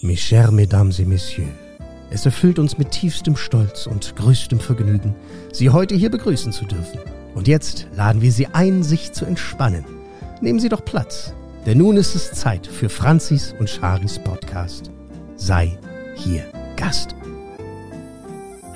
[0.00, 1.50] Mes chers Mesdames et Messieurs,
[2.10, 5.12] es erfüllt uns mit tiefstem Stolz und größtem Vergnügen,
[5.52, 7.00] Sie heute hier begrüßen zu dürfen.
[7.34, 9.84] Und jetzt laden wir Sie ein, sich zu entspannen.
[10.40, 11.34] Nehmen Sie doch Platz,
[11.66, 14.92] denn nun ist es Zeit für Franzis und Charis Podcast.
[15.34, 15.76] Sei
[16.14, 16.44] hier
[16.76, 17.16] Gast.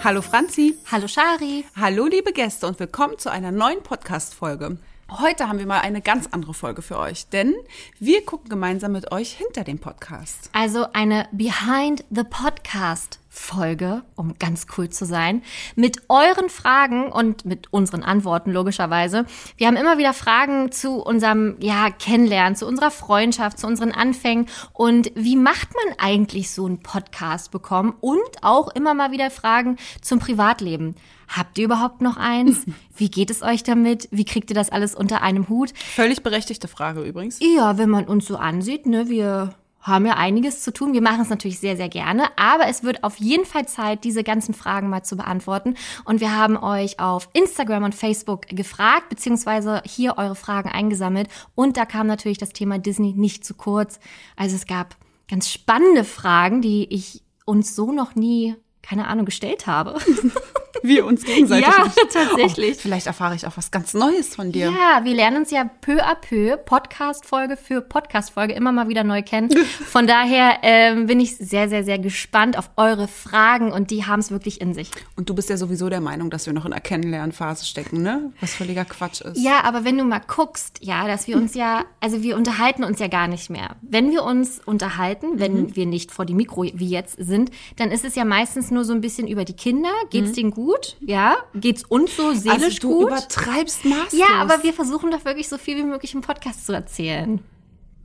[0.03, 0.75] Hallo Franzi.
[0.91, 1.65] Hallo Shari.
[1.77, 4.77] Hallo liebe Gäste und willkommen zu einer neuen Podcast-Folge.
[5.21, 7.55] Heute haben wir mal eine ganz andere Folge für euch, denn
[7.99, 10.49] wir gucken gemeinsam mit euch hinter dem Podcast.
[10.55, 15.43] Also eine Behind the Podcast Folge, um ganz cool zu sein,
[15.75, 19.27] mit euren Fragen und mit unseren Antworten logischerweise.
[19.57, 24.49] Wir haben immer wieder Fragen zu unserem ja Kennenlernen, zu unserer Freundschaft, zu unseren Anfängen
[24.73, 29.77] und wie macht man eigentlich so einen Podcast bekommen und auch immer mal wieder Fragen
[30.01, 30.95] zum Privatleben.
[31.33, 32.67] Habt ihr überhaupt noch eins?
[32.97, 34.09] Wie geht es euch damit?
[34.11, 35.73] Wie kriegt ihr das alles unter einem Hut?
[35.75, 37.39] Völlig berechtigte Frage übrigens.
[37.41, 40.93] Ja, wenn man uns so ansieht, ne, wir haben ja einiges zu tun.
[40.93, 44.23] Wir machen es natürlich sehr, sehr gerne, aber es wird auf jeden Fall Zeit, diese
[44.23, 45.75] ganzen Fragen mal zu beantworten.
[46.05, 51.29] Und wir haben euch auf Instagram und Facebook gefragt, beziehungsweise hier eure Fragen eingesammelt.
[51.55, 53.99] Und da kam natürlich das Thema Disney nicht zu kurz.
[54.37, 54.97] Also es gab
[55.29, 59.99] ganz spannende Fragen, die ich uns so noch nie, keine Ahnung, gestellt habe.
[60.89, 61.67] Wir uns gegenseitig.
[61.67, 61.99] Ja, nicht.
[62.13, 62.77] tatsächlich.
[62.77, 64.67] Oh, vielleicht erfahre ich auch was ganz Neues von dir.
[64.71, 69.23] Ja, wir lernen uns ja peu à peu, Podcast-Folge für Podcast-Folge, immer mal wieder neu
[69.23, 69.51] kennen.
[69.87, 74.21] Von daher ähm, bin ich sehr, sehr, sehr gespannt auf eure Fragen und die haben
[74.21, 74.91] es wirklich in sich.
[75.17, 78.33] Und du bist ja sowieso der Meinung, dass wir noch in der Kennenlernphase stecken, ne?
[78.41, 79.39] Was völliger Quatsch ist.
[79.43, 82.99] Ja, aber wenn du mal guckst, ja, dass wir uns ja, also wir unterhalten uns
[82.99, 83.77] ja gar nicht mehr.
[83.83, 85.77] Wenn wir uns unterhalten, wenn Mhm.
[85.77, 88.93] wir nicht vor die Mikro wie jetzt sind, dann ist es ja meistens nur so
[88.93, 89.91] ein bisschen über die Kinder.
[90.11, 90.72] Geht's denen gut?
[91.01, 91.37] Ja?
[91.55, 92.65] Geht's uns so seelisch Mhm.
[92.65, 93.07] also du gut?
[93.09, 94.13] übertreibst maßlos.
[94.21, 97.41] Ja, aber wir versuchen doch wirklich so viel wie möglich im Podcast zu erzählen.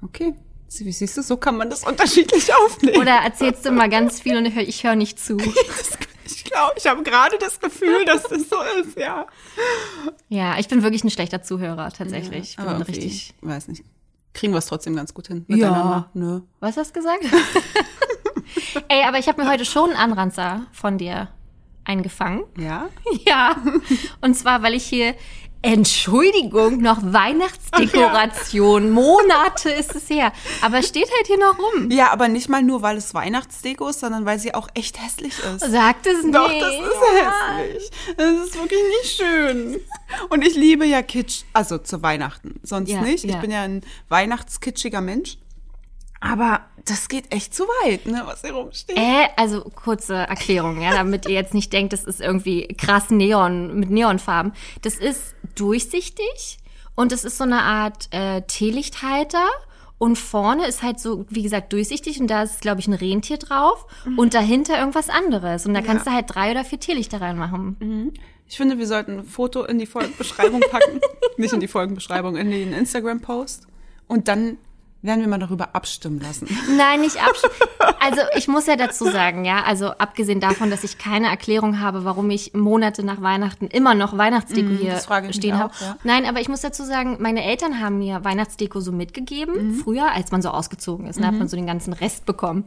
[0.02, 0.34] Okay.
[0.80, 2.98] Wie siehst du, so kann man das unterschiedlich aufnehmen.
[3.02, 5.38] Oder erzählst du mal ganz viel und ich höre hör nicht zu.
[6.26, 9.28] ich glaube, ich habe gerade das Gefühl, dass das so ist, ja.
[10.28, 12.50] Ja, ich bin wirklich ein schlechter Zuhörer, tatsächlich.
[12.52, 13.34] Ich bin irgendwie, richtig.
[13.42, 13.84] Ich weiß nicht.
[14.34, 15.46] Kriegen wir es trotzdem ganz gut hin.
[15.48, 15.58] ne?
[15.58, 15.70] Ja.
[15.70, 16.10] Miteinander.
[16.14, 16.42] Nö.
[16.60, 17.24] Was hast du gesagt?
[18.90, 21.30] Ey, aber ich habe mir heute schon einen Anranzer von dir
[21.88, 22.44] eingefangen.
[22.58, 22.90] Ja?
[23.26, 23.56] Ja.
[24.22, 25.16] Und zwar, weil ich hier,
[25.62, 28.92] Entschuldigung, noch Weihnachtsdekoration.
[28.92, 30.32] Monate ist es her.
[30.62, 31.90] Aber es steht halt hier noch rum.
[31.90, 35.34] Ja, aber nicht mal nur, weil es Weihnachtsdeko ist, sondern weil sie auch echt hässlich
[35.40, 35.70] ist.
[35.72, 36.36] Sagt es nicht.
[36.36, 37.90] Doch, das ist hässlich.
[38.18, 39.80] Das ist wirklich nicht schön.
[40.30, 42.60] Und ich liebe ja Kitsch, also zu Weihnachten.
[42.64, 43.24] Sonst Ja, nicht.
[43.24, 43.38] Ich ja.
[43.40, 45.38] bin ja ein weihnachtskitschiger Mensch.
[46.20, 48.98] Aber das geht echt zu weit, ne, was hier rumsteht.
[48.98, 53.80] Äh, also kurze Erklärung, ja, damit ihr jetzt nicht denkt, das ist irgendwie krass Neon
[53.80, 54.54] mit Neonfarben.
[54.82, 56.58] Das ist durchsichtig
[56.96, 59.46] und es ist so eine Art äh, Teelichthalter.
[60.00, 63.38] Und vorne ist halt so, wie gesagt, durchsichtig und da ist, glaube ich, ein Rentier
[63.38, 65.66] drauf und dahinter irgendwas anderes.
[65.66, 68.14] Und da kannst du halt drei oder vier Teelichter reinmachen.
[68.48, 71.02] Ich finde, wir sollten ein Foto in die Folgenbeschreibung packen.
[71.38, 73.66] Nicht in die Folgenbeschreibung, in den Instagram-Post.
[74.08, 74.60] Und dann
[75.08, 76.48] werden wir mal darüber abstimmen lassen.
[76.78, 77.42] Nein, nicht absch.
[78.00, 82.06] Also ich muss ja dazu sagen, ja, also abgesehen davon, dass ich keine Erklärung habe,
[82.06, 85.74] warum ich Monate nach Weihnachten immer noch Weihnachtsdeko hier Mhm, ich mich stehen habe.
[85.82, 85.98] ja.
[86.04, 89.74] Nein, aber ich muss dazu sagen, meine Eltern haben mir Weihnachtsdeko so mitgegeben, Mhm.
[89.76, 92.66] früher, als man so ausgezogen ist, ne, hat man so den ganzen Rest bekommen.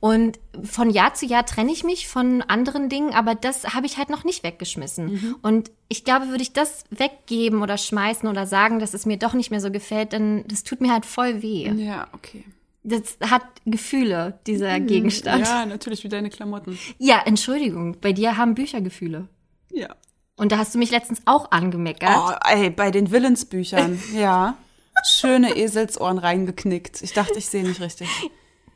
[0.00, 3.98] Und von Jahr zu Jahr trenne ich mich von anderen Dingen, aber das habe ich
[3.98, 5.06] halt noch nicht weggeschmissen.
[5.12, 5.36] Mhm.
[5.42, 9.34] Und ich glaube, würde ich das weggeben oder schmeißen oder sagen, dass es mir doch
[9.34, 11.70] nicht mehr so gefällt, dann das tut mir halt voll weh.
[11.76, 12.44] Ja, okay.
[12.88, 15.46] Das hat Gefühle, dieser Gegenstand.
[15.46, 15.60] Ja.
[15.60, 16.78] Ja, natürlich wie deine Klamotten.
[17.24, 19.28] Entschuldigung, bei dir haben Bücher Gefühle.
[19.72, 19.94] Ja.
[20.36, 22.10] Und da hast du mich letztens auch angemeckert.
[22.16, 24.56] Oh, ey, bei den Willensbüchern, ja.
[25.06, 27.02] Schöne Eselsohren reingeknickt.
[27.02, 28.08] Ich dachte, ich sehe nicht richtig.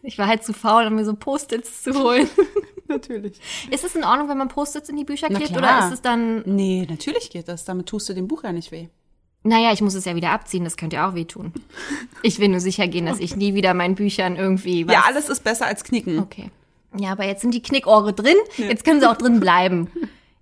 [0.02, 2.28] Ich war halt zu faul, um mir so Post-its zu holen.
[2.88, 3.40] Natürlich.
[3.70, 5.56] ist es in Ordnung, wenn man Post-its in die Bücher klebt?
[5.56, 7.64] Oder ist es dann, Nee, natürlich geht das.
[7.64, 8.88] Damit tust du dem Buch ja nicht weh.
[9.44, 11.52] Naja, ich muss es ja wieder abziehen, das könnte ja auch wehtun.
[12.22, 14.94] Ich will nur sicher gehen, dass ich nie wieder meinen Büchern irgendwie was...
[14.94, 16.20] Ja, alles ist besser als knicken.
[16.20, 16.50] Okay.
[16.96, 18.36] Ja, aber jetzt sind die Knickohre drin.
[18.56, 19.90] Jetzt können sie auch drin bleiben.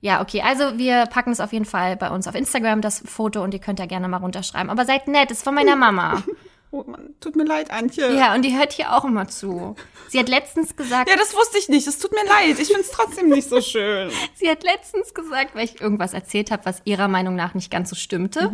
[0.00, 0.43] Ja, okay.
[0.43, 3.61] Also wir packen es auf jeden Fall bei uns auf Instagram, das Foto, und ihr
[3.61, 4.70] könnt ja gerne mal runterschreiben.
[4.70, 6.23] Aber seid nett, ist von meiner Mama.
[6.73, 8.14] Oh Mann, tut mir leid, Antje.
[8.14, 9.75] Ja, und die hört hier auch immer zu.
[10.08, 11.88] Sie hat letztens gesagt, Ja, das wusste ich nicht.
[11.88, 12.61] Es tut mir leid.
[12.61, 14.08] Ich find's trotzdem nicht so schön.
[14.37, 17.91] sie hat letztens gesagt, weil ich irgendwas erzählt habe, was ihrer Meinung nach nicht ganz
[17.91, 18.53] so stimmte,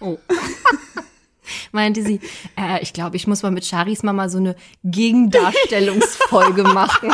[0.00, 0.18] Oh.
[1.72, 2.20] meinte sie,
[2.58, 7.12] äh, ich glaube, ich muss mal mit Charis Mama so eine Gegendarstellungsfolge machen.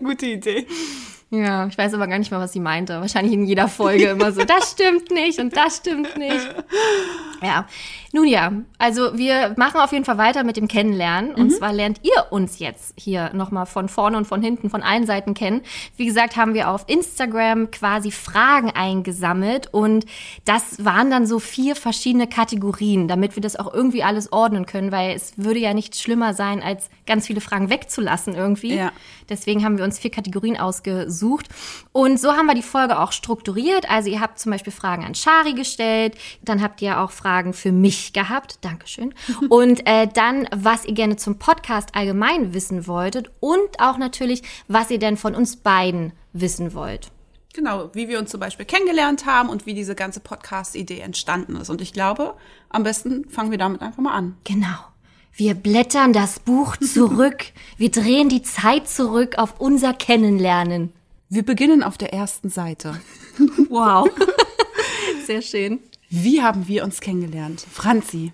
[0.00, 0.66] Gute Idee.
[1.32, 3.00] Ja, ich weiß aber gar nicht mehr, was sie meinte.
[3.00, 6.54] Wahrscheinlich in jeder Folge immer so, das stimmt nicht und das stimmt nicht.
[7.40, 7.66] Ja,
[8.12, 11.32] nun ja, also wir machen auf jeden Fall weiter mit dem Kennenlernen.
[11.36, 15.06] Und zwar lernt ihr uns jetzt hier nochmal von vorne und von hinten, von allen
[15.06, 15.62] Seiten kennen.
[15.96, 20.06] Wie gesagt, haben wir auf Instagram quasi Fragen eingesammelt und
[20.44, 24.90] das waren dann so vier verschiedene Kategorien, damit wir das auch irgendwie alles ordnen können,
[24.90, 28.74] weil es würde ja nicht schlimmer sein, als ganz viele Fragen wegzulassen irgendwie.
[28.74, 28.90] Ja.
[29.28, 31.19] Deswegen haben wir uns vier Kategorien ausgesucht.
[31.92, 33.90] Und so haben wir die Folge auch strukturiert.
[33.90, 37.72] Also ihr habt zum Beispiel Fragen an Shari gestellt, dann habt ihr auch Fragen für
[37.72, 38.58] mich gehabt.
[38.62, 39.14] Dankeschön.
[39.48, 44.90] Und äh, dann, was ihr gerne zum Podcast allgemein wissen wolltet und auch natürlich, was
[44.90, 47.10] ihr denn von uns beiden wissen wollt.
[47.52, 51.68] Genau, wie wir uns zum Beispiel kennengelernt haben und wie diese ganze Podcast-Idee entstanden ist.
[51.68, 52.34] Und ich glaube,
[52.68, 54.36] am besten fangen wir damit einfach mal an.
[54.44, 54.78] Genau.
[55.32, 57.46] Wir blättern das Buch zurück.
[57.76, 60.92] wir drehen die Zeit zurück auf unser Kennenlernen.
[61.32, 63.00] Wir beginnen auf der ersten Seite.
[63.70, 64.10] Wow.
[65.26, 65.78] Sehr schön.
[66.10, 67.64] Wie haben wir uns kennengelernt?
[67.72, 68.32] Franzi,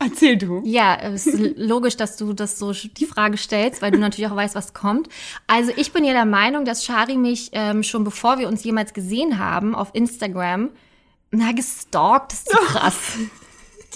[0.00, 0.60] erzähl du.
[0.64, 4.36] Ja, es ist logisch, dass du das so die Frage stellst, weil du natürlich auch
[4.36, 5.08] weißt, was kommt.
[5.46, 8.92] Also ich bin ja der Meinung, dass Shari mich ähm, schon bevor wir uns jemals
[8.92, 10.70] gesehen haben auf Instagram,
[11.30, 12.96] na gestalkt, das ist so krass.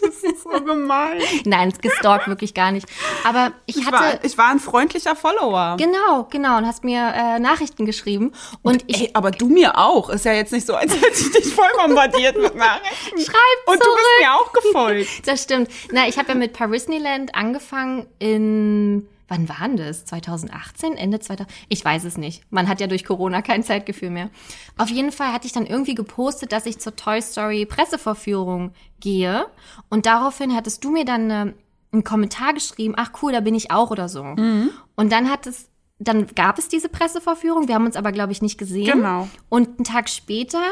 [0.03, 1.21] Das ist so gemein.
[1.45, 2.87] Nein, gestalkt wirklich gar nicht.
[3.25, 5.77] Aber ich Ich hatte war, ich war ein freundlicher Follower.
[5.79, 8.33] genau, genau und hast mir äh, Nachrichten geschrieben
[8.63, 10.11] und ich Ey, aber du mir auch.
[10.11, 13.19] Ist ja jetzt nicht so, als hätte ich dich voll bombardiert mit Nachrichten.
[13.21, 13.99] schreib Und du zurück.
[13.99, 15.09] bist mir auch gefolgt.
[15.27, 15.71] Das stimmt.
[15.93, 20.05] Na, ich habe ja mit Parisneyland angefangen in wann war denn das?
[20.05, 20.95] 2018?
[20.95, 21.49] Ende 2000?
[21.69, 22.43] Ich weiß es nicht.
[22.51, 24.31] Man hat ja durch Corona kein Zeitgefühl mehr.
[24.77, 29.47] Auf jeden Fall hatte ich dann irgendwie gepostet, dass ich zur Toy Story Pressevorführung gehe.
[29.89, 31.53] Und daraufhin hattest du mir dann äh,
[31.93, 34.23] einen Kommentar geschrieben, ach cool, da bin ich auch oder so.
[34.23, 35.69] Und dann hat es,
[35.99, 37.69] dann gab es diese Pressevorführung.
[37.69, 38.93] Wir haben uns aber, glaube ich, nicht gesehen.
[38.99, 39.29] Genau.
[39.49, 40.63] Und einen Tag später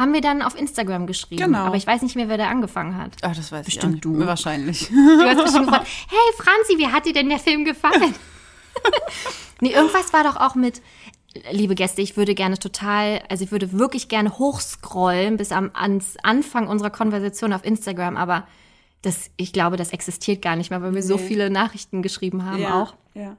[0.00, 1.44] haben wir dann auf Instagram geschrieben.
[1.44, 1.58] Genau.
[1.58, 3.12] Aber ich weiß nicht mehr, wer da angefangen hat.
[3.22, 4.20] Ach, das weiß Bestimmt ich auch nicht.
[4.22, 4.26] du.
[4.26, 4.88] Wahrscheinlich.
[4.88, 8.14] Du hast bestimmt gefragt, hey Franzi, wie hat dir denn der Film gefallen?
[9.60, 10.80] nee, irgendwas war doch auch mit,
[11.50, 16.16] liebe Gäste, ich würde gerne total, also ich würde wirklich gerne hochscrollen bis am ans
[16.22, 18.46] Anfang unserer Konversation auf Instagram, aber
[19.02, 21.22] das, ich glaube, das existiert gar nicht mehr, weil wir so Nee.
[21.26, 22.94] viele Nachrichten geschrieben haben auch.
[23.14, 23.36] Ja.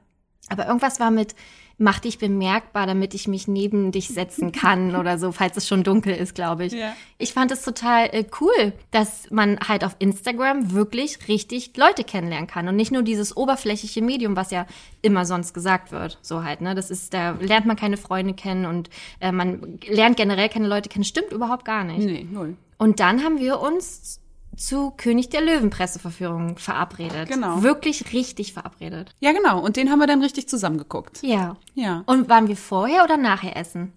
[0.48, 1.34] Aber irgendwas war mit,
[1.78, 5.82] mach dich bemerkbar, damit ich mich neben dich setzen kann oder so, falls es schon
[5.82, 6.72] dunkel ist, glaube ich.
[6.72, 6.94] Ja.
[7.18, 12.46] Ich fand es total äh, cool, dass man halt auf Instagram wirklich richtig Leute kennenlernen
[12.46, 14.66] kann und nicht nur dieses oberflächliche Medium, was ja
[15.02, 16.18] immer sonst gesagt wird.
[16.22, 16.74] So halt, ne?
[16.74, 18.90] Das ist, da lernt man keine Freunde kennen und
[19.20, 21.04] äh, man lernt generell keine Leute kennen.
[21.04, 22.04] Stimmt überhaupt gar nicht.
[22.04, 22.56] Nee, null.
[22.78, 24.21] Und dann haben wir uns
[24.56, 27.28] zu König der Löwen Presseverführung verabredet.
[27.28, 27.62] Genau.
[27.62, 29.14] Wirklich richtig verabredet.
[29.20, 29.60] Ja, genau.
[29.60, 31.22] Und den haben wir dann richtig zusammengeguckt.
[31.22, 31.56] Ja.
[31.74, 32.02] Ja.
[32.06, 33.92] Und waren wir vorher oder nachher essen?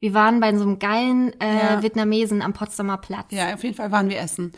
[0.00, 1.82] Wir waren bei so einem geilen äh, Ja.
[1.82, 3.26] Vietnamesen am Potsdamer Platz.
[3.30, 4.52] Ja, auf jeden Fall waren wir essen.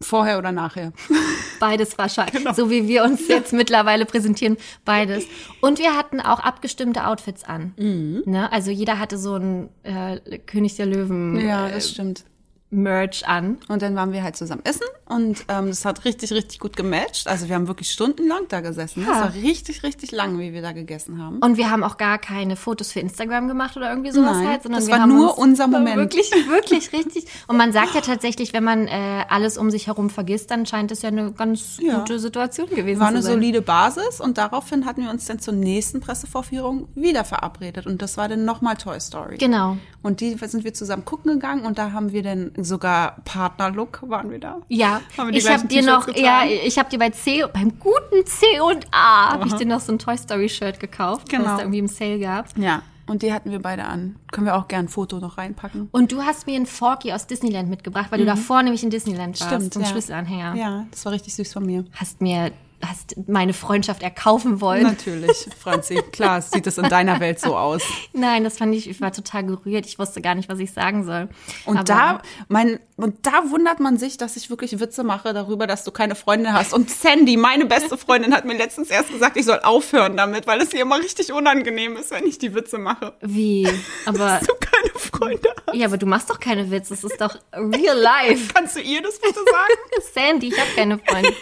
[0.00, 0.92] Vorher oder nachher.
[1.60, 2.34] Beides wahrscheinlich.
[2.36, 2.52] Genau.
[2.52, 4.56] So wie wir uns jetzt mittlerweile präsentieren.
[4.84, 5.24] Beides.
[5.60, 7.74] Und wir hatten auch abgestimmte Outfits an.
[7.76, 8.22] Mhm.
[8.26, 8.50] Ne?
[8.52, 12.24] Also jeder hatte so ein äh, König der Löwen Ja, äh, das stimmt.
[12.70, 13.58] Merch an.
[13.68, 17.26] Und dann waren wir halt zusammen essen und ähm, das hat richtig, richtig gut gematcht.
[17.26, 19.02] Also wir haben wirklich stundenlang da gesessen.
[19.02, 19.08] Ja.
[19.08, 21.38] Das war richtig, richtig lang, wie wir da gegessen haben.
[21.38, 24.62] Und wir haben auch gar keine Fotos für Instagram gemacht oder irgendwie sowas Nein, halt,
[24.64, 25.96] sondern das war nur uns unser Moment.
[25.96, 27.26] Wirklich, wirklich, richtig.
[27.46, 30.92] Und man sagt ja tatsächlich, wenn man äh, alles um sich herum vergisst, dann scheint
[30.92, 32.00] es ja eine ganz Ja.
[32.00, 33.32] gute Situation gewesen War zu eine sein.
[33.32, 38.18] solide Basis und daraufhin hatten wir uns dann zur nächsten Pressevorführung wieder verabredet und das
[38.18, 39.38] war dann nochmal Toy Story.
[39.38, 39.78] Genau.
[40.02, 44.30] Und die sind wir zusammen gucken gegangen und da haben wir dann sogar Partnerlook waren
[44.30, 44.58] wir da.
[44.68, 46.50] Ja, Haben wir die ich habe dir noch, ja, getragen?
[46.64, 49.92] ich habe dir bei C, beim guten C und A, habe ich dir noch so
[49.92, 51.56] ein Toy Story Shirt gekauft, was Genau.
[51.56, 52.56] da irgendwie im Sale gab.
[52.58, 52.82] Ja.
[53.06, 54.16] Und die hatten wir beide an.
[54.32, 55.88] Können wir auch gern ein Foto noch reinpacken.
[55.92, 59.40] Und du hast mir einen Forky aus Disneyland mitgebracht, weil du davor nämlich in Disneyland
[59.40, 59.56] warst, Mhm.
[59.60, 59.88] Stimmt, ein ja.
[59.88, 60.54] Schlüsselanhänger.
[60.56, 61.86] Ja, das war richtig süß von mir.
[61.94, 62.52] Hast mir,
[62.86, 64.82] hast meine Freundschaft erkaufen wollen.
[64.84, 65.96] Natürlich, Franzi.
[66.12, 67.82] Klar, sieht es in deiner Welt so aus.
[68.12, 69.84] Nein, das fand ich, ich war total gerührt.
[69.86, 71.28] Ich wusste gar nicht, was ich sagen soll.
[71.64, 75.66] Und Aber- da, mein, und da wundert man sich, dass ich wirklich Witze mache darüber,
[75.66, 76.72] dass du keine Freundin hast.
[76.72, 80.60] Und Sandy, meine beste Freundin, hat mir letztens erst gesagt, ich soll aufhören damit, weil
[80.60, 83.14] es ihr immer richtig unangenehm ist, wenn ich die Witze mache.
[83.22, 83.68] Wie?
[84.06, 85.76] Aber, Du keine Freunde hast.
[85.76, 86.90] ja, aber du machst doch keine Witze.
[86.94, 88.52] Das ist doch real life.
[88.54, 90.02] Kannst du ihr das bitte sagen?
[90.14, 91.32] Sandy, ich habe keine Freunde.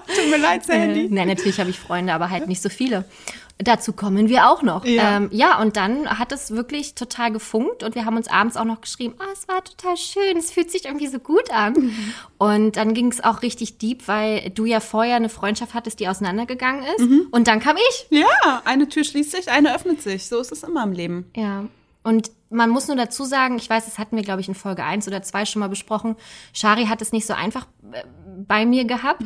[0.06, 1.06] Tut mir leid, Sandy.
[1.06, 3.04] Äh, nein, natürlich habe ich Freunde, aber halt nicht so viele.
[3.58, 4.84] Dazu kommen wir auch noch.
[4.84, 5.16] Ja.
[5.16, 8.64] Ähm, ja, und dann hat es wirklich total gefunkt und wir haben uns abends auch
[8.64, 11.74] noch geschrieben, ah, es war total schön, es fühlt sich irgendwie so gut an.
[12.36, 16.08] Und dann ging es auch richtig deep, weil du ja vorher eine Freundschaft hattest, die
[16.08, 17.00] auseinandergegangen ist.
[17.30, 18.06] Und dann kam ich.
[18.10, 20.26] Ja, eine Tür schließt sich, eine öffnet sich.
[20.26, 21.30] So ist es immer im Leben.
[21.36, 21.64] Ja.
[22.02, 24.84] Und man muss nur dazu sagen, ich weiß, das hatten wir, glaube ich, in Folge
[24.84, 26.16] 1 oder 2 schon mal besprochen.
[26.52, 28.02] Shari hat es nicht so einfach äh,
[28.46, 29.22] bei mir gehabt.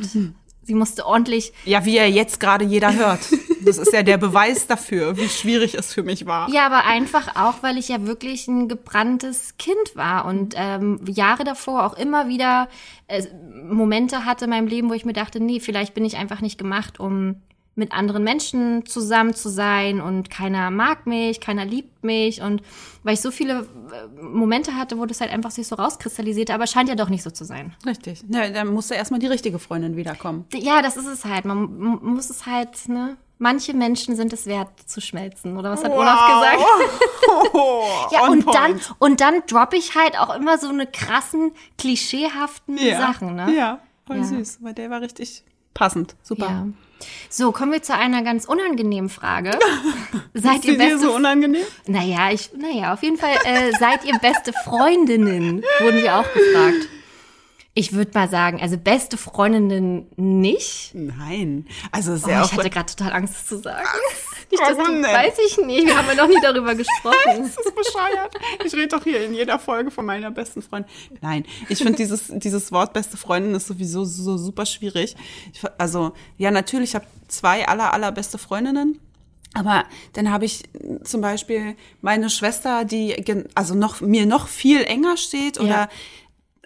[0.69, 3.21] Sie musste ordentlich Ja, wie ja jetzt gerade jeder hört.
[3.61, 6.47] Das ist ja der Beweis dafür, wie schwierig es für mich war.
[6.49, 11.43] Ja, aber einfach auch, weil ich ja wirklich ein gebranntes Kind war und ähm, Jahre
[11.43, 12.69] davor auch immer wieder
[13.07, 13.23] äh,
[13.67, 16.59] Momente hatte in meinem Leben, wo ich mir dachte, nee, vielleicht bin ich einfach nicht
[16.59, 17.41] gemacht, um
[17.79, 22.61] mit anderen Menschen zusammen zu sein und keiner mag mich, keiner liebt mich und
[23.03, 26.67] weil ich so viele äh, Momente hatte, wo das halt einfach sich so rauskristallisierte, aber
[26.67, 27.73] scheint ja doch nicht so zu sein.
[27.85, 28.23] Richtig.
[28.29, 30.45] Ja, dann musste erstmal die richtige Freundin wiederkommen.
[30.53, 31.45] Ja, das ist es halt.
[31.45, 33.17] Man muss es halt, ne?
[33.41, 36.61] Manche Menschen sind es wert zu schmelzen, oder was hat Olaf gesagt?
[38.11, 38.55] Ja, On und point.
[38.57, 42.99] dann, und dann droppe ich halt auch immer so eine krassen, klischeehaften ja.
[42.99, 43.53] Sachen, ne?
[43.55, 44.23] Ja, voll Ja.
[44.23, 45.43] süß, weil der war richtig
[45.73, 46.15] passend.
[46.21, 46.47] Super.
[46.47, 46.67] Ja.
[47.29, 49.51] So, kommen wir zu einer ganz unangenehmen Frage.
[50.33, 51.63] seid ihr beste so unangenehm?
[51.87, 56.89] Naja, ich, naja, auf jeden Fall äh, seid ihr beste Freundinnen, wurden wir auch gefragt.
[57.75, 60.91] Ich würde mal sagen, also beste Freundinnen nicht.
[60.93, 61.67] Nein.
[61.91, 63.87] Also Oh, sehr ich hatte gerade total Angst, das zu sagen.
[64.51, 65.03] Nicht, Warum dass du, denn?
[65.03, 67.15] weiß ich nicht, wir haben ja noch nie darüber gesprochen.
[67.27, 68.35] Das ist bescheuert.
[68.65, 70.89] Ich rede doch hier in jeder Folge von meiner besten Freundin.
[71.21, 75.15] Nein, ich finde dieses, dieses Wort beste Freundin ist sowieso so super schwierig.
[75.53, 78.99] Ich, also, ja, natürlich, ich habe zwei aller, allerbeste Freundinnen.
[79.53, 80.63] Aber dann habe ich
[81.03, 83.15] zum Beispiel meine Schwester, die
[83.55, 85.89] also noch mir noch viel enger steht oder Ja.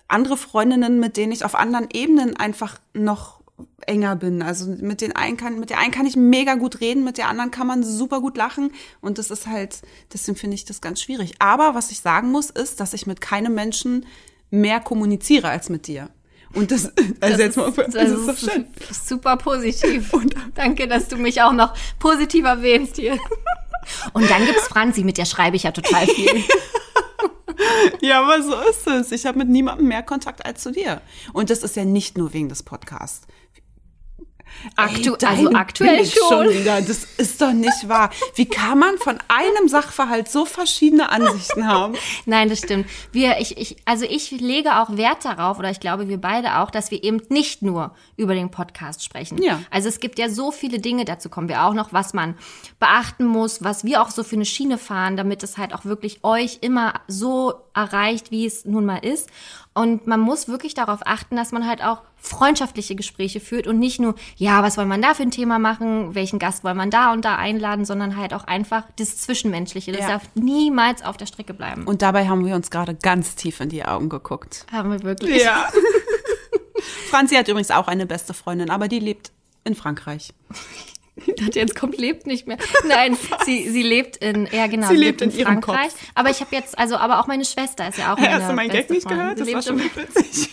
[0.09, 3.39] andere Freundinnen, mit denen ich auf anderen Ebenen einfach noch
[3.85, 4.41] enger bin.
[4.41, 7.27] Also mit den einen kann, mit der einen kann ich mega gut reden, mit der
[7.27, 8.71] anderen kann man super gut lachen.
[9.01, 11.35] Und das ist halt, deswegen finde ich das ganz schwierig.
[11.39, 14.05] Aber was ich sagen muss, ist, dass ich mit keinem Menschen
[14.49, 16.09] mehr kommuniziere als mit dir.
[16.53, 18.67] Und das, also jetzt mal, das, das ist doch schön.
[18.91, 20.11] super positiv.
[20.55, 23.17] Danke, dass du mich auch noch positiv erwähnst hier.
[24.13, 26.43] Und dann gibt's Franzi, mit der schreibe ich ja total viel.
[28.01, 29.11] Ja, aber so ist es.
[29.11, 31.01] Ich habe mit niemandem mehr Kontakt als zu dir.
[31.31, 33.27] Und das ist ja nicht nur wegen des Podcasts.
[34.75, 36.49] Aktu Ey, also aktuell Bild schon.
[36.49, 36.81] wieder.
[36.81, 38.09] Das ist doch nicht wahr.
[38.35, 41.95] Wie kann man von einem Sachverhalt so verschiedene Ansichten haben?
[42.25, 42.87] Nein, das stimmt.
[43.11, 46.71] Wir, ich, ich, also ich lege auch Wert darauf, oder ich glaube, wir beide auch,
[46.71, 49.41] dass wir eben nicht nur über den Podcast sprechen.
[49.41, 49.61] Ja.
[49.69, 52.35] Also es gibt ja so viele Dinge, dazu kommen wir auch noch, was man
[52.79, 56.23] beachten muss, was wir auch so für eine Schiene fahren, damit es halt auch wirklich
[56.23, 59.29] euch immer so erreicht, wie es nun mal ist.
[59.75, 63.99] Und man muss wirklich darauf achten, dass man halt auch freundschaftliche Gespräche führt und nicht
[63.99, 67.11] nur, ja, was soll man da für ein Thema machen, welchen Gast wollen man da
[67.11, 69.91] und da einladen, sondern halt auch einfach das Zwischenmenschliche.
[69.91, 70.07] Das Ja.
[70.09, 71.85] darf niemals auf der Strecke bleiben.
[71.85, 74.65] Und dabei haben wir uns gerade ganz tief in die Augen geguckt.
[74.71, 75.43] Haben wir wirklich.
[75.43, 75.67] Ja.
[77.09, 79.31] Franzi hat übrigens auch eine beste Freundin, aber die lebt
[79.63, 80.33] in Frankreich.
[81.15, 82.57] Dachte, jetzt kommt lebt nicht mehr.
[82.87, 85.89] Nein, sie, sie lebt in, ja genau, Sie lebt in ihrem Frankreich.
[85.89, 86.11] Kopf.
[86.15, 88.53] Aber ich habe jetzt, also, aber auch meine Schwester ist ja auch meine Hast du
[88.53, 89.37] meinen Gag nicht gehört?
[89.37, 90.49] Sie Das war lebt schon witzig.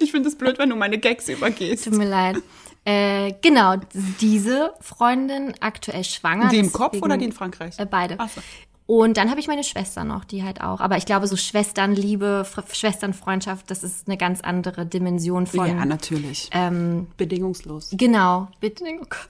[0.00, 1.84] Ich finde es blöd, wenn du meine Gags übergehst.
[1.84, 2.36] Tut mir leid.
[2.84, 3.76] Äh, genau,
[4.20, 6.48] diese Freundin aktuell schwanger.
[6.48, 7.78] Die im Kopf oder die in Frankreich?
[7.78, 8.14] Äh, beide.
[8.18, 8.40] Ach so.
[8.90, 10.80] Und dann habe ich meine Schwester noch, die halt auch.
[10.80, 15.64] Aber ich glaube, so Schwesternliebe, Fr- Schwesternfreundschaft, das ist eine ganz andere Dimension von.
[15.68, 16.50] ja, natürlich.
[16.50, 17.90] ähm, Bedingungslos.
[17.92, 18.48] Genau.
[18.60, 19.28] Gott.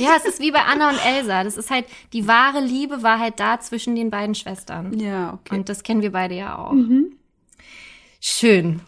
[0.00, 1.44] Ja, es ist wie bei Anna und Elsa.
[1.44, 4.98] Das ist halt, die wahre Liebe war halt da zwischen den beiden Schwestern.
[4.98, 5.54] Ja, okay.
[5.54, 6.74] Und das kennen wir beide ja auch.
[8.20, 8.80] Schön.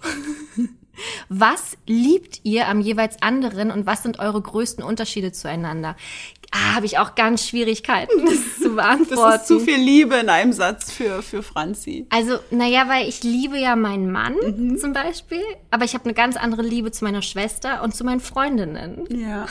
[1.28, 5.96] Was liebt ihr am jeweils anderen und was sind eure größten Unterschiede zueinander?
[6.54, 9.22] Ah, habe ich auch ganz Schwierigkeiten, das zu beantworten.
[9.22, 12.06] Das ist zu viel Liebe in einem Satz für, für Franzi.
[12.10, 14.76] Also, naja, weil ich liebe ja meinen Mann Mhm.
[14.78, 15.40] zum Beispiel,
[15.70, 19.04] aber ich habe eine ganz andere Liebe zu meiner Schwester und zu meinen Freundinnen.
[19.10, 19.46] Ja.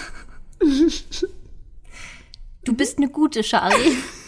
[2.64, 3.98] Du bist eine gute Charlie.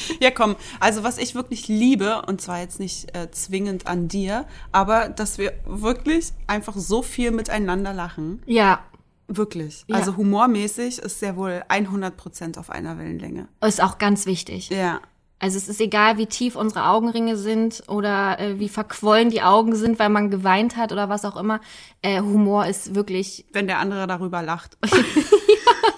[0.20, 0.56] Ja, komm.
[0.80, 5.38] Also was ich wirklich liebe, und zwar jetzt nicht äh, zwingend an dir, aber dass
[5.38, 8.42] wir wirklich einfach so viel miteinander lachen.
[8.46, 8.80] Ja,
[9.28, 9.84] Wirklich.
[9.88, 9.96] Ja.
[9.96, 13.48] Also humormäßig ist sehr wohl 100 Prozent auf einer Wellenlänge.
[13.60, 14.70] ist auch ganz wichtig.
[14.70, 15.00] Ja.
[15.38, 19.74] Also es ist egal, wie tief unsere Augenringe sind oder äh, wie verquollen die Augen
[19.74, 21.60] sind, weil man geweint hat oder was auch immer.
[22.00, 24.78] Äh, Humor ist wirklich Wenn der andere darüber lacht.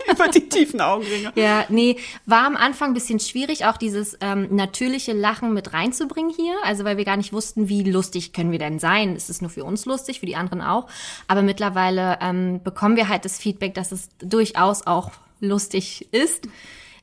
[0.11, 1.33] Über die tiefen Augenringe.
[1.35, 6.33] Ja, nee, war am Anfang ein bisschen schwierig, auch dieses ähm, natürliche Lachen mit reinzubringen
[6.35, 6.55] hier.
[6.65, 9.15] Also weil wir gar nicht wussten, wie lustig können wir denn sein.
[9.15, 10.89] Es ist nur für uns lustig, für die anderen auch.
[11.27, 16.49] Aber mittlerweile ähm, bekommen wir halt das Feedback, dass es durchaus auch lustig ist.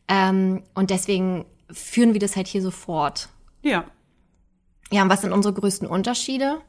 [0.07, 3.29] Ähm, und deswegen führen wir das halt hier so fort.
[3.61, 3.85] Ja.
[4.91, 6.61] Ja, und was sind unsere größten Unterschiede?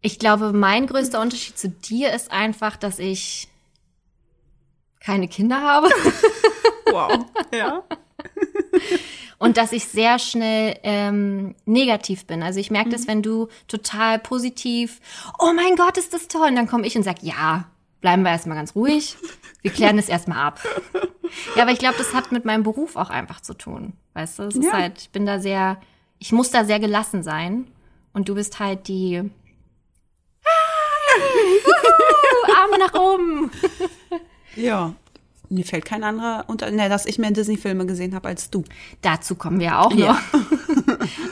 [0.00, 3.48] Ich glaube, mein größter Unterschied zu dir ist einfach, dass ich
[5.00, 5.88] keine Kinder habe.
[6.90, 7.24] Wow.
[7.52, 7.82] Ja.
[9.38, 12.42] und dass ich sehr schnell ähm, negativ bin.
[12.42, 12.92] Also ich merke Mhm.
[12.92, 15.00] das, wenn du total positiv,
[15.40, 17.64] oh mein Gott, ist das toll, und dann komme ich und sag, ja,
[18.04, 19.16] bleiben wir erstmal ganz ruhig,
[19.62, 20.60] wir klären das erstmal ab.
[21.56, 23.94] Ja, aber ich glaube, das hat mit meinem Beruf auch einfach zu tun.
[24.12, 24.72] Weißt du, es ist Ja.
[24.72, 25.78] halt, ich bin da sehr,
[26.18, 27.66] ich muss da sehr gelassen sein.
[28.12, 29.22] Und du bist halt die
[31.64, 33.50] Wuhu, Arme nach oben.
[34.54, 34.92] Ja.
[35.48, 38.64] Mir fällt kein anderer unter, ne, dass ich mehr Disney-Filme gesehen habe als du.
[39.00, 39.98] Dazu kommen wir auch noch.
[39.98, 40.18] Ja.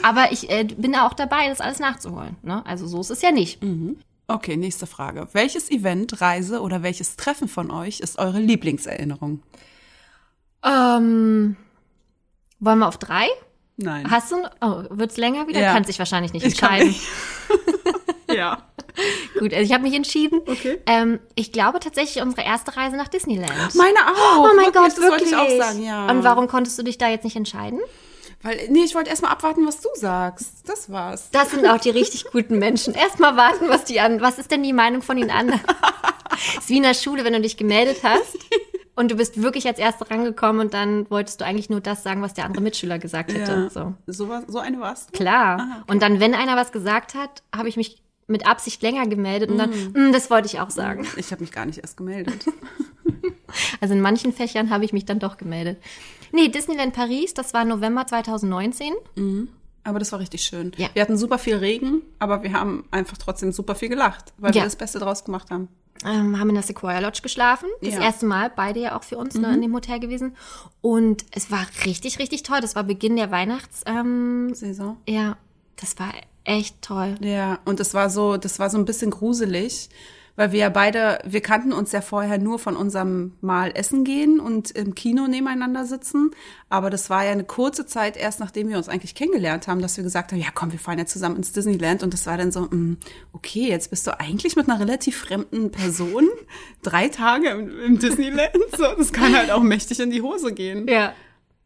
[0.01, 2.35] Aber ich äh, bin da auch dabei, das alles nachzuholen.
[2.41, 2.65] Ne?
[2.65, 3.59] Also so ist es ja nicht.
[4.33, 5.27] Okay, nächste Frage.
[5.33, 9.43] Welches Event, Reise oder welches Treffen von euch ist eure Lieblingserinnerung?
[10.63, 11.55] Ähm,
[12.59, 13.27] wollen wir auf drei?
[13.77, 14.09] Nein.
[14.09, 15.59] Hast du, oh, wird's länger wieder?
[15.59, 15.71] Ja.
[15.71, 16.95] Kannst dich wahrscheinlich nicht Ich entscheiden.
[18.33, 18.63] ja.
[19.39, 20.39] Gut, also ich habe mich entschieden.
[20.47, 20.79] Okay.
[20.87, 23.75] Ähm, ich glaube tatsächlich unsere erste Reise nach Disneyland.
[23.75, 24.39] Meine auch.
[24.39, 25.31] oh mein wirklich, Gott, das wirklich.
[25.31, 26.09] wollte ich auch sagen, ja.
[26.09, 27.79] Und warum konntest du dich da jetzt nicht entscheiden?
[28.43, 30.67] Weil, nee, ich wollte erst mal abwarten, was du sagst.
[30.69, 31.29] Das war's.
[31.31, 32.93] Das sind auch die richtig guten Menschen.
[32.93, 34.21] Erstmal warten, was die an.
[34.21, 35.61] Was ist denn die Meinung von den anderen?
[36.57, 38.37] ist wie in der Schule, wenn du dich gemeldet hast
[38.95, 42.21] und du bist wirklich als Erste rangekommen und dann wolltest du eigentlich nur das sagen,
[42.21, 43.69] was der andere Mitschüler gesagt hätte.
[43.73, 43.93] So.
[44.07, 45.17] So, was, so eine warst du?
[45.17, 45.59] Klar.
[45.59, 45.91] Ah, okay.
[45.91, 49.57] Und dann, wenn einer was gesagt hat, habe ich mich mit Absicht länger gemeldet und
[49.57, 50.09] dann, Mm.
[50.09, 51.05] "Mm, das wollte ich auch sagen.
[51.17, 52.45] Ich habe mich gar nicht erst gemeldet.
[53.81, 55.77] Also in manchen Fächern habe ich mich dann doch gemeldet.
[56.33, 58.93] Nee, Disneyland Paris, das war November 2019.
[59.85, 60.71] Aber das war richtig schön.
[60.77, 60.89] Ja.
[60.93, 64.61] Wir hatten super viel Regen, aber wir haben einfach trotzdem super viel gelacht, weil Ja.
[64.61, 65.67] wir das Beste draus gemacht haben.
[66.05, 67.69] Ähm, haben in der Sequoia Lodge geschlafen.
[67.81, 67.99] Das Ja.
[67.99, 68.05] Mhm.
[68.05, 70.35] erste Mal, beide ja auch für uns ne, in dem Hotel gewesen.
[70.81, 72.59] Und es war richtig, richtig toll.
[72.61, 73.83] Das war Beginn der Weihnachts...
[73.85, 74.53] Ähm,
[75.07, 75.37] ja,
[75.77, 76.11] das war
[76.45, 77.15] echt toll.
[77.21, 79.89] Ja, und das war so, das war so ein bisschen gruselig,
[80.35, 84.39] weil wir ja beide, wir kannten uns ja vorher nur von unserem Mal essen gehen
[84.39, 86.31] und im Kino nebeneinander sitzen.
[86.69, 89.95] Aber das war ja eine kurze Zeit erst, nachdem wir uns eigentlich kennengelernt haben, dass
[89.97, 92.01] wir gesagt haben, ja komm, wir fahren ja zusammen ins Disneyland.
[92.01, 92.97] Und das war dann so, mm,
[93.33, 96.27] okay, jetzt bist du eigentlich mit einer relativ fremden Person
[96.81, 98.51] drei Tage im, im Disneyland.
[98.75, 100.87] So, das kann halt auch mächtig in die Hose gehen.
[100.87, 101.13] Ja.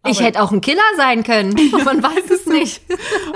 [0.06, 1.53] Ich Aber- hätte auch ein Killer sein können.
[1.86, 2.82] Man weiß es nicht.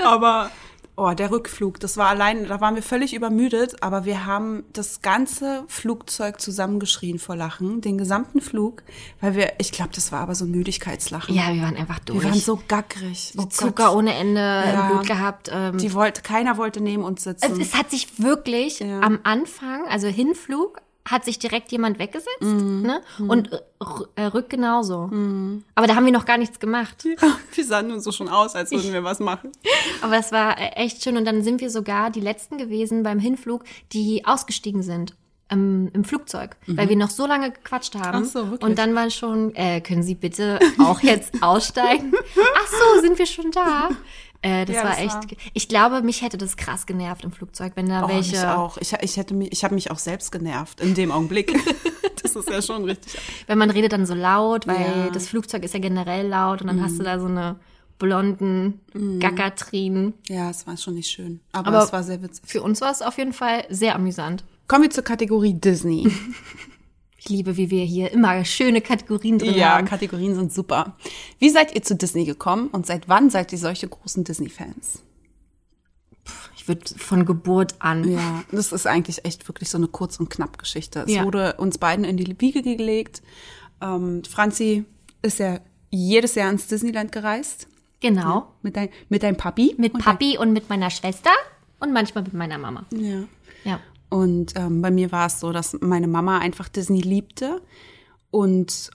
[0.03, 0.51] Aber
[0.95, 5.01] oh, der Rückflug, das war allein, da waren wir völlig übermüdet, aber wir haben das
[5.01, 8.83] ganze Flugzeug zusammengeschrien vor Lachen, den gesamten Flug,
[9.19, 11.33] weil wir, ich glaube, das war aber so ein Müdigkeitslachen.
[11.33, 12.21] Ja, wir waren einfach durch.
[12.23, 13.33] wir waren so gackrig.
[13.37, 13.95] Oh Zucker Gott.
[13.95, 14.81] ohne Ende Ja.
[14.89, 15.49] im Blut gehabt.
[15.51, 17.59] Ähm, Die wollte, keiner wollte neben uns es, sitzen.
[17.61, 18.99] es hat sich wirklich Ja.
[18.99, 22.41] am Anfang, also Hinflug, hat sich direkt jemand weggesetzt.
[22.41, 22.81] Mhm.
[22.83, 23.01] Ne?
[23.27, 23.61] Und r-
[24.15, 25.09] äh, Rück genauso.
[25.75, 27.03] Aber da haben wir noch gar nichts gemacht.
[27.05, 29.51] Ja, wir sahen nur so schon aus, als würden wir was machen.
[30.01, 31.17] Aber es war äh, echt schön.
[31.17, 35.15] Und dann sind wir sogar die Letzten gewesen beim Hinflug, die ausgestiegen sind.
[35.49, 38.19] ähm, Im Flugzeug, weil wir noch so lange gequatscht haben.
[38.19, 38.25] Mhm.
[38.27, 38.69] Ach so, wirklich?
[38.69, 42.13] Und dann war schon, äh, können Sie bitte auch jetzt aussteigen?
[42.55, 43.89] Ach so, sind wir schon da?
[44.43, 45.13] Äh, das Ja, war das echt.
[45.13, 48.31] war- Ich glaube, mich hätte das krass genervt im Flugzeug, wenn da Oh, welche.
[48.37, 48.77] mich auch.
[48.77, 51.53] Ich, ich hätte mich, ich habe mich auch selbst genervt in dem Augenblick.
[52.23, 53.19] das ist ja schon richtig.
[53.47, 54.95] Wenn man redet dann so laut, weil Ja.
[55.09, 55.13] Mhm.
[55.13, 57.57] das Flugzeug ist ja generell laut und dann hast du da so eine
[57.99, 58.79] blonden
[59.19, 60.13] Gackertrinen.
[60.27, 61.39] Ja, es war schon nicht schön.
[61.51, 62.43] Aber, Aber- es war sehr witzig.
[62.47, 64.43] Für uns war es auf jeden Fall sehr amüsant.
[64.67, 66.11] Kommen wir zur Kategorie Disney.
[67.23, 69.85] Ich liebe, wie wir hier immer schöne Kategorien drin Ja, haben.
[69.85, 70.95] Kategorien sind super.
[71.37, 75.03] Wie seid ihr zu Disney gekommen und seit wann seid ihr solche großen Disney-Fans?
[76.57, 78.09] Ich würde von Geburt an.
[78.11, 81.01] Ja, das ist eigentlich echt wirklich so eine kurz und knapp Geschichte.
[81.01, 81.23] Es Ja.
[81.23, 83.21] wurde uns beiden in die Wiege gelegt.
[83.81, 84.85] Ähm, Franzi
[85.21, 85.59] ist ja
[85.91, 87.67] jedes Jahr ins Disneyland gereist.
[87.99, 88.51] Genau.
[88.63, 89.75] Mit, dein, mit deinem Papi.
[89.77, 91.29] Mit und Papi und mit meiner Schwester
[91.79, 92.83] und manchmal mit meiner Mama.
[92.91, 93.23] Ja.
[93.63, 93.79] Ja.
[94.11, 97.61] Und ähm, bei mir war es so, dass meine Mama einfach Disney liebte
[98.29, 98.91] und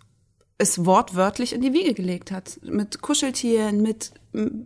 [0.59, 2.61] es wortwörtlich in die Wiege gelegt hat.
[2.63, 4.13] Mit Kuscheltieren, mit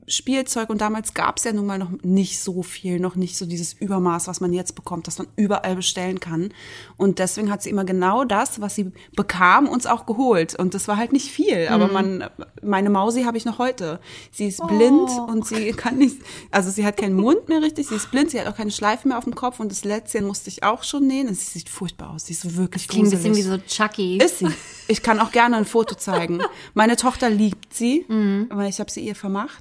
[0.06, 0.70] Spielzeug.
[0.70, 3.72] Und damals gab es ja nun mal noch nicht so viel, noch nicht so dieses
[3.74, 6.52] Übermaß, was man jetzt bekommt, das man überall bestellen kann.
[6.96, 10.54] Und deswegen hat sie immer genau das, was sie bekam, uns auch geholt.
[10.54, 11.68] Und das war halt nicht viel.
[11.68, 12.24] Aber man,
[12.62, 14.00] meine Mausi habe ich noch heute.
[14.32, 16.18] Sie ist blind und sie kann nicht,
[16.50, 19.08] also sie hat keinen Mund mehr richtig, sie ist blind, sie hat auch keine Schleife
[19.08, 21.28] mehr auf dem Kopf und das Lätzchen musste ich auch schon nähen.
[21.34, 22.26] Sie sieht furchtbar aus.
[22.26, 23.62] Sie ist wirklich Klingt ein bisschen wie gruselig.
[23.68, 24.18] so Chucky.
[24.18, 24.48] Ist sie.
[24.88, 26.40] Ich kann auch gerne ein Foto zeigen.
[26.74, 28.48] Meine Tochter liebt sie, Mhm.
[28.50, 29.59] weil ich habe sie ihr vermacht.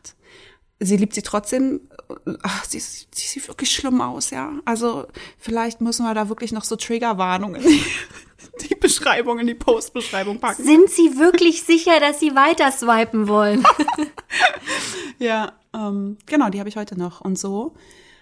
[0.80, 1.82] Sie liebt sie trotzdem.
[2.42, 4.54] Ach, sie, ist- sie sieht wirklich schlimm aus, ja.
[4.66, 5.06] Also
[5.38, 7.80] vielleicht müssen wir da wirklich noch so Triggerwarnungen in
[8.62, 10.64] die, Beschreibung, in die Postbeschreibung packen.
[10.64, 13.64] Sind Sie wirklich sicher, dass Sie weiter swipen wollen?
[15.20, 17.22] Ja, ähm, genau, die habe ich heute noch.
[17.22, 17.74] Und so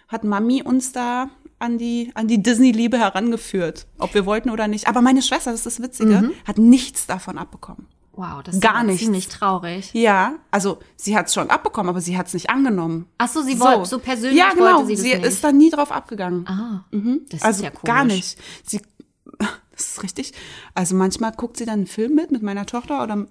[0.08, 4.88] hat Mami uns da an die, an die Disney-Liebe herangeführt, ob wir wollten oder nicht.
[4.88, 7.88] Aber meine Schwester, das ist das Witzige, hat nichts davon abbekommen.
[8.18, 9.04] Wow, das ist Gar nichts.
[9.04, 9.92] ziemlich traurig.
[9.94, 13.06] Ja, also sie hat es schon abbekommen, aber sie hat es nicht angenommen.
[13.20, 14.80] Ach so, sie wollte so persönlich Ja, genau.
[14.80, 15.26] wollte sie das nicht.
[15.28, 16.46] ist da nie drauf abgegangen.
[16.48, 16.84] ah,
[17.30, 17.84] das also ist ja komisch.
[17.84, 18.38] gar nicht.
[18.66, 18.82] Sie,
[19.72, 20.34] das ist richtig.
[20.74, 23.28] Also manchmal guckt sie dann einen Film mit mit meiner Tochter oder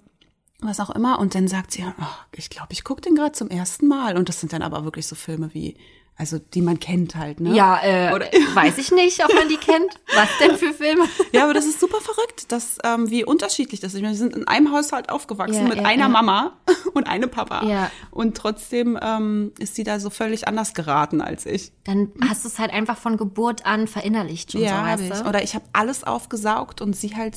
[0.60, 3.48] was auch immer und dann sagt sie, oh, ich glaube, ich gucke den gerade zum
[3.48, 5.76] ersten Mal und das sind dann aber wirklich so Filme wie,
[6.18, 7.54] also die man kennt halt, ne?
[7.54, 10.00] Ja, äh, Oder- weiß ich nicht, ob man die kennt.
[10.14, 11.04] Was denn für Filme?
[11.32, 14.00] Ja, aber das ist super verrückt, dass, ähm, wie unterschiedlich das ist.
[14.00, 16.08] Wir sind in einem Haushalt aufgewachsen Ja, mit ja, einer ja.
[16.08, 16.56] Mama
[16.94, 17.64] und einem Papa.
[17.64, 17.90] Ja.
[18.10, 21.72] Und trotzdem ähm, ist sie da so völlig anders geraten als ich.
[21.84, 25.28] Dann hast du es halt einfach von Geburt an verinnerlicht schon so, hab weißt du?
[25.28, 27.36] Oder ich habe alles aufgesaugt und sie halt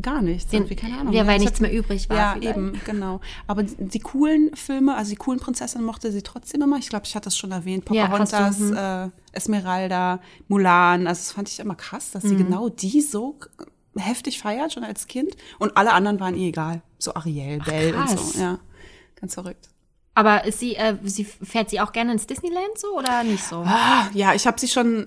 [0.00, 0.50] gar nichts.
[0.50, 1.12] Den- Irgendwie, keine Ahnung.
[1.12, 2.56] ja, weil ich nichts mehr übrig war Ja, vielleicht.
[2.56, 3.20] eben, genau.
[3.46, 6.78] Aber die, die coolen Filme, also die coolen Prinzessinnen mochte sie trotzdem immer.
[6.78, 7.84] Ich glaube, ich hatte das schon erwähnt.
[7.90, 8.76] Ja, du, Pocahontas, hm.
[8.76, 11.06] äh, Esmeralda, Mulan.
[11.06, 12.38] Also das fand ich immer krass, dass sie Mhm.
[12.44, 13.36] genau die so
[13.96, 15.36] heftig feiert, schon als Kind.
[15.58, 16.82] Und alle anderen waren ihr egal.
[16.98, 18.32] So Ariel, Belle und krass.
[18.34, 18.38] so.
[18.40, 18.58] Ja,
[19.20, 19.68] ganz verrückt.
[20.14, 23.56] Aber ist sie, äh, sie fährt sie auch gerne ins Disneyland so oder nicht so?
[23.64, 25.06] Ah, ja, ich habe sie schon,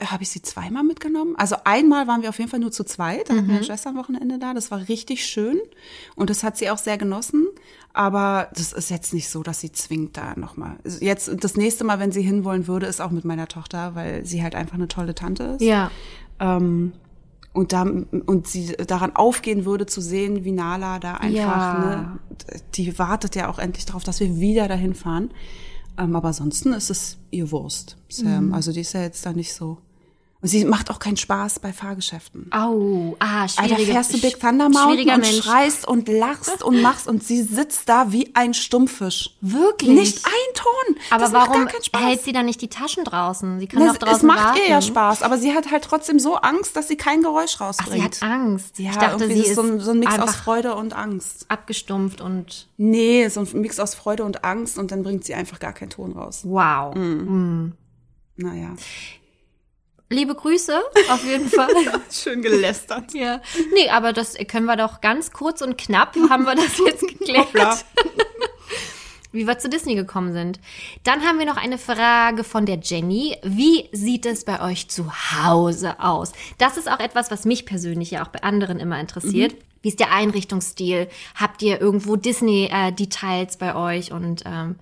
[0.00, 1.34] habe ich sie zweimal mitgenommen?
[1.36, 3.48] Also einmal waren wir auf jeden Fall nur zu zweit, da hatten Mhm.
[3.48, 4.52] wir eine Schwester am Wochenende da.
[4.52, 5.58] Das war richtig schön
[6.16, 7.46] und das hat sie auch sehr genossen.
[7.92, 10.78] Aber das ist jetzt nicht so, dass sie zwingt da nochmal.
[11.00, 14.42] Jetzt das nächste Mal, wenn sie hinwollen würde, ist auch mit meiner Tochter, weil sie
[14.42, 15.60] halt einfach eine tolle Tante ist.
[15.62, 15.92] Ja.
[16.40, 16.92] Ähm,
[17.52, 21.78] und, da, und sie daran aufgehen würde zu sehen, wie Nala da einfach, Ja.
[21.78, 22.18] ne,
[22.74, 25.30] die wartet ja auch endlich darauf, dass wir wieder dahin fahren.
[25.96, 28.48] Ähm, aber ansonsten ist es ihr Wurst, Sam.
[28.48, 28.54] Mhm.
[28.54, 29.78] Also die ist ja jetzt da nicht so.
[30.44, 32.48] Und sie macht auch keinen Spaß bei Fahrgeschäften.
[32.52, 35.38] Au, ah, Alter, schwierige, fährst du Big Thunder Mountain und Mensch.
[35.42, 39.30] schreist und lachst und machst und sie sitzt da wie ein Stummfisch.
[39.40, 39.88] Wirklich?
[39.98, 40.96] Nicht ein Ton.
[41.10, 42.02] Aber das warum macht gar keinen Spaß.
[42.02, 43.58] hält sie dann nicht die Taschen draußen?
[43.58, 44.58] Sie kann Na, doch es- draußen es macht warten.
[44.64, 47.62] ihr ja Spaß, aber sie hat halt trotzdem so Angst, dass sie kein Geräusch Ach,
[47.62, 48.16] rausbringt.
[48.16, 48.78] sie hat Angst.
[48.78, 51.46] Ja, ich dachte, sie ist so ein, so ein Mix aus Freude und Angst.
[51.48, 55.58] abgestumpft und Nee, so ein Mix aus Freude und Angst und dann bringt sie einfach
[55.58, 56.42] gar keinen Ton raus.
[56.44, 56.94] wow.
[56.94, 57.72] Mhm.
[58.36, 58.68] Naja.
[60.10, 61.68] Liebe Grüße, auf jeden Fall.
[62.10, 63.14] Schön gelästert.
[63.14, 63.40] ja.
[63.72, 67.84] Nee, aber das können wir doch ganz kurz und knapp, haben wir das jetzt geklärt.
[69.32, 70.60] Wie wir zu Disney gekommen sind.
[71.02, 73.36] Dann haben wir noch eine Frage von der Jenny.
[73.42, 76.32] Wie sieht es bei euch zu Hause aus?
[76.58, 79.56] Das ist auch etwas, was mich persönlich ja auch bei anderen immer interessiert.
[79.82, 81.08] Wie ist der Einrichtungsstil?
[81.34, 84.12] Habt ihr irgendwo Disney-Details bei euch?
[84.12, 84.76] Und ähm,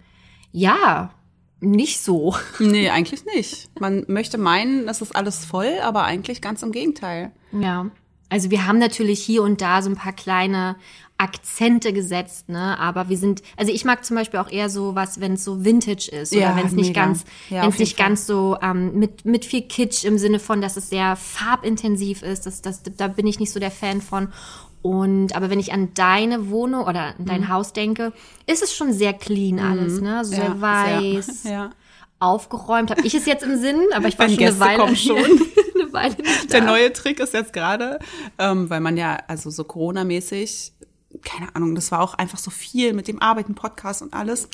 [0.53, 1.15] ja,
[1.63, 2.35] nicht so.
[2.59, 3.71] Nee, eigentlich nicht.
[3.81, 7.31] Man möchte meinen, das ist alles voll, aber eigentlich ganz im Gegenteil.
[7.53, 7.87] Ja.
[8.29, 10.77] Also wir haben natürlich hier und da so ein paar kleine
[11.19, 12.79] Akzente gesetzt, ne?
[12.79, 15.65] Aber wir sind, also ich mag zum Beispiel auch eher so was, wenn es so
[15.65, 17.05] Vintage ist Ja, oder wenn es nicht mega.
[17.05, 18.07] ganz, Ja, wenn es nicht Fall.
[18.09, 22.47] ganz so ähm, mit mit viel Kitsch im Sinne von, dass es sehr farbintensiv ist.
[22.47, 24.33] Das, das, da bin ich nicht so der Fan von.
[24.83, 27.25] Und aber wenn ich an deine Wohnung oder an Mhm.
[27.27, 28.13] dein Haus denke,
[28.47, 30.25] ist es schon sehr clean alles, ne?
[30.25, 31.53] So sehr Ja, weiß, sehr.
[31.53, 31.71] Ja.
[32.19, 32.91] aufgeräumt.
[32.91, 35.17] Habe ich es jetzt im Sinn, aber ich war schon eine Gäste Weile, kommen schon.
[35.19, 36.17] eine Weile
[36.53, 37.99] Der neue Trick ist jetzt gerade,
[38.39, 40.73] ähm, weil man ja, also so Corona-mäßig,
[41.25, 44.49] keine Ahnung, das war auch einfach so viel mit dem Arbeiten, Podcast und alles.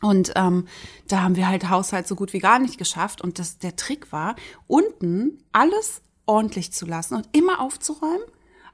[0.00, 0.66] Und ähm,
[1.08, 3.20] da haben wir halt Haushalt so gut wie gar nicht geschafft.
[3.20, 4.36] Und das, der Trick war,
[4.68, 8.22] unten alles ordentlich zu lassen und immer aufzuräumen.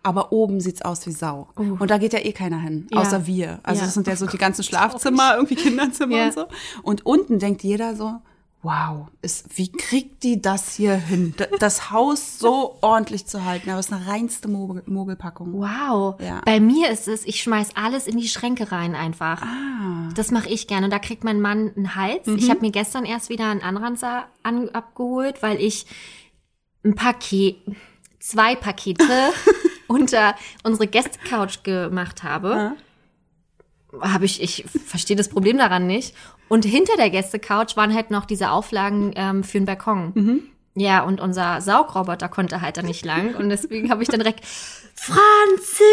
[0.04, 1.48] Aber oben sieht's aus wie Sau.
[1.56, 3.00] Und da geht ja eh keiner hin, Ja.
[3.00, 3.58] außer wir.
[3.64, 3.86] Also Ja.
[3.86, 6.24] das sind ja so die ganzen Schlafzimmer, irgendwie Kinderzimmer Ja.
[6.26, 6.44] und so.
[6.82, 8.20] Und unten denkt jeder so,
[8.62, 11.34] wow, ist, wie kriegt die das hier hin?
[11.58, 13.68] Das Haus so ordentlich zu halten.
[13.70, 15.52] Aber es ist eine reinste Mogel, Mogelpackung.
[15.54, 16.20] Wow.
[16.20, 16.40] Ja.
[16.46, 19.42] Bei mir ist es, ich schmeiß alles in die Schränke rein einfach.
[19.42, 20.08] Ah.
[20.14, 20.86] Das mache ich gerne.
[20.86, 22.26] Und da kriegt mein Mann einen Hals.
[22.26, 22.36] Mhm.
[22.36, 25.86] Ich habe mir gestern erst wieder einen Anranzer an, abgeholt, weil ich
[26.84, 27.56] ein Paket,
[28.18, 29.02] zwei Pakete
[29.86, 32.72] unter unsere Gästecouch gemacht habe.
[34.00, 36.14] Habe ich, ich verstehe das Problem daran nicht.
[36.48, 40.12] Und hinter der Gästecouch waren halt noch diese Auflagen ähm, für den Balkon.
[40.14, 40.42] Mhm.
[40.76, 43.36] Ja, und unser Saugroboter konnte halt da nicht lang.
[43.36, 44.44] Und deswegen habe ich dann direkt
[44.94, 45.84] Franzi!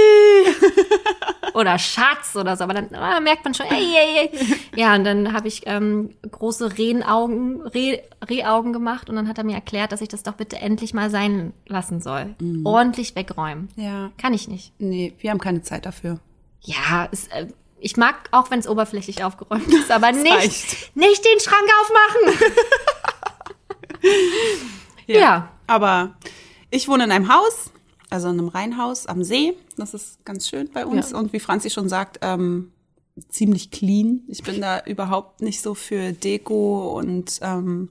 [1.53, 2.63] oder Schatz oder so.
[2.63, 4.57] Aber dann ah, merkt man schon, ey, ey, ey.
[4.75, 9.43] Ja, und dann habe ich ähm, große Rehenaugen, Reh, Rehaugen gemacht und dann hat er
[9.43, 12.35] mir erklärt, dass ich das doch bitte endlich mal sein lassen soll.
[12.63, 13.69] Ordentlich wegräumen.
[13.75, 14.11] Ja.
[14.17, 14.73] Kann ich nicht.
[14.79, 16.19] Nee, wir haben keine Zeit dafür.
[16.61, 17.47] Ja, es, äh,
[17.83, 20.95] ich mag auch, wenn es oberflächlich aufgeräumt ist, aber nicht, reicht.
[20.95, 22.51] nicht den Schrank aufmachen.
[25.07, 25.51] Ja.
[25.67, 26.15] Aber
[26.69, 27.71] ich wohne in einem Haus,
[28.09, 29.53] also in einem Reihenhaus am See.
[29.77, 31.11] Das ist ganz schön bei uns.
[31.11, 31.17] Ja.
[31.17, 32.71] Und wie Franzi schon sagt, ähm,
[33.29, 34.21] ziemlich clean.
[34.27, 37.89] Ich bin da überhaupt nicht so für Deko und ähm,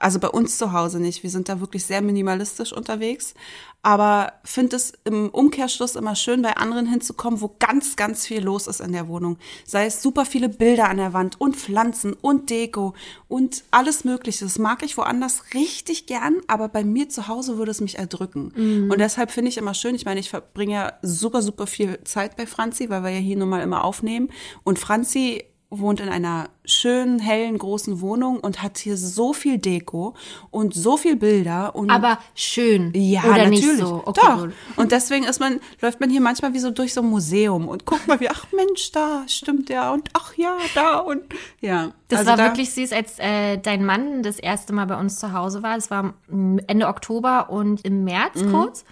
[0.00, 1.22] Also bei uns zu Hause nicht.
[1.22, 3.34] Wir sind da wirklich sehr minimalistisch unterwegs.
[3.82, 8.66] Aber finde es im Umkehrschluss immer schön, bei anderen hinzukommen, wo ganz, ganz viel los
[8.66, 9.38] ist in der Wohnung.
[9.64, 12.94] Sei es super viele Bilder an der Wand und Pflanzen und Deko
[13.28, 14.44] und alles Mögliche.
[14.44, 18.52] Das mag ich woanders richtig gern, aber bei mir zu Hause würde es mich erdrücken.
[18.90, 22.36] Und deshalb finde ich immer schön, ich meine, ich verbringe ja super, super viel Zeit
[22.36, 24.30] bei Franzi, weil wir ja hier nun mal immer aufnehmen.
[24.62, 30.14] Und Franzi wohnt in einer schönen, hellen, großen Wohnung und hat hier so viel Deko
[30.50, 32.92] und so viel Bilder und Aber schön.
[32.94, 33.66] ja, Oder natürlich.
[33.66, 34.02] nicht so.
[34.04, 34.40] Okay, Doch.
[34.42, 34.52] gut.
[34.76, 37.86] Und deswegen ist man, läuft man hier manchmal wie so durch so ein Museum und
[37.86, 41.22] guckt mal wie, ach Mensch, da stimmt ja und ach ja, da und
[41.60, 41.92] ja.
[42.08, 45.20] Das Also war da- wirklich süß, als äh, dein Mann das erste Mal bei uns
[45.20, 45.76] zu Hause war.
[45.76, 48.50] Das war mm, Ende Oktober und im März Mhm.
[48.52, 48.84] kurz.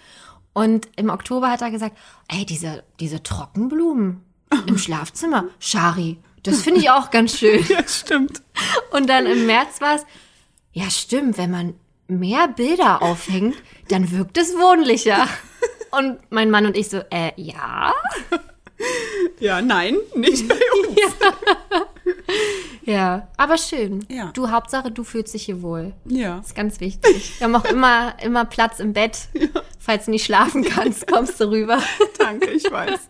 [0.52, 1.96] Und im Oktober hat er gesagt,
[2.28, 4.22] ey, diese, diese Trockenblumen
[4.66, 7.64] im Schlafzimmer, Shari, das finde ich auch ganz schön.
[7.68, 8.42] Ja, stimmt.
[8.92, 10.06] Und dann im März war es,
[10.72, 11.74] ja stimmt, wenn man
[12.06, 13.56] mehr Bilder aufhängt,
[13.88, 15.26] dann wirkt es wohnlicher.
[15.90, 17.94] Und mein Mann und ich so, äh, ja.
[19.40, 20.54] Ja, nein, nicht bei
[20.86, 20.98] uns.
[22.82, 24.04] Ja, aber schön.
[24.10, 24.30] Ja.
[24.34, 25.94] Du, Hauptsache, du fühlst dich hier wohl.
[26.04, 26.40] Ja.
[26.40, 27.32] ist ganz wichtig.
[27.38, 29.28] Wir haben auch immer, immer Platz im Bett.
[29.78, 31.82] Falls du nicht schlafen kannst, kommst du rüber.
[32.18, 33.08] Danke, ich weiß.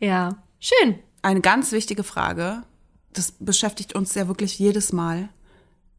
[0.00, 0.98] Ja, schön.
[1.22, 2.62] Eine ganz wichtige Frage,
[3.12, 5.28] das beschäftigt uns ja wirklich jedes Mal.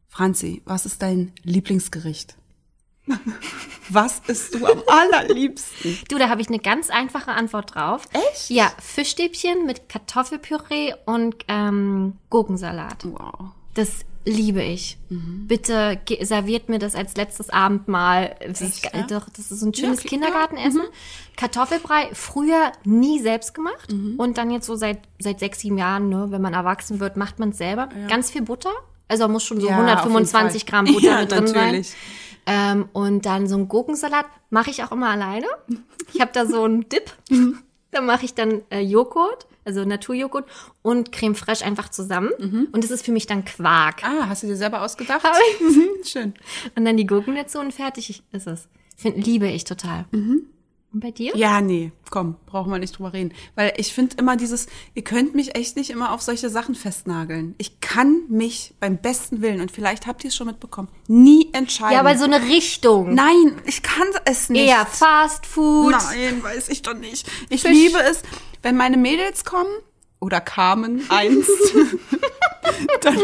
[0.08, 2.36] Franzi, was ist dein Lieblingsgericht?
[3.88, 5.98] Was isst du am allerliebsten?
[6.08, 8.06] Du, da habe ich eine ganz einfache Antwort drauf.
[8.12, 8.50] Echt?
[8.50, 13.04] Ja, Fischstäbchen mit Kartoffelpüree und ähm, Gurkensalat.
[13.04, 13.50] Wow.
[13.74, 14.98] Das liebe ich.
[15.08, 15.46] Mhm.
[15.48, 18.36] Bitte serviert mir das als letztes Abendmahl.
[18.46, 19.06] Das ist, Echt, ge- ja?
[19.06, 20.82] doch, das ist ein schönes okay, Kindergartenessen.
[21.36, 23.90] Kartoffelbrei, früher nie selbst gemacht.
[23.92, 24.14] Mhm.
[24.18, 27.38] Und dann jetzt so seit, seit sechs, sieben Jahren, ne, wenn man erwachsen wird, macht
[27.38, 27.88] man es selber.
[28.08, 28.70] Ganz viel Butter.
[29.08, 30.84] Also muss schon so Ja, 125 auf jeden Gramm.
[30.94, 31.88] Butter Ja, mit drin natürlich.
[31.90, 31.98] sein.
[32.46, 35.46] Ähm, und dann so ein Gurkensalat mache ich auch immer alleine.
[36.12, 37.12] Ich habe da so einen Dip.
[37.90, 40.46] Da mache ich dann äh, Joghurt, also Naturjoghurt
[40.82, 42.30] und Creme fraiche einfach zusammen.
[42.72, 44.02] Und das ist für mich dann Quark.
[44.04, 45.22] Ah, hast du dir selber ausgedacht?
[45.22, 45.60] Hab ich.
[45.60, 46.34] Mhm, Schön.
[46.74, 48.68] Und dann die Gurken dazu und fertig ist es.
[48.96, 50.04] Find, liebe ich total.
[50.92, 51.36] Und bei dir?
[51.36, 53.32] Ja, nee, komm, brauchen wir nicht drüber reden.
[53.54, 57.54] Weil ich finde immer dieses, ihr könnt mich echt nicht immer auf solche Sachen festnageln.
[57.58, 61.92] Ich kann mich beim besten Willen, und vielleicht habt ihr es schon mitbekommen, nie entscheiden.
[61.94, 63.14] Ja, aber so eine Richtung.
[63.14, 64.68] Nein, ich kann es nicht.
[64.68, 65.92] Eher Fast Food.
[65.92, 67.30] Nein, weiß ich doch nicht.
[67.50, 67.70] Ich Fisch.
[67.70, 68.22] liebe es,
[68.62, 69.70] wenn meine Mädels kommen
[70.18, 71.48] oder kamen einst,
[73.02, 73.16] dann,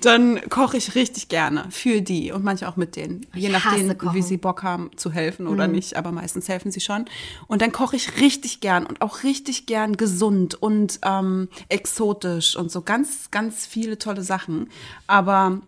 [0.00, 3.26] dann koche ich richtig gerne für die und manche auch mit denen.
[3.34, 6.80] Je Ich nachdem, wie sie Bock haben zu helfen oder nicht, aber meistens helfen sie
[6.80, 7.06] schon.
[7.46, 12.70] Und dann koche ich richtig gern und auch richtig gern gesund und ähm, exotisch und
[12.70, 14.68] so ganz, ganz viele tolle Sachen.
[15.06, 15.60] Aber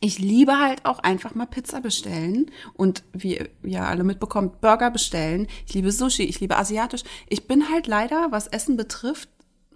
[0.00, 4.90] ich liebe halt auch einfach mal Pizza bestellen und wie ihr ja alle mitbekommt, Burger
[4.90, 5.48] bestellen.
[5.66, 7.02] Ich liebe Sushi, ich liebe asiatisch.
[7.28, 9.28] Ich bin halt leider, was Essen betrifft,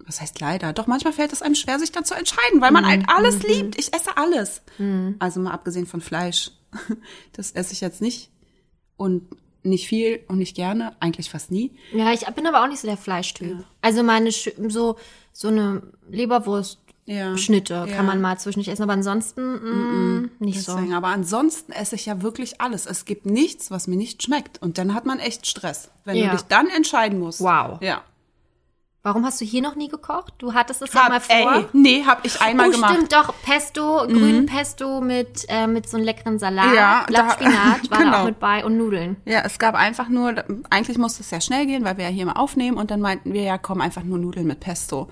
[0.05, 0.73] was heißt leider?
[0.73, 3.77] Doch manchmal fällt es einem schwer, sich dann zu entscheiden, weil man halt alles liebt.
[3.79, 4.61] Ich esse alles.
[5.19, 6.51] Also mal abgesehen von Fleisch.
[7.33, 8.29] Das esse ich jetzt nicht
[8.97, 9.27] und
[9.63, 11.71] nicht viel und nicht gerne, eigentlich fast nie.
[11.93, 13.63] Ja, ich bin aber auch nicht so der Fleischtyp.
[13.81, 14.97] Also meine so
[15.31, 17.37] so eine Leberwurst Ja.
[17.37, 17.95] Schnitte Ja.
[17.95, 20.73] kann man mal zwischendurch essen, aber ansonsten mm, nicht so.
[20.75, 22.85] Deswegen, aber ansonsten esse ich ja wirklich alles.
[22.85, 24.61] Es gibt nichts, was mir nicht schmeckt.
[24.61, 26.25] Und dann hat man echt Stress, wenn Ja.
[26.31, 27.39] du dich dann entscheiden musst.
[27.41, 27.79] Wow.
[27.81, 28.03] Ja.
[29.05, 30.33] Warum hast du hier noch nie gekocht?
[30.37, 31.35] Du hattest es ja mal vor.
[31.35, 32.91] ey, nee, hab ich einmal oh, gemacht.
[32.91, 32.95] Mhm.
[33.05, 33.33] stimmt, doch.
[33.43, 36.73] Pesto, grünen Pesto mit, äh, mit so einem leckeren Salat.
[36.73, 37.53] Ja, da- Blattspinat
[37.91, 38.17] war da genau.
[38.19, 39.17] auch mit bei und Nudeln.
[39.25, 42.25] Ja, es gab einfach nur, eigentlich musste es sehr schnell gehen, weil wir ja hier
[42.25, 45.09] mal aufnehmen und dann meinten wir, ja, komm, einfach nur Nudeln mit Pesto.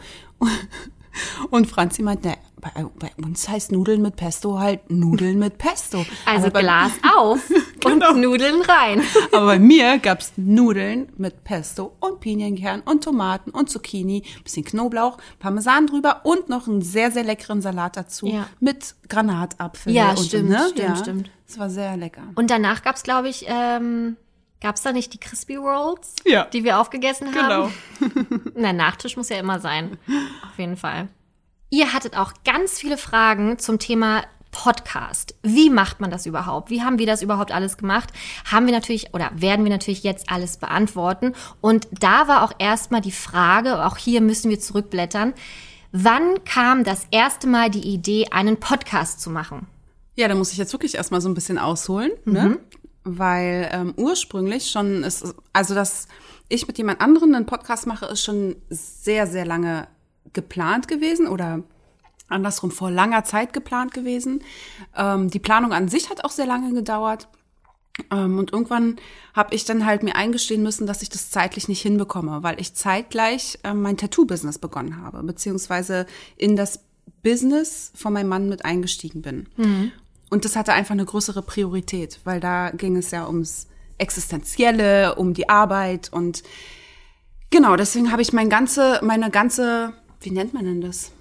[1.49, 2.69] Und Franzi meinte, ne, bei,
[2.99, 6.05] bei uns heißt Nudeln mit Pesto halt Nudeln mit Pesto.
[6.25, 7.39] Also bei, Glas auf
[7.79, 8.11] Genau.
[8.11, 9.01] und Nudeln rein.
[9.31, 15.17] Aber bei mir gab's Nudeln mit Pesto und Pinienkern und Tomaten und Zucchini, bisschen Knoblauch,
[15.39, 18.47] Parmesan drüber und noch einen sehr, sehr leckeren Salat dazu Ja.
[18.59, 19.91] mit Granatapfel.
[19.93, 20.59] Ja, und, stimmt, ne?
[20.71, 20.95] stimmt, ja.
[20.95, 21.29] stimmt.
[21.47, 22.23] Es war sehr lecker.
[22.35, 24.15] Und danach gab's, glaube ich, ähm,
[24.61, 26.45] gab's da nicht die Crispy Rolls, Ja.
[26.45, 27.69] die wir aufgegessen Genau.
[27.69, 27.73] haben?
[28.55, 29.97] Na, Nachtisch muss ja immer sein.
[30.49, 31.07] Auf jeden Fall.
[31.69, 35.33] Ihr hattet auch ganz viele Fragen zum Thema Podcast.
[35.43, 36.69] Wie macht man das überhaupt?
[36.69, 38.09] Wie haben wir das überhaupt alles gemacht?
[38.51, 41.33] Haben wir natürlich oder werden wir natürlich jetzt alles beantworten.
[41.61, 45.33] Und da war auch erstmal die Frage, auch hier müssen wir zurückblättern.
[45.93, 49.67] Wann kam das erste Mal die Idee, einen Podcast zu machen?
[50.15, 52.33] Ja, da muss ich jetzt wirklich erstmal so ein bisschen ausholen, Mhm.
[52.33, 52.59] ne?
[53.03, 56.07] Weil ähm, ursprünglich schon ist, also dass
[56.49, 59.87] ich mit jemand anderem einen Podcast mache, ist schon sehr, sehr lange
[60.33, 61.63] geplant gewesen oder
[62.27, 64.43] andersrum vor langer Zeit geplant gewesen.
[64.95, 67.27] Ähm, die Planung an sich hat auch sehr lange gedauert.
[68.09, 68.97] Ähm, und irgendwann
[69.33, 72.73] habe ich dann halt mir eingestehen müssen, dass ich das zeitlich nicht hinbekomme, weil ich
[72.73, 76.05] zeitgleich ähm, mein Tattoo-Business begonnen habe, beziehungsweise
[76.37, 76.79] in das
[77.21, 79.49] Business von meinem Mann mit eingestiegen bin.
[79.57, 79.91] Mhm.
[80.31, 83.67] Und das hatte einfach eine größere Priorität, weil da ging es ja ums
[83.97, 86.41] Existenzielle, um die Arbeit und
[87.51, 91.11] genau, deswegen habe ich mein ganze, meine ganze, wie nennt man denn das?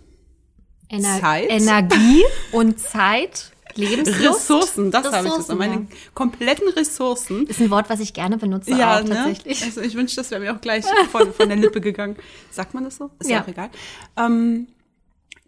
[0.89, 1.51] Ener Zeit?
[1.51, 3.51] Energie und Zeit.
[3.75, 4.51] Lebenslust.
[4.51, 5.55] Ressourcen, das habe ich jetzt.
[5.55, 5.83] Meine ja.
[6.15, 7.47] kompletten Ressourcen.
[7.47, 9.11] Ist ein Wort, was ich gerne benutze ja, auch, ne?
[9.11, 9.63] tatsächlich.
[9.63, 12.17] Also ich wünschte, das wäre mir auch gleich von, von der Lippe gegangen.
[12.51, 13.11] Sagt man das so?
[13.19, 13.71] Ist ja, ja auch egal.
[14.17, 14.67] Ähm,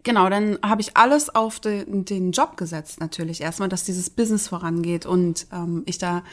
[0.03, 3.39] Genau, dann habe ich alles auf den, den Job gesetzt natürlich.
[3.39, 6.23] Erstmal, dass dieses Business vorangeht und ähm, ich da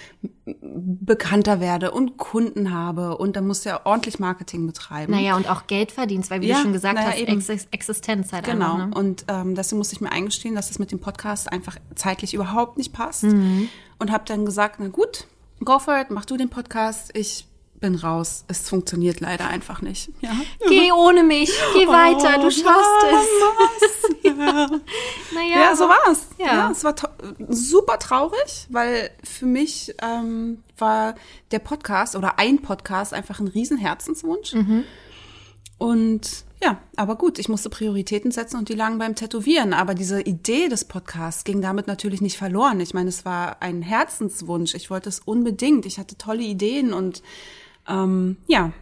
[0.44, 5.12] bekannter werde und Kunden habe und dann musst du ja ordentlich Marketing betreiben.
[5.12, 7.44] Naja, und auch Geld verdienst, weil wie ja, du schon gesagt naja, hast, eben.
[7.70, 8.94] Existenz halt Genau, einfach, ne?
[8.94, 12.76] und ähm, deswegen musste ich mir eingestehen, dass das mit dem Podcast einfach zeitlich überhaupt
[12.76, 13.22] nicht passt.
[13.22, 13.68] Mhm.
[14.00, 15.26] Und habe dann gesagt, na gut,
[15.62, 17.46] go for it, mach du den Podcast, ich
[17.80, 18.44] bin raus.
[18.48, 20.10] Es funktioniert leider einfach nicht.
[20.20, 20.32] Ja.
[20.68, 24.24] Geh ohne mich, geh oh, weiter, du schaffst es.
[24.24, 24.34] ja.
[24.34, 26.26] naja, ja, so war's.
[26.38, 26.46] Ja.
[26.46, 26.94] ja, es war
[27.48, 31.14] super traurig, weil für mich ähm, war
[31.50, 34.52] der Podcast oder ein Podcast einfach ein riesen Herzenswunsch.
[34.52, 34.84] Mhm.
[35.78, 39.72] Und ja, aber gut, ich musste Prioritäten setzen und die lagen beim Tätowieren.
[39.72, 42.80] Aber diese Idee des Podcasts ging damit natürlich nicht verloren.
[42.80, 44.74] Ich meine, es war ein Herzenswunsch.
[44.74, 45.86] Ich wollte es unbedingt.
[45.86, 47.22] Ich hatte tolle Ideen und
[47.90, 48.72] ähm, ja,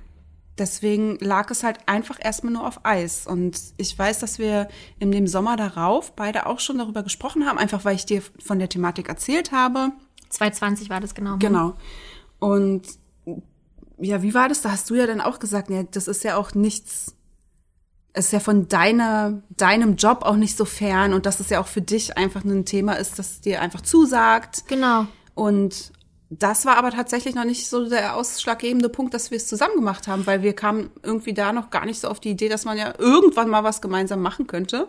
[0.58, 3.26] deswegen lag es halt einfach erstmal nur auf Eis.
[3.26, 4.68] Und ich weiß, dass wir
[4.98, 8.58] in dem Sommer darauf beide auch schon darüber gesprochen haben, einfach weil ich dir von
[8.58, 9.92] der Thematik erzählt habe.
[10.30, 11.36] 2020 war das genau.
[11.38, 11.74] Genau.
[12.38, 12.82] Und
[13.98, 14.60] ja, wie war das?
[14.60, 17.14] Da hast du ja dann auch gesagt, ja, das ist ja auch nichts,
[18.12, 21.60] es ist ja von deiner, deinem Job auch nicht so fern und dass es ja
[21.60, 24.64] auch für dich einfach ein Thema ist, das dir einfach zusagt.
[24.68, 25.06] Genau.
[25.34, 25.92] Und
[26.30, 30.08] das war aber tatsächlich noch nicht so der ausschlaggebende Punkt, dass wir es zusammen gemacht
[30.08, 32.76] haben, weil wir kamen irgendwie da noch gar nicht so auf die Idee, dass man
[32.76, 34.88] ja irgendwann mal was gemeinsam machen könnte,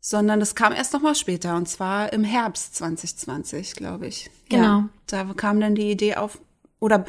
[0.00, 4.30] sondern das kam erst noch mal später und zwar im Herbst 2020, glaube ich.
[4.48, 4.62] Genau.
[4.62, 6.38] Ja, da kam dann die Idee auf
[6.80, 7.04] oder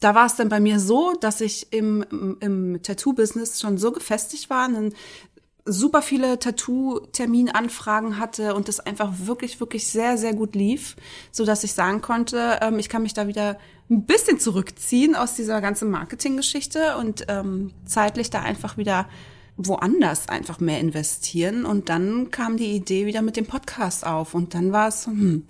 [0.00, 4.48] da war es dann bei mir so, dass ich im, im, Tattoo-Business schon so gefestigt
[4.48, 4.94] war, einen
[5.64, 10.96] super viele Tattoo-Terminanfragen hatte und das einfach wirklich, wirklich sehr, sehr gut lief,
[11.32, 13.58] so dass ich sagen konnte, ähm, ich kann mich da wieder
[13.90, 19.08] ein bisschen zurückziehen aus dieser ganzen Marketinggeschichte und ähm, zeitlich da einfach wieder
[19.56, 21.64] woanders einfach mehr investieren.
[21.64, 25.46] Und dann kam die Idee wieder mit dem Podcast auf und dann war es hm,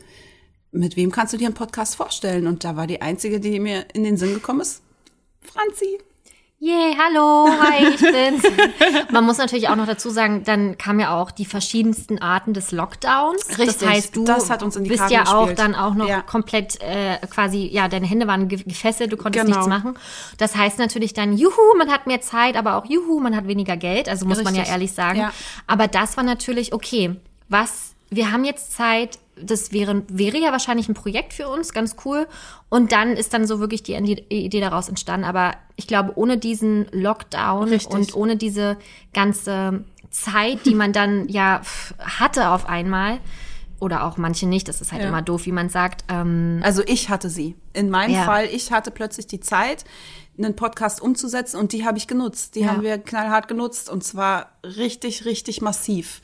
[0.73, 2.46] mit wem kannst du dir einen Podcast vorstellen?
[2.46, 4.83] Und da war die einzige, die mir in den Sinn gekommen ist,
[5.40, 5.99] Franzi.
[6.62, 8.42] Yay, hallo, hi, ich bin's.
[9.11, 12.70] Man muss natürlich auch noch dazu sagen, dann kamen ja auch die verschiedensten Arten des
[12.70, 13.49] Lockdowns.
[13.59, 15.59] Richtig, das heißt, du das bist Karten ja auch gespielt.
[15.59, 16.20] dann auch noch Ja.
[16.20, 19.57] komplett äh, quasi, ja, deine Hände waren ge- gefesselt, du konntest Genau.
[19.57, 19.94] nichts machen.
[20.37, 23.79] Das heißt natürlich dann, juhu, man hat mehr Zeit, aber auch juhu, man hat weniger
[23.79, 24.73] Geld, also muss man ja Richtig.
[24.75, 25.18] ehrlich sagen.
[25.18, 25.33] Ja.
[25.66, 27.16] Aber das war natürlich, okay,
[27.49, 31.96] was, wir haben jetzt Zeit, das wäre, wäre ja wahrscheinlich ein Projekt für uns, ganz
[32.05, 32.26] cool.
[32.68, 35.24] Und dann ist dann so wirklich die Idee daraus entstanden.
[35.26, 37.90] Aber ich glaube, ohne diesen Lockdown Richtig.
[37.92, 38.76] und ohne diese
[39.12, 41.61] ganze Zeit, die man dann ja
[41.98, 43.18] hatte auf einmal,
[43.79, 45.09] oder auch manche nicht, das ist halt Ja.
[45.09, 46.05] immer doof, wie man sagt.
[46.09, 47.57] Ähm, Also ich hatte sie.
[47.72, 48.24] In meinem Ja.
[48.24, 49.85] Fall, ich hatte plötzlich die Zeit,
[50.37, 52.55] einen Podcast umzusetzen und die habe ich genutzt.
[52.57, 52.68] Die Ja.
[52.68, 56.20] haben wir knallhart genutzt und zwar richtig, richtig massiv.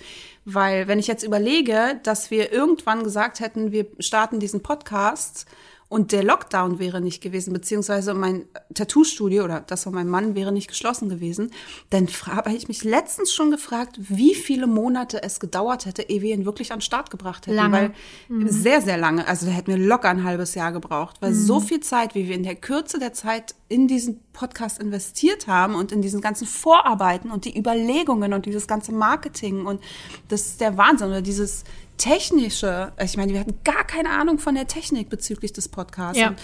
[0.48, 5.46] Weil wenn ich jetzt überlege, dass wir irgendwann gesagt hätten, wir starten diesen Podcast
[5.88, 10.50] und der Lockdown wäre nicht gewesen, beziehungsweise mein Tattoo-Studio oder das von meinem Mann wäre
[10.50, 11.52] nicht geschlossen gewesen,
[11.90, 16.34] dann habe ich mich letztens schon gefragt, wie viele Monate es gedauert hätte, ehe wir
[16.34, 17.56] ihn wirklich an den Start gebracht hätten.
[17.56, 17.92] Lange.
[18.28, 19.28] Weil sehr, sehr lange.
[19.28, 22.34] Also da hätten wir locker ein halbes Jahr gebraucht, weil so viel Zeit, wie wir
[22.34, 27.30] in der Kürze der Zeit in diesen Podcast investiert haben und in diesen ganzen Vorarbeiten
[27.30, 29.80] und die Überlegungen und dieses ganze Marketing und
[30.28, 31.64] das ist der Wahnsinn oder dieses
[31.96, 32.92] technische.
[33.02, 36.18] Ich meine, wir hatten gar keine Ahnung von der Technik bezüglich des Podcasts.
[36.18, 36.28] Ja.
[36.28, 36.38] Und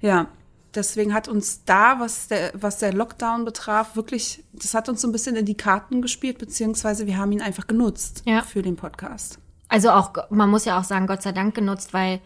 [0.00, 0.26] ja.
[0.74, 5.08] Deswegen hat uns da, was der, was der Lockdown betraf, wirklich, das hat uns so
[5.08, 8.40] ein bisschen in die Karten gespielt, beziehungsweise wir haben ihn einfach genutzt Ja.
[8.40, 9.38] für den Podcast.
[9.68, 12.20] Also auch, man muss ja auch sagen, Gott sei Dank genutzt, weil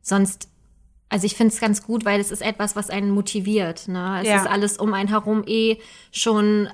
[0.00, 0.48] sonst,
[1.10, 3.86] also ich finde es ganz gut, weil es ist etwas, was einen motiviert.
[3.86, 4.20] Ne?
[4.22, 4.36] Es Ja.
[4.40, 5.76] ist alles um einen herum eh
[6.10, 6.70] schon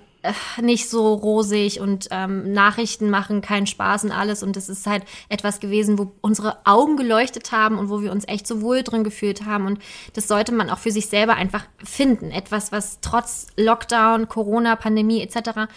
[0.61, 4.43] nicht so rosig und ähm, Nachrichten machen keinen Spaß und alles.
[4.43, 8.27] Und es ist halt etwas gewesen, wo unsere Augen geleuchtet haben und wo wir uns
[8.29, 9.67] echt so wohl drin gefühlt haben.
[9.67, 9.81] Und
[10.15, 12.31] das sollte man auch für sich selber einfach finden.
[12.31, 15.69] Etwas, was trotz Lockdown, Corona, Pandemie etc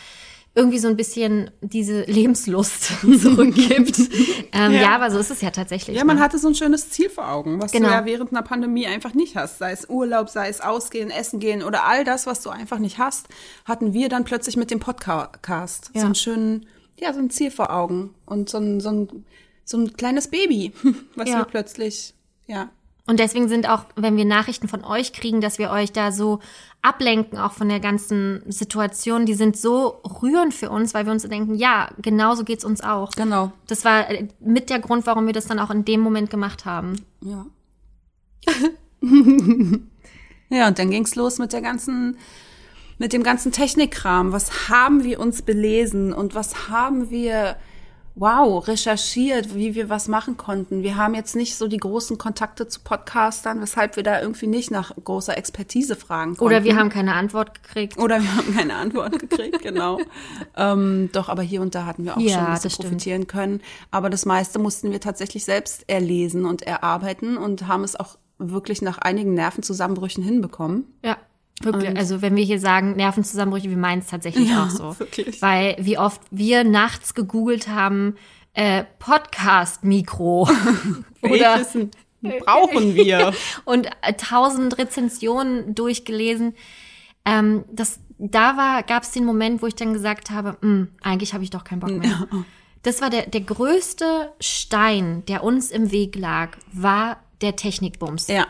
[0.55, 2.85] irgendwie so ein bisschen diese Lebenslust
[3.21, 3.99] zurückgibt.
[4.51, 4.81] ähm, ja.
[4.81, 4.95] Ja.
[4.95, 5.95] aber so ist es ja tatsächlich.
[5.95, 6.21] Ja, man ne?
[6.23, 7.87] hatte so ein schönes Ziel vor Augen, was Genau.
[7.87, 9.59] du ja während einer Pandemie einfach nicht hast.
[9.59, 12.97] Sei es Urlaub, sei es Ausgehen, Essen gehen oder all das, was du einfach nicht
[12.97, 13.27] hast,
[13.65, 15.91] hatten wir dann plötzlich mit dem Podcast.
[15.93, 16.01] Ja.
[16.01, 16.65] So einen schönen,
[16.99, 19.25] ja, so ein Ziel vor Augen und so ein, so ein,
[19.65, 20.73] so ein kleines Baby,
[21.15, 21.37] was Ja.
[21.37, 22.15] wir plötzlich,
[22.47, 22.69] ja.
[23.09, 26.41] Und deswegen sind auch, wenn wir Nachrichten von euch kriegen, dass wir euch da so
[26.83, 31.23] ablenken, auch von der ganzen Situation, die sind so rührend für uns, weil wir uns
[31.23, 33.09] denken, ja, genauso geht's uns auch.
[33.13, 33.51] Genau.
[33.65, 36.65] Das war äh, mit der Grund, warum wir das dann auch in dem Moment gemacht
[36.65, 37.03] haben.
[37.21, 37.47] Ja.
[40.51, 42.15] ja, und dann ging's los mit der ganzen,
[42.99, 44.33] mit dem ganzen Technikkram.
[44.33, 47.55] Was haben wir uns belesen und was haben wir,
[48.15, 50.83] wow, recherchiert, wie wir was machen konnten.
[50.83, 54.71] Wir haben jetzt nicht so die großen Kontakte zu Podcastern, weshalb wir da irgendwie nicht
[54.71, 56.43] nach großer Expertise fragen konnten.
[56.43, 57.97] Oder wir haben keine Antwort gekriegt.
[57.97, 59.99] Oder wir haben keine Antwort gekriegt, genau.
[60.57, 62.89] ähm, doch, aber hier und da hatten wir auch Ja, schon ein bisschen das stimmt.
[62.89, 63.61] profitieren können.
[63.91, 68.81] Aber das meiste mussten wir tatsächlich selbst erlesen und erarbeiten und haben es auch wirklich
[68.81, 70.85] nach einigen Nervenzusammenbrüchen hinbekommen.
[71.03, 71.17] Ja.
[71.63, 71.89] Wirklich.
[71.89, 74.99] Und- Also wenn wir hier sagen Nervenzusammenbrüche, wir meinen es tatsächlich Ja, auch so.
[74.99, 75.41] wirklich.
[75.41, 78.15] Weil wie oft wir nachts gegoogelt haben,
[78.53, 80.49] äh, Podcast-Mikro.
[81.21, 81.65] Oder
[82.45, 83.33] brauchen wir?
[83.65, 86.53] und äh, tausend Rezensionen durchgelesen.
[87.25, 91.33] Ähm, das, da war, gab es den Moment, wo ich dann gesagt habe, "Hm, eigentlich
[91.33, 92.27] habe ich doch keinen Bock mehr.
[92.83, 98.27] Das war der, der größte Stein, der uns im Weg lag, war der Technikbums.
[98.27, 98.47] ja.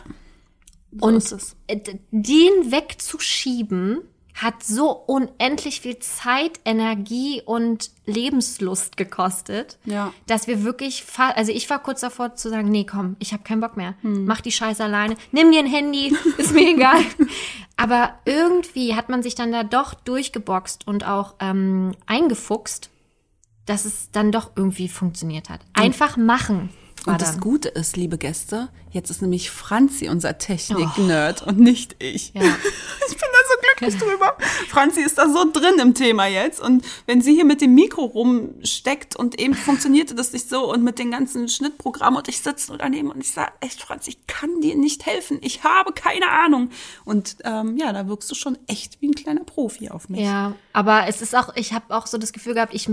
[0.91, 1.35] So Und
[1.67, 1.79] äh,
[2.11, 4.01] den wegzuschieben,
[4.35, 10.13] hat so unendlich viel Zeit, Energie und Lebenslust gekostet, Ja.
[10.27, 13.59] dass wir wirklich, also ich war kurz davor zu sagen, nee, komm, ich habe keinen
[13.59, 14.23] Bock mehr, Hm.
[14.25, 17.01] mach die Scheiße alleine, nimm dir ein Handy, ist mir egal.
[17.75, 22.89] Aber irgendwie hat man sich dann da doch durchgeboxt und auch ähm, eingefuchst,
[23.65, 25.59] dass es dann doch irgendwie funktioniert hat.
[25.73, 26.69] Einfach machen.
[27.05, 27.39] War Und das dann.
[27.41, 32.33] Gute ist, liebe Gäste, jetzt ist nämlich Franzi unser Technik-Nerd und nicht ich.
[32.33, 32.41] Ja.
[33.11, 34.37] Ich bin da so glücklich drüber.
[34.67, 36.61] Franzi ist da so drin im Thema jetzt.
[36.61, 40.83] Und wenn sie hier mit dem Mikro rumsteckt und eben funktionierte das nicht so und
[40.83, 44.27] mit den ganzen Schnittprogrammen und ich sitze nur daneben und ich sage, echt, Franzi, ich
[44.27, 45.39] kann dir nicht helfen.
[45.41, 46.69] Ich habe keine Ahnung.
[47.03, 50.21] Und ähm, ja, da wirkst du schon echt wie ein kleiner Profi auf mich.
[50.21, 52.87] Ja, aber es ist auch, ich habe auch so das Gefühl gehabt, ich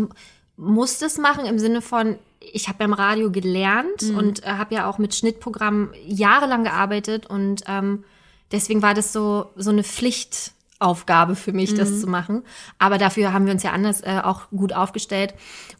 [0.57, 4.89] muss das machen im Sinne von, ich habe beim Radio gelernt und äh, habe ja
[4.89, 8.05] auch mit Schnittprogrammen jahrelang gearbeitet und ähm,
[8.53, 12.43] deswegen war das so so eine Pflichtaufgabe für mich, das zu machen.
[12.79, 15.35] Aber dafür haben wir uns ja anders äh, auch gut aufgestellt.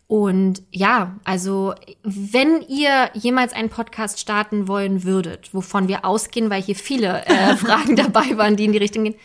[0.09, 6.63] Und ja, also wenn ihr jemals einen Podcast starten wollen würdet, wovon wir ausgehen, weil
[6.63, 9.17] hier viele äh, Fragen dabei waren, die in die Richtung gehen,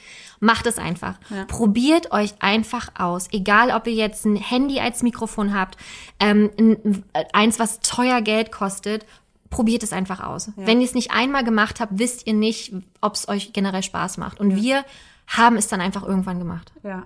[0.41, 1.17] macht es einfach.
[1.47, 3.27] Probiert euch einfach aus.
[3.31, 5.77] Egal, ob ihr jetzt ein Handy als Mikrofon habt,
[6.19, 9.05] ähm, ein, eins, was teuer Geld kostet,
[9.49, 10.51] probiert es einfach aus.
[10.55, 14.17] Wenn ihr es nicht einmal gemacht habt, wisst ihr nicht, ob es euch generell Spaß
[14.17, 14.39] macht.
[14.39, 14.83] Und wir
[15.27, 16.73] haben es dann einfach irgendwann gemacht.
[16.83, 17.05] Ja.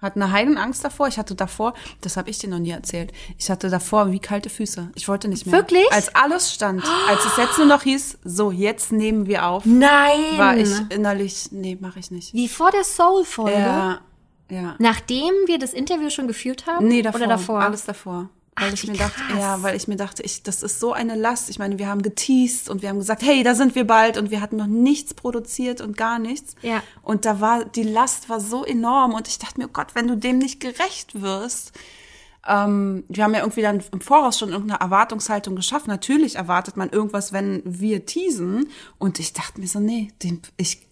[0.00, 1.08] Hat eine Heidenangst davor.
[1.08, 4.48] Ich hatte davor, das habe ich dir noch nie erzählt, ich hatte davor wie kalte
[4.48, 4.90] Füße.
[4.94, 5.56] Ich wollte nicht mehr.
[5.56, 5.90] Wirklich?
[5.90, 10.36] Als alles stand, als es jetzt nur noch hieß, so, jetzt nehmen wir auf, Nein!
[10.36, 12.32] war ich innerlich, nee, mache ich nicht.
[12.32, 13.58] Wie vor der Soul-Folge?
[13.58, 14.00] Ja,
[14.50, 14.76] ja.
[14.78, 16.86] Nachdem wir das Interview schon geführt haben?
[16.86, 17.20] Nee, davor.
[17.20, 17.60] Oder davor?
[17.60, 18.30] Alles davor.
[18.58, 19.38] Weil Ach, ich mir dachte, krass.
[19.38, 21.48] ja, weil ich mir dachte, ich, das ist so eine Last.
[21.50, 24.30] Ich meine, wir haben geteased und wir haben gesagt, hey, da sind wir bald und
[24.30, 26.54] wir hatten noch nichts produziert und gar nichts.
[26.62, 26.82] Ja.
[27.02, 30.08] Und da war, die Last war so enorm und ich dachte mir, oh Gott, wenn
[30.08, 31.72] du dem nicht gerecht wirst,
[32.46, 35.88] ähm, wir haben ja irgendwie dann im Voraus schon irgendeine Erwartungshaltung geschaffen.
[35.88, 38.70] Natürlich erwartet man irgendwas, wenn wir teasen.
[38.98, 40.86] Und ich dachte mir so, nee, den, ich,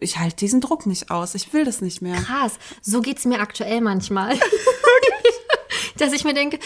[0.00, 1.34] ich halte diesen Druck nicht aus.
[1.34, 2.16] Ich will das nicht mehr.
[2.16, 2.54] Krass.
[2.80, 4.38] So geht's mir aktuell manchmal.
[5.98, 6.58] Dass ich mir denke,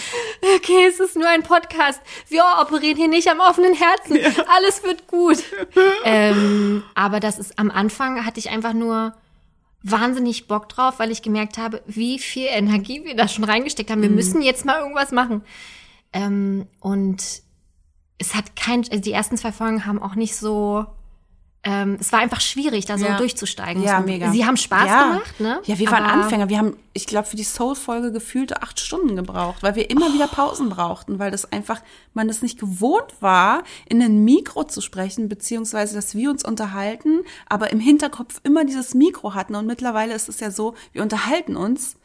[0.57, 2.01] okay, es ist nur ein Podcast.
[2.29, 4.18] Wir operieren hier nicht am offenen Herzen.
[4.57, 5.43] Alles wird gut.
[6.05, 9.14] ähm, aber das ist am Anfang hatte ich einfach nur
[9.83, 14.03] wahnsinnig Bock drauf, weil ich gemerkt habe, wie viel Energie wir da schon reingesteckt haben.
[14.03, 15.43] Wir müssen jetzt mal irgendwas machen.
[16.12, 17.22] Ähm, und
[18.18, 20.87] es hat kein, also die ersten zwei Folgen haben auch nicht so,
[21.69, 23.17] ähm, es war einfach schwierig, da so Ja.
[23.19, 23.83] durchzusteigen.
[23.83, 24.31] Ja, mega.
[24.31, 25.09] Sie haben Spaß ja.
[25.09, 25.61] gemacht, ne?
[25.64, 26.49] Ja, wir waren Aber- Anfänger.
[26.49, 30.29] Wir haben, ich glaube, für die Soul-Folge gefühlte acht Stunden gebraucht, weil wir immer wieder
[30.29, 31.81] Pausen brauchten, weil das einfach,
[32.14, 37.23] man das nicht gewohnt war, in ein Mikro zu sprechen, beziehungsweise, dass wir uns unterhalten,
[37.49, 39.57] aber im Hinterkopf immer dieses Mikro hatten.
[39.57, 41.97] Und mittlerweile ist es ja so, wir unterhalten uns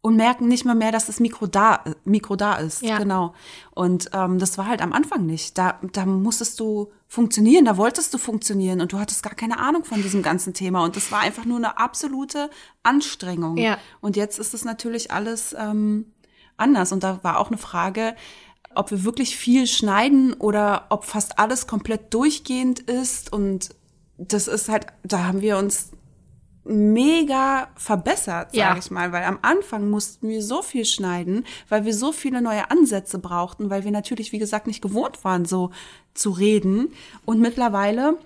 [0.00, 2.82] und merken nicht mal mehr, dass das Mikro da, Mikro da ist.
[2.82, 2.98] Ja.
[2.98, 3.34] Genau.
[3.74, 5.58] Und ähm, das war halt am Anfang nicht.
[5.58, 9.84] Da, da musstest du funktionieren, da wolltest du funktionieren und du hattest gar keine Ahnung
[9.84, 10.84] von diesem ganzen Thema.
[10.84, 12.50] Und das war einfach nur eine absolute
[12.82, 13.56] Anstrengung.
[13.56, 13.78] Ja.
[14.00, 16.12] Und jetzt ist es natürlich alles ähm,
[16.56, 16.92] anders.
[16.92, 18.14] Und da war auch eine Frage,
[18.74, 23.32] ob wir wirklich viel schneiden oder ob fast alles komplett durchgehend ist.
[23.32, 23.70] Und
[24.16, 25.90] das ist halt, da haben wir uns
[26.68, 28.76] mega verbessert, sage Ja.
[28.78, 32.70] ich mal, weil am Anfang mussten wir so viel schneiden, weil wir so viele neue
[32.70, 35.70] Ansätze brauchten, weil wir natürlich, wie gesagt, nicht gewohnt waren, so
[36.14, 36.92] zu reden.
[37.24, 38.18] Und mittlerweile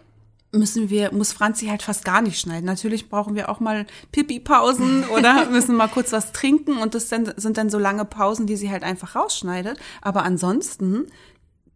[0.54, 2.66] müssen wir, muss Franzi halt fast gar nicht schneiden.
[2.66, 7.56] Natürlich brauchen wir auch mal Pipi-Pausen oder müssen mal kurz was trinken und das sind
[7.56, 9.78] dann so lange Pausen, die sie halt einfach rausschneidet.
[10.02, 11.06] Aber ansonsten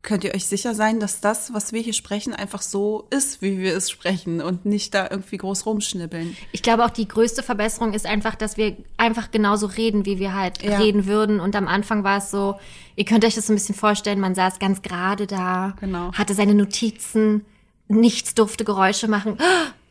[0.07, 3.59] könnt ihr euch sicher sein, dass das, was wir hier sprechen, einfach so ist, wie
[3.59, 6.35] wir es sprechen und nicht da irgendwie groß rumschnibbeln.
[6.53, 10.33] Ich glaube auch die größte Verbesserung ist einfach, dass wir einfach genauso reden, wie wir
[10.33, 10.79] halt Ja.
[10.79, 11.41] reden würden.
[11.41, 12.55] Und am Anfang war es so,
[12.95, 16.13] ihr könnt euch das so ein bisschen vorstellen, man saß ganz gerade da, Genau.
[16.13, 17.45] hatte seine Notizen,
[17.89, 19.37] nichts durfte Geräusche machen.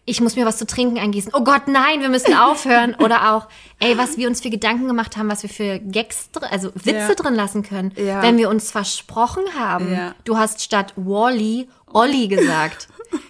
[0.07, 1.31] Ich muss mir was zu trinken eingießen.
[1.33, 2.93] Oh Gott, nein, wir müssen aufhören.
[2.99, 3.47] Oder auch,
[3.79, 7.13] ey, was wir uns für Gedanken gemacht haben, was wir für Gags, also Witze Ja.
[7.15, 7.91] drin lassen können.
[7.95, 8.21] Ja.
[8.21, 10.13] Wenn wir uns versprochen haben, Ja.
[10.23, 12.87] du hast statt Wally Olli gesagt.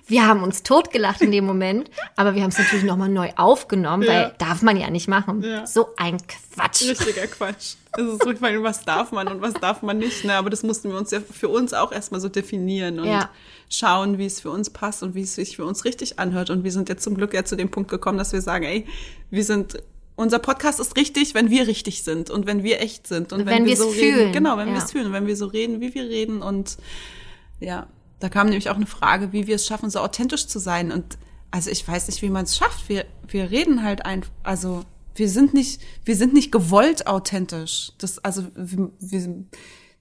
[0.08, 4.06] Wir haben uns totgelacht in dem Moment, aber wir haben es natürlich nochmal neu aufgenommen,
[4.08, 5.42] weil darf man ja nicht machen.
[5.44, 5.66] Ja.
[5.66, 6.18] So ein
[6.54, 6.84] Quatsch.
[6.84, 7.76] Richtiger Quatsch.
[7.98, 10.24] Es ist wirklich, weil was darf man und was darf man nicht.
[10.26, 10.34] Ne?
[10.36, 13.30] Aber das mussten wir uns ja für uns auch erstmal so definieren und Ja.
[13.70, 16.50] schauen, wie es für uns passt und wie es sich für uns richtig anhört.
[16.50, 18.86] Und wir sind jetzt zum Glück ja zu dem Punkt gekommen, dass wir sagen, ey,
[19.32, 19.78] wir sind
[20.18, 23.48] unser Podcast ist richtig, wenn wir richtig sind und wenn wir echt sind und Wenn
[23.48, 24.16] wenn, wir so fühlen.
[24.16, 24.32] reden.
[24.32, 24.76] Genau, wenn Ja.
[24.76, 26.78] wir es fühlen, wenn wir so reden, wie wir reden und
[27.60, 27.88] ja,
[28.20, 30.92] da kam nämlich auch eine Frage, wie wir es schaffen, so authentisch zu sein.
[30.92, 31.18] Und
[31.52, 32.90] also ich weiß nicht, wie man es schafft.
[32.90, 34.84] Wir, wir reden halt einfach, also
[35.16, 37.92] wir sind nicht, wir sind nicht gewollt authentisch.
[37.98, 39.46] Das, also wir, wir,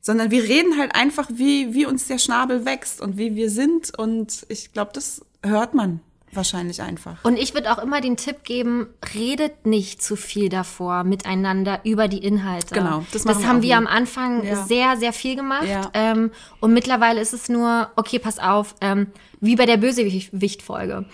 [0.00, 3.96] sondern wir reden halt einfach, wie, wie uns der Schnabel wächst und wie wir sind.
[3.98, 6.00] Und ich glaube, das hört man
[6.36, 7.16] wahrscheinlich einfach.
[7.24, 12.08] Und ich würde auch immer den Tipp geben, redet nicht zu viel davor miteinander über
[12.08, 12.74] die Inhalte.
[12.74, 13.74] Genau, das das wir haben wir nie.
[13.74, 14.64] am Anfang Ja.
[14.64, 15.66] sehr, sehr viel gemacht.
[15.68, 15.90] Ja.
[15.94, 16.30] Ähm,
[16.60, 19.08] und mittlerweile ist es nur, okay, pass auf, ähm,
[19.40, 21.04] wie bei der Bösewicht-Folge.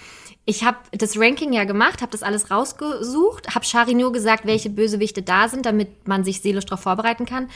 [0.46, 4.70] Ich habe das Ranking ja gemacht, habe das alles rausgesucht, habe Shari nur gesagt, welche
[4.70, 7.48] Bösewichte da sind, damit man sich seelisch darauf vorbereiten kann.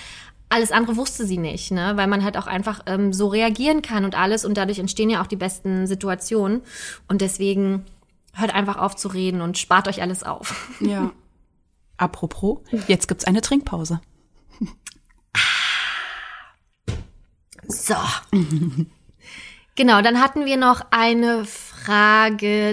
[0.49, 1.93] Alles andere wusste sie nicht, ne?
[1.97, 5.23] weil man halt auch einfach ähm, so reagieren kann und alles und dadurch entstehen ja
[5.23, 6.63] auch die besten Situationen.
[7.09, 7.85] Und deswegen
[8.33, 10.71] hört einfach auf zu reden und spart euch alles auf.
[10.81, 11.13] Ja.
[11.97, 14.01] Apropos, jetzt gibt's eine Trinkpause.
[17.69, 17.95] So.
[19.75, 21.74] genau, dann hatten wir noch eine Frage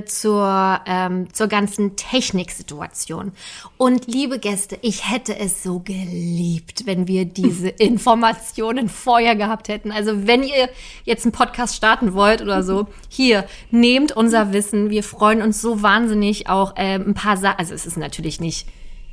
[0.06, 3.32] zur, ähm, zur ganzen Techniksituation.
[3.78, 9.92] Und liebe Gäste, ich hätte es so geliebt, wenn wir diese Informationen vorher gehabt hätten.
[9.92, 10.70] Also wenn ihr
[11.04, 14.90] jetzt einen Podcast starten wollt oder so, hier, nehmt unser Wissen.
[14.90, 17.60] Wir freuen uns so wahnsinnig auch ähm, ein paar Sachen.
[17.60, 18.68] Also es ist natürlich nicht,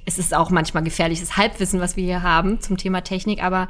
[0.04, 3.68] es ist auch manchmal gefährliches Halbwissen, was wir hier haben zum Thema Technik, aber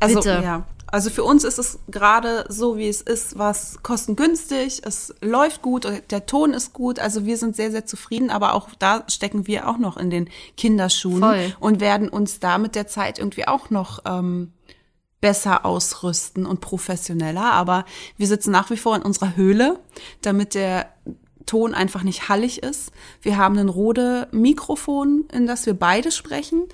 [0.00, 0.40] Also, bitte.
[0.42, 0.64] ja.
[0.90, 5.86] Also für uns ist es gerade so, wie es ist, was kostengünstig, es läuft gut,
[6.10, 9.68] der Ton ist gut, also wir sind sehr, sehr zufrieden, aber auch da stecken wir
[9.68, 11.54] auch noch in den Kinderschuhen Voll.
[11.60, 14.52] und werden uns da mit der Zeit irgendwie auch noch ähm,
[15.20, 17.52] besser ausrüsten und professioneller.
[17.52, 17.84] Aber
[18.16, 19.80] wir sitzen nach wie vor in unserer Höhle,
[20.22, 20.92] damit der
[21.44, 22.92] Ton einfach nicht hallig ist.
[23.22, 26.64] Wir haben ein Rode Mikrofon, in das wir beide sprechen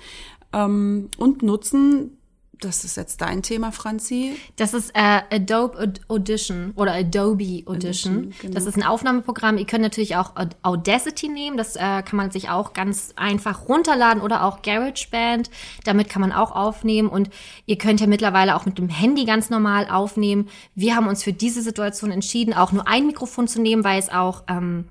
[0.53, 2.17] ähm, und nutzen,
[2.61, 4.35] das ist jetzt dein Thema, Franzi.
[4.55, 7.75] Das ist äh, Adobe Aud- Audition oder Adobe Audition.
[8.17, 8.53] Audition, genau.
[8.53, 9.57] Das ist ein Aufnahmeprogramm.
[9.57, 11.57] Ihr könnt natürlich auch Aud- Audacity nehmen.
[11.57, 15.49] Das äh, kann man sich auch ganz einfach runterladen oder auch GarageBand.
[15.83, 17.09] Damit kann man auch aufnehmen.
[17.09, 17.29] Und
[17.65, 20.47] ihr könnt ja mittlerweile auch mit dem Handy ganz normal aufnehmen.
[20.75, 24.09] Wir haben uns für diese Situation entschieden, auch nur ein Mikrofon zu nehmen, weil es
[24.09, 24.85] auch ähm,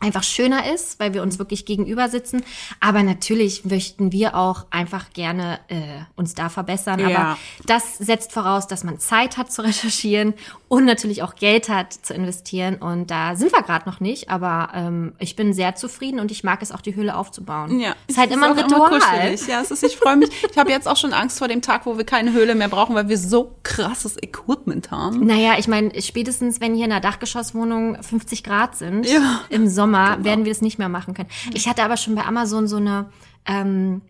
[0.00, 2.44] einfach schöner ist, weil wir uns wirklich gegenüber sitzen.
[2.80, 5.78] Aber natürlich möchten wir auch einfach gerne äh,
[6.14, 7.00] uns da verbessern.
[7.00, 7.06] Ja.
[7.06, 10.34] Aber das setzt voraus, dass man Zeit hat zu recherchieren
[10.68, 12.76] und natürlich auch Geld hat zu investieren.
[12.76, 14.30] Und da sind wir gerade noch nicht.
[14.30, 17.80] Aber ähm, ich bin sehr zufrieden und ich mag es auch, die Höhle aufzubauen.
[17.80, 18.90] Ja, ist halt immer ein Ritual.
[18.90, 19.46] kuschelig.
[19.48, 20.30] ja, es ist, ich freue mich.
[20.50, 22.94] Ich habe jetzt auch schon Angst vor dem Tag, wo wir keine Höhle mehr brauchen,
[22.94, 25.26] weil wir so krasses Equipment haben.
[25.26, 29.40] Naja, ich meine, spätestens wenn hier in der Dachgeschosswohnung 50 Grad sind Ja.
[29.48, 31.28] Im Sommer, werden wir das nicht mehr machen können.
[31.54, 33.06] Ich hatte aber schon bei Amazon so eine,
[33.46, 34.02] ähm,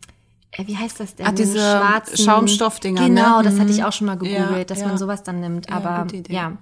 [0.53, 1.27] äh, wie heißt das denn?
[1.27, 3.09] Ah, diese Schwarzen- Schaumstoffdinger, ne?
[3.09, 3.79] Genau, das hatte Mhm.
[3.79, 4.89] ich auch schon mal gegoogelt, Ja, dass ja.
[4.89, 5.71] man sowas dann nimmt.
[5.73, 6.53] Aber ja.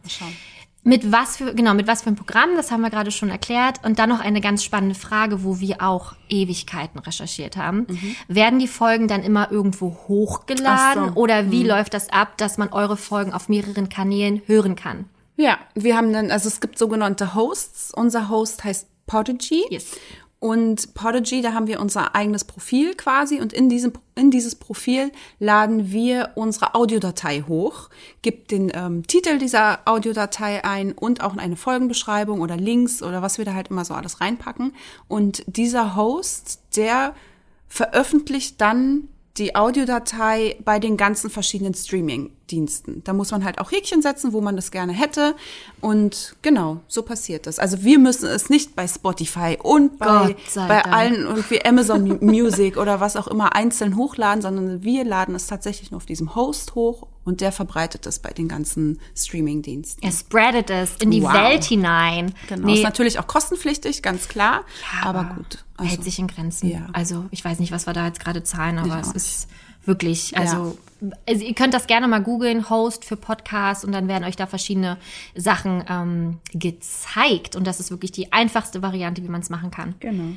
[0.82, 3.84] Mit was für, genau, mit was für ein Programm, das haben wir gerade schon erklärt.
[3.84, 7.86] Und dann noch eine ganz spannende Frage, wo wir auch Ewigkeiten recherchiert haben.
[8.28, 11.14] Werden die Folgen dann immer irgendwo hochgeladen so.
[11.20, 15.06] oder wie läuft das ab, dass man eure Folgen auf mehreren Kanälen hören kann?
[15.36, 17.92] Ja, wir haben dann, also es gibt sogenannte Hosts.
[17.92, 19.64] Unser Host heißt Podigy.
[19.70, 19.92] Yes.
[20.38, 25.10] Und Podigy, da haben wir unser eigenes Profil quasi und in diesem in dieses Profil
[25.38, 27.88] laden wir unsere Audiodatei hoch,
[28.20, 33.38] gibt den ähm, Titel dieser Audiodatei ein und auch eine Folgenbeschreibung oder Links oder was
[33.38, 34.74] wir da halt immer so alles reinpacken.
[35.08, 37.14] Und dieser Host, der
[37.66, 43.02] veröffentlicht dann die Audiodatei bei den ganzen verschiedenen Streaming-Diensten.
[43.04, 45.34] Da muss man halt auch Häkchen setzen, wo man das gerne hätte.
[45.80, 47.58] Und genau, so passiert das.
[47.58, 50.92] Also wir müssen es nicht bei Spotify und bei, bei Dank.
[50.92, 55.46] allen irgendwie Amazon Mu- Music oder was auch immer einzeln hochladen, sondern wir laden es
[55.46, 60.02] tatsächlich nur auf diesem Host hoch und der verbreitet es bei den ganzen Streaming-Diensten.
[60.04, 61.34] Er spreadet es in die Wow.
[61.34, 62.34] Welt hinein.
[62.48, 62.66] Genau.
[62.66, 64.64] Nee, Ist natürlich auch kostenpflichtig, ganz klar.
[65.02, 65.64] aber gut.
[65.76, 66.70] Also, hält sich in Grenzen.
[66.70, 66.86] Ja.
[66.92, 69.48] Also ich weiß nicht, was wir da jetzt gerade zahlen, aber Ich es ist
[69.84, 70.76] wirklich, also,
[71.26, 74.46] also ihr könnt das gerne mal googeln, Host für Podcasts und dann werden euch da
[74.46, 74.98] verschiedene
[75.34, 79.94] Sachen ähm, gezeigt und das ist wirklich die einfachste Variante, wie man es machen kann.
[80.00, 80.36] genau.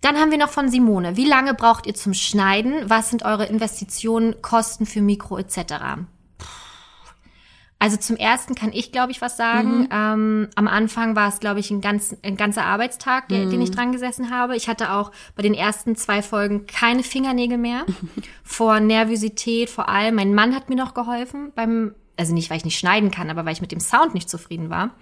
[0.00, 1.16] Dann haben wir noch von Simone.
[1.16, 2.74] Wie lange braucht ihr zum Schneiden?
[2.90, 6.04] Was sind eure Investitionen, Kosten für Mikro etc.?
[7.84, 9.88] Also zum ersten kann ich, glaube ich, was sagen.
[9.92, 13.72] Ähm, am Anfang war es, glaube ich, ein, ganz, ein ganzer Arbeitstag, der, den ich
[13.72, 14.56] dran gesessen habe.
[14.56, 17.84] Ich hatte auch bei den ersten zwei Folgen keine Fingernägel mehr.
[18.42, 20.14] vor Nervosität vor allem.
[20.14, 23.44] Mein Mann hat mir noch geholfen beim, also nicht, weil ich nicht schneiden kann, aber
[23.44, 24.92] weil ich mit dem Sound nicht zufrieden war.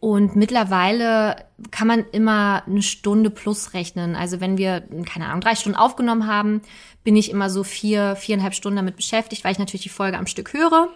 [0.00, 1.36] Und mittlerweile
[1.72, 4.16] kann man immer eine Stunde plus rechnen.
[4.16, 6.62] Also wenn wir, keine Ahnung, drei Stunden aufgenommen haben,
[7.04, 10.26] bin ich immer so vier, viereinhalb Stunden damit beschäftigt, weil ich natürlich die Folge am
[10.26, 10.88] Stück höre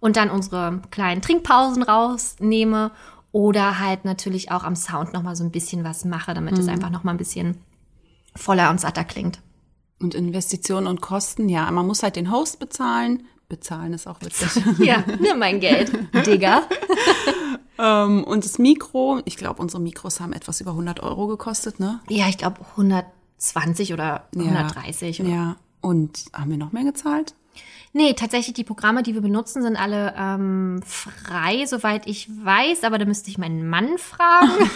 [0.00, 2.90] und dann unsere kleinen Trinkpausen rausnehme
[3.32, 6.90] oder halt natürlich auch am Sound nochmal so ein bisschen was mache, damit es einfach
[6.90, 7.58] nochmal ein bisschen
[8.34, 9.40] voller und satter klingt.
[10.00, 13.24] Und Investitionen und Kosten, ja, man muss halt den Host bezahlen.
[13.48, 14.62] Bezahlen ist auch witzig.
[14.78, 15.92] Ja, nimm mein Geld,
[16.26, 16.62] Digga.
[17.78, 22.00] ähm, und das Mikro, ich glaube, unsere Mikros haben etwas über 100 Euro gekostet, ne?
[22.08, 25.20] Ja, ich glaube 120 oder 130.
[25.20, 25.56] Oder Ja.
[25.80, 27.34] Und haben wir noch mehr gezahlt?
[27.96, 32.98] Nee, tatsächlich, die Programme, die wir benutzen, sind alle ähm, frei, soweit ich weiß, aber
[32.98, 34.50] da müsste ich meinen Mann fragen.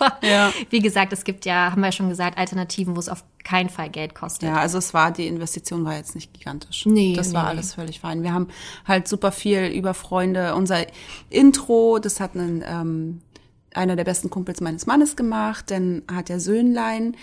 [0.22, 0.52] Ja.
[0.70, 3.68] wie gesagt, es gibt ja, haben wir ja schon gesagt, Alternativen, wo es auf keinen
[3.68, 4.48] Fall Geld kostet.
[4.48, 6.86] Ja, also es war, die Investition war jetzt nicht gigantisch.
[6.86, 8.22] Nee, Das nee, war alles völlig fein.
[8.22, 8.46] Wir haben
[8.86, 10.54] halt super viel über Freunde.
[10.54, 10.86] Unser
[11.30, 13.22] Intro, das hat einen, ähm,
[13.74, 15.70] einer der besten Kumpels meines Mannes gemacht.
[15.72, 17.16] Dann hat der Söhnlein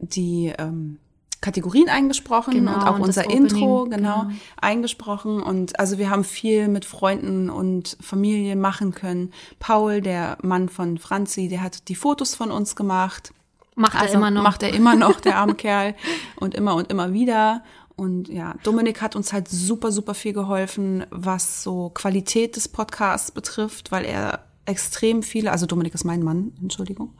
[0.00, 0.98] die ähm,
[1.40, 4.30] Kategorien eingesprochen Genau, und auch und unser Opening, Intro, genau, genau.
[4.60, 5.42] eingesprochen.
[5.42, 9.32] Und also wir haben viel mit Freunden und Familie machen können.
[9.58, 13.32] Paul, der Mann von Franzi, der hat die Fotos von uns gemacht.
[13.76, 14.42] Macht er Also immer noch.
[14.42, 15.94] Macht er immer noch, der arme Kerl.
[16.36, 17.62] Und immer und immer wieder.
[17.94, 23.32] Und ja, Dominik hat uns halt super, super viel geholfen, was so Qualität des Podcasts
[23.32, 27.14] betrifft, weil er extrem viele, also Dominik ist mein Mann, Entschuldigung,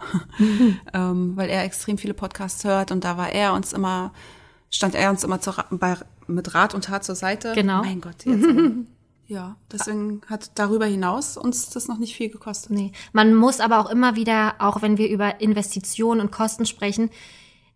[0.94, 4.12] ähm, weil er extrem viele Podcasts hört und da war er uns immer,
[4.70, 5.96] stand er uns immer zur, Ra- bei,
[6.26, 7.52] mit Rat und Tat zur Seite.
[7.54, 7.82] Genau.
[7.82, 8.46] Mein Gott, jetzt.
[9.26, 12.70] ja, deswegen hat darüber hinaus uns das noch nicht viel gekostet.
[12.70, 12.92] Nee.
[13.12, 17.10] Man muss aber auch immer wieder, auch wenn wir über Investitionen und Kosten sprechen,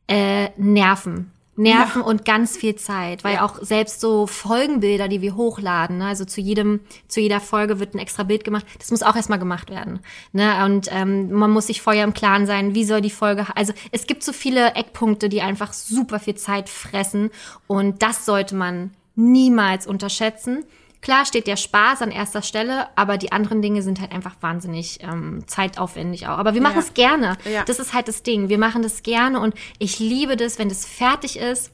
[0.09, 1.33] äh, nerven.
[1.55, 3.45] Nerven und ganz viel Zeit, weil Ja.
[3.45, 7.95] auch selbst so Folgenbilder, die wir hochladen, ne, also zu jedem, zu jeder Folge wird
[7.95, 10.01] ein extra Bild gemacht, das muss auch erstmal gemacht werden.
[10.33, 10.65] Ne?
[10.65, 14.07] Und ähm, man muss sich vorher im Klaren sein, wie soll die Folge, also es
[14.07, 17.31] gibt so viele Eckpunkte, die einfach super viel Zeit fressen
[17.67, 20.65] und das sollte man niemals unterschätzen.
[21.03, 25.01] Klar steht der Spaß an erster Stelle, aber die anderen Dinge sind halt einfach wahnsinnig
[25.03, 26.39] ähm, zeitaufwendig auch.
[26.39, 26.81] Aber wir machen Ja.
[26.81, 27.37] es gerne.
[27.45, 27.65] Ja.
[27.65, 28.49] Das ist halt das Ding.
[28.49, 31.73] Wir machen das gerne und ich liebe das, wenn das fertig ist.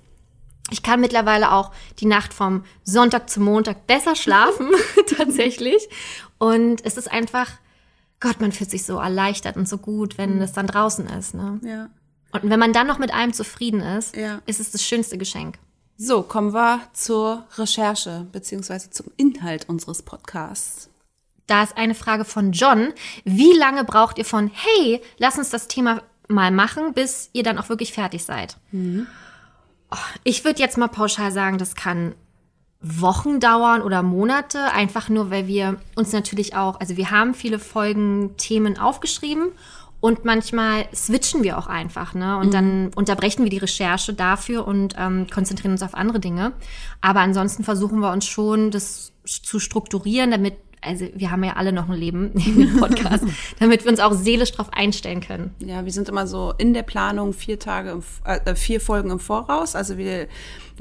[0.70, 4.68] Ich kann mittlerweile auch die Nacht vom Sonntag zum Montag besser schlafen,
[5.16, 5.88] tatsächlich.
[6.38, 7.50] Und es ist einfach,
[8.20, 10.18] Gott, man fühlt sich so erleichtert und so gut, Mhm.
[10.18, 11.34] wenn es dann draußen ist.
[11.34, 11.60] Ne?
[11.62, 11.88] Ja.
[12.32, 14.40] Und wenn man dann noch mit allem zufrieden ist, Ja.
[14.46, 15.58] ist es das schönste Geschenk.
[16.00, 20.88] So, kommen wir zur Recherche beziehungsweise zum Inhalt unseres Podcasts.
[21.48, 22.92] Da ist eine Frage von John.
[23.24, 27.58] Wie lange braucht ihr von, hey, lass uns das Thema mal machen, bis ihr dann
[27.58, 28.58] auch wirklich fertig seid?
[29.90, 32.14] Oh, Ich würde jetzt mal pauschal sagen, das kann
[32.80, 37.58] Wochen dauern oder Monate, einfach nur, weil wir uns natürlich auch, also wir haben viele
[37.58, 39.48] Folgen, Themen aufgeschrieben
[40.00, 42.38] und manchmal switchen wir auch einfach, ne?
[42.38, 46.52] Und dann unterbrechen wir die Recherche dafür und ähm, konzentrieren uns auf andere Dinge.
[47.00, 51.72] Aber ansonsten versuchen wir uns schon, das zu strukturieren, damit also wir haben ja alle
[51.72, 53.24] noch ein Leben neben dem Podcast,
[53.58, 55.54] damit wir uns auch seelisch drauf einstellen können.
[55.58, 59.18] Ja, wir sind immer so in der Planung vier Tage, im, äh, vier Folgen im
[59.18, 59.74] Voraus.
[59.74, 60.28] Also wir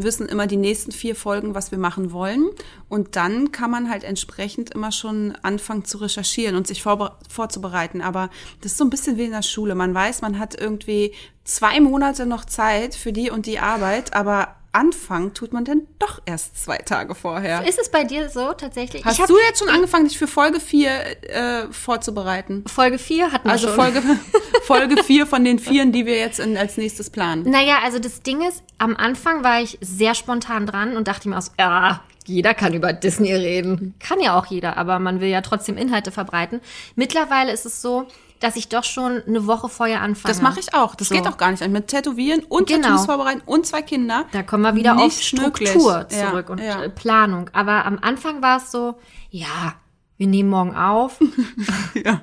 [0.04, 2.50] wissen immer die nächsten vier Folgen, was wir machen wollen.
[2.90, 8.02] Und dann kann man halt entsprechend immer schon anfangen zu recherchieren und sich vor, vorzubereiten.
[8.02, 8.30] Aber
[8.62, 9.76] das ist so ein bisschen wie in der Schule.
[9.76, 14.57] Man weiß, man hat irgendwie zwei Monate noch Zeit für die und die Arbeit, aber
[14.72, 17.66] anfangen tut man denn doch erst zwei Tage vorher.
[17.68, 19.04] Ist es bei dir so tatsächlich?
[19.06, 20.90] Hast Ich hab- du jetzt schon angefangen, dich für Folge 4
[21.30, 22.64] äh, vorzubereiten?
[22.68, 23.76] Folge 4 hatten wir Also schon.
[23.76, 24.02] Folge,
[24.64, 27.50] Folge 4 von den vieren, die wir jetzt in, als nächstes planen.
[27.50, 31.38] Naja, also das Ding ist, am Anfang war ich sehr spontan dran und dachte mir
[31.38, 33.96] aus, ja, jeder kann über Disney reden.
[34.00, 36.60] Kann ja auch jeder, aber man will ja trotzdem Inhalte verbreiten.
[36.96, 38.06] Mittlerweile ist es so,
[38.40, 40.34] dass ich doch schon eine Woche vorher anfange.
[40.34, 40.96] Das mache ich auch.
[40.96, 41.16] Das So.
[41.16, 41.68] geht auch gar nicht.
[41.68, 42.88] Mit Tätowieren und Genau.
[42.90, 44.26] Tattoos vorbereiten und zwei Kinder.
[44.32, 45.70] Da kommen wir wieder auf Nicht möglich.
[45.70, 46.84] Struktur Ja, zurück und ja.
[46.84, 47.50] äh, Planung.
[47.54, 48.96] Aber am Anfang war es so,
[49.30, 49.76] ja,
[50.18, 51.20] wir nehmen morgen auf.
[52.06, 52.22] Ja.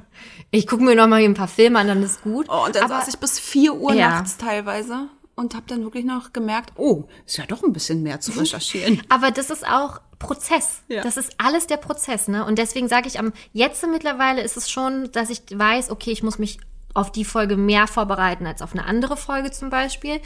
[0.50, 2.46] Ich gucke mir noch mal hier ein paar Filme an, dann ist gut.
[2.48, 4.10] Oh, und dann Aber saß ich bis 4 Uhr Ja.
[4.10, 8.20] nachts teilweise und habe dann wirklich noch gemerkt, oh, ist ja doch ein bisschen mehr
[8.20, 9.02] zu recherchieren.
[9.08, 10.82] Aber das ist auch Prozess.
[10.88, 11.02] Ja.
[11.02, 12.44] Das ist alles der Prozess, ne?
[12.44, 16.22] Und deswegen sage ich am jetzt mittlerweile ist es schon, dass ich weiß, okay, ich
[16.22, 16.58] muss mich
[16.94, 20.20] auf die Folge mehr vorbereiten als auf eine andere Folge zum Beispiel.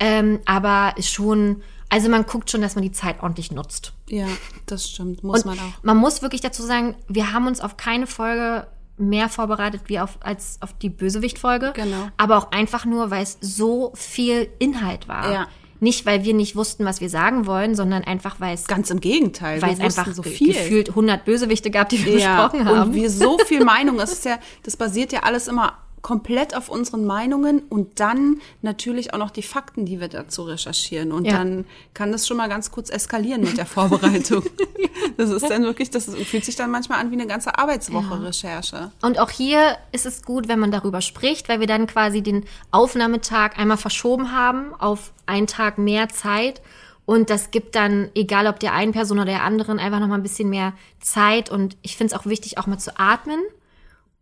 [0.00, 3.92] Ähm, aber schon, also man guckt schon, dass man die Zeit ordentlich nutzt.
[4.08, 4.26] ja,
[4.66, 5.22] das stimmt.
[5.22, 5.82] Muss Und man auch.
[5.82, 10.18] man muss wirklich dazu sagen, wir haben uns auf keine Folge mehr vorbereitet wie auf,
[10.20, 11.72] als auf die Bösewicht-Folge.
[11.74, 12.08] Genau.
[12.16, 15.32] Aber auch einfach nur, weil es so viel Inhalt war.
[15.32, 15.48] Ja.
[15.84, 19.00] Nicht, weil wir nicht wussten, was wir sagen wollen, sondern einfach, weil es Ganz im
[19.00, 19.60] Gegenteil.
[19.60, 20.54] weil es einfach so viel.
[20.54, 22.88] gefühlt 100 Bösewichte gab, die wir ja, besprochen haben.
[22.88, 23.98] Und wir so viel Meinung.
[23.98, 25.74] Das ist ja, das basiert ja alles immer
[26.04, 31.12] komplett auf unseren Meinungen und dann natürlich auch noch die Fakten, die wir dazu recherchieren.
[31.12, 31.38] Und Ja.
[31.38, 34.42] dann kann das schon mal ganz kurz eskalieren mit der Vorbereitung.
[35.16, 38.92] das ist dann wirklich, das fühlt sich dann manchmal an wie eine ganze Arbeitswoche Recherche.
[39.00, 42.44] Und auch hier ist es gut, wenn man darüber spricht, weil wir dann quasi den
[42.70, 46.60] Aufnahmetag einmal verschoben haben auf einen Tag mehr Zeit.
[47.06, 50.16] Und das gibt dann, egal ob der einen Person oder der anderen, einfach noch mal
[50.16, 51.50] ein bisschen mehr Zeit.
[51.50, 53.40] Und ich finde es auch wichtig, auch mal zu atmen.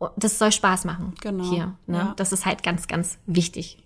[0.02, 1.14] Und Das soll Spaß machen.
[1.20, 1.98] Genau, Hier, ne?
[1.98, 2.14] ja.
[2.16, 3.78] Das ist halt ganz, ganz wichtig.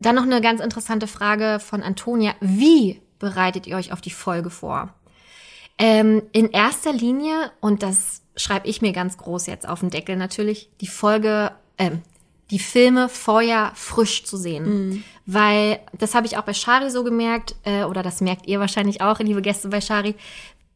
[0.00, 2.34] Dann noch eine ganz interessante Frage von Antonia.
[2.40, 4.92] Wie bereitet ihr euch auf die Folge vor?
[5.78, 10.16] Ähm, in erster Linie, und das schreibe ich mir ganz groß jetzt auf den Deckel
[10.16, 12.02] natürlich, die Folge, ähm,
[12.50, 15.02] die Filme vorher frisch zu sehen.
[15.24, 19.00] Weil, das habe ich auch bei Shari so gemerkt, äh, oder das merkt ihr wahrscheinlich
[19.00, 20.14] auch, liebe Gäste bei Shari,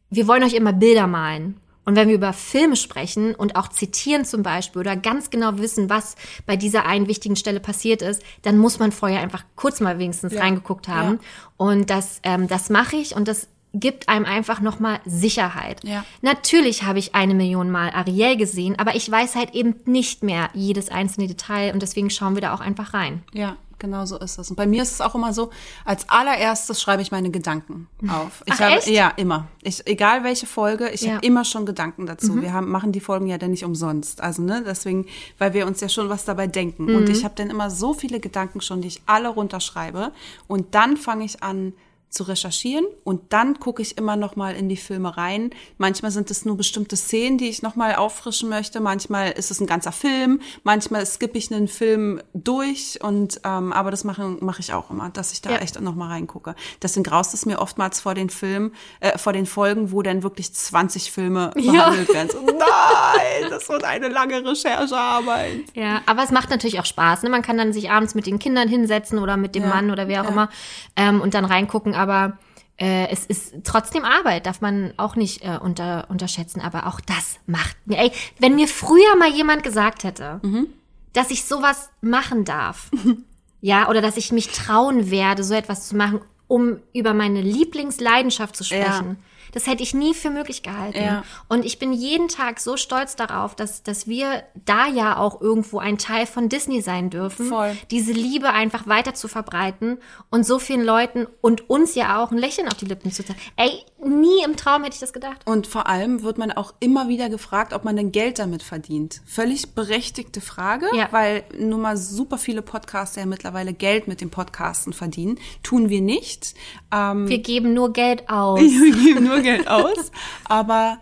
[0.09, 1.57] wir wollen euch immer Bilder malen.
[1.85, 5.89] Und wenn wir über Filme sprechen und auch zitieren zum Beispiel oder ganz genau wissen,
[5.89, 6.15] was
[6.45, 10.33] bei dieser einen wichtigen Stelle passiert ist, dann muss man vorher einfach kurz mal wenigstens
[10.33, 10.41] Ja.
[10.41, 11.13] reingeguckt haben.
[11.13, 11.19] Ja.
[11.57, 15.81] Und das, ähm, das mache ich und das gibt einem einfach nochmal Sicherheit.
[15.83, 16.03] Ja.
[16.21, 20.49] Natürlich habe ich eine Million Mal Ariel gesehen, aber ich weiß halt eben nicht mehr
[20.53, 23.23] jedes einzelne Detail und deswegen schauen wir da auch einfach rein.
[23.33, 24.49] Ja, genau so ist es.
[24.49, 25.49] Und bei mir ist es auch immer so,
[25.83, 28.41] als allererstes schreibe ich meine Gedanken auf.
[28.45, 28.87] Ich Ach, habe, echt?
[28.87, 29.47] Ja, immer.
[29.61, 31.09] Ich, egal welche Folge, ich Ja.
[31.09, 31.15] Mhm.
[31.17, 32.41] habe immer schon Gedanken dazu.
[32.41, 34.21] Wir haben, machen die Folgen ja dann nicht umsonst.
[34.21, 35.05] Also, ne, deswegen,
[35.37, 36.95] weil wir uns ja schon was dabei denken.
[36.95, 37.11] Und Mhm.
[37.11, 40.13] ich habe dann immer so viele Gedanken schon, die ich alle runterschreibe.
[40.47, 41.73] Und dann fange ich an,
[42.11, 45.49] zu recherchieren und dann gucke ich immer noch mal in die Filme rein.
[45.77, 48.81] Manchmal sind es nur bestimmte Szenen, die ich noch mal auffrischen möchte.
[48.81, 50.41] Manchmal ist es ein ganzer Film.
[50.63, 55.09] Manchmal skippe ich einen Film durch und ähm, aber das mache mache ich auch immer,
[55.09, 55.57] dass ich da Ja.
[55.59, 56.53] echt noch mal reingucke.
[56.81, 60.53] Deswegen graust es mir oftmals vor den Filmen, äh, vor den Folgen, wo dann wirklich
[60.53, 62.29] 20 Filme behandelt werden.
[62.29, 65.63] So, nein, das wird eine lange Recherchearbeit.
[65.75, 67.23] Ja, aber es macht natürlich auch Spaß.
[67.23, 67.29] Ne?
[67.29, 70.07] Man kann dann sich abends mit den Kindern hinsetzen oder mit dem Ja, Mann oder
[70.07, 70.31] wer auch ja.
[70.31, 70.49] immer
[70.95, 71.95] ähm, und dann reingucken.
[72.01, 72.37] Aber
[72.77, 76.61] äh, es ist trotzdem Arbeit, darf man auch nicht äh, unter, unterschätzen.
[76.61, 80.67] Aber auch das macht mir, ey, wenn mir früher mal jemand gesagt hätte, Mhm.
[81.13, 82.89] dass ich sowas machen darf,
[83.61, 88.55] ja, oder dass ich mich trauen werde, so etwas zu machen, um über meine Lieblingsleidenschaft
[88.55, 89.17] zu sprechen.
[89.51, 90.97] Das hätte ich nie für möglich gehalten.
[91.03, 91.23] Ja.
[91.49, 95.79] Und ich bin jeden Tag so stolz darauf, dass, dass wir da ja auch irgendwo
[95.79, 97.47] ein Teil von Disney sein dürfen.
[97.47, 97.75] Voll.
[97.91, 99.97] Diese Liebe einfach weiter zu verbreiten
[100.29, 103.39] und so vielen Leuten und uns ja auch ein Lächeln auf die Lippen zu zeigen.
[103.55, 105.41] Ey, nie im Traum hätte ich das gedacht.
[105.45, 109.21] Und vor allem wird man auch immer wieder gefragt, ob man denn Geld damit verdient.
[109.25, 111.07] Völlig berechtigte Frage, Ja.
[111.11, 115.37] weil nun mal super viele Podcaster ja mittlerweile Geld mit dem Podcasten verdienen.
[115.63, 116.53] Tun wir nicht.
[116.91, 118.59] Ähm, Wir geben nur Geld aus.
[118.61, 120.11] wir geben nur Geld aus.
[120.45, 120.99] Aber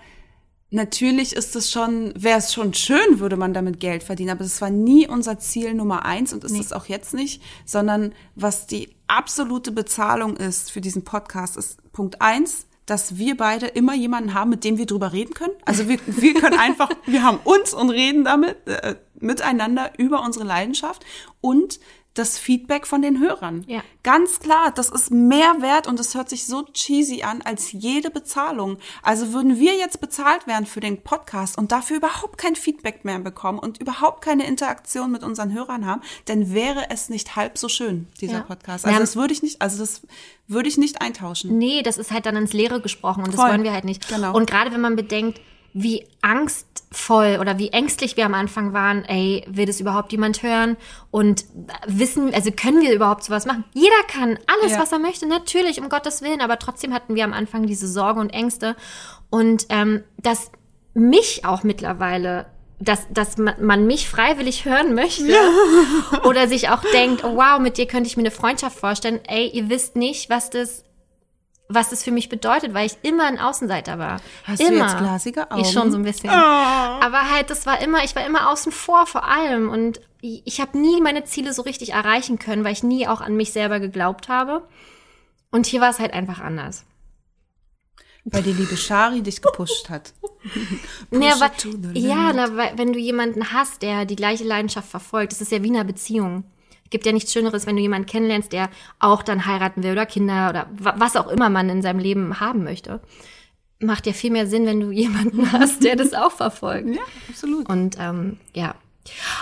[0.71, 4.31] natürlich ist es schon, wäre es schon schön, würde man damit Geld verdienen.
[4.31, 8.13] Aber es war nie unser Ziel Nummer eins und ist es auch jetzt nicht, sondern
[8.35, 13.93] was die absolute Bezahlung ist für diesen Podcast, ist Punkt eins, dass wir beide immer
[13.93, 15.53] jemanden haben, mit dem wir drüber reden können.
[15.65, 20.45] Also wir, wir können einfach, wir haben uns und reden damit äh, miteinander über unsere
[20.45, 21.05] Leidenschaft
[21.41, 21.79] und
[22.15, 23.63] das Feedback von den Hörern.
[23.67, 23.81] Ja.
[24.03, 28.09] Ganz klar, das ist mehr wert und es hört sich so cheesy an als jede
[28.09, 28.77] Bezahlung.
[29.03, 33.19] Also würden wir jetzt bezahlt werden für den Podcast und dafür überhaupt kein Feedback mehr
[33.19, 37.69] bekommen und überhaupt keine Interaktion mit unseren Hörern haben, dann wäre es nicht halb so
[37.69, 38.41] schön, dieser Ja.
[38.41, 38.85] Podcast.
[38.85, 40.01] Also das würde ich nicht, also das
[40.47, 41.57] würde ich nicht eintauschen.
[41.57, 43.45] Nee, das ist halt dann ins Leere gesprochen und Voll.
[43.45, 44.07] das wollen wir halt nicht.
[44.09, 44.35] Genau.
[44.35, 45.39] Und gerade wenn man bedenkt,
[45.73, 50.77] wie angstvoll oder wie ängstlich wir am Anfang waren, ey, will das überhaupt jemand hören?
[51.11, 51.45] Und
[51.87, 53.63] wissen, also können wir überhaupt sowas machen?
[53.73, 54.79] Jeder kann alles, Ja.
[54.79, 58.19] was er möchte, natürlich, um Gottes Willen, aber trotzdem hatten wir am Anfang diese Sorge
[58.19, 58.75] und Ängste.
[59.29, 60.51] Und ähm, dass
[60.93, 62.47] mich auch mittlerweile
[62.81, 65.35] dass, dass man man mich freiwillig hören möchte
[66.23, 69.19] oder sich auch denkt, oh, wow, mit dir könnte ich mir eine Freundschaft vorstellen.
[69.27, 70.85] Ey, ihr wisst nicht, was das
[71.71, 74.19] was das für mich bedeutet, weil ich immer ein Außenseiter war.
[74.43, 74.87] Hast du immer.
[74.87, 75.65] jetzt glasige Ich Augen?
[75.65, 76.31] schon so ein bisschen.
[76.31, 80.59] Aber halt, das war immer, ich war immer außen vor vor allem und ich, ich
[80.59, 83.79] habe nie meine Ziele so richtig erreichen können, weil ich nie auch an mich selber
[83.79, 84.67] geglaubt habe.
[85.51, 86.85] Und hier war es halt einfach anders.
[88.25, 90.13] Weil die liebe Shari dich gepusht hat.
[91.11, 95.33] Ja, it weil, ja na, weil, wenn du jemanden hast, der die gleiche Leidenschaft verfolgt,
[95.33, 96.45] das ist ja wie eine Beziehung.
[96.89, 98.69] Gibt ja nichts Schöneres, wenn du jemanden kennenlernst, der
[98.99, 102.39] auch dann heiraten will oder Kinder oder wa- was auch immer man in seinem Leben
[102.39, 102.99] haben möchte.
[103.79, 106.89] Macht ja viel mehr Sinn, wenn du jemanden hast, der das auch verfolgt.
[106.95, 107.69] Ja, absolut.
[107.69, 108.75] Und ähm, ja.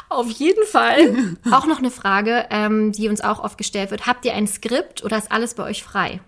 [0.09, 4.05] Auf jeden Fall auch noch eine Frage, ähm, die uns auch oft gestellt wird.
[4.07, 6.21] Habt ihr ein Skript oder ist alles bei euch frei?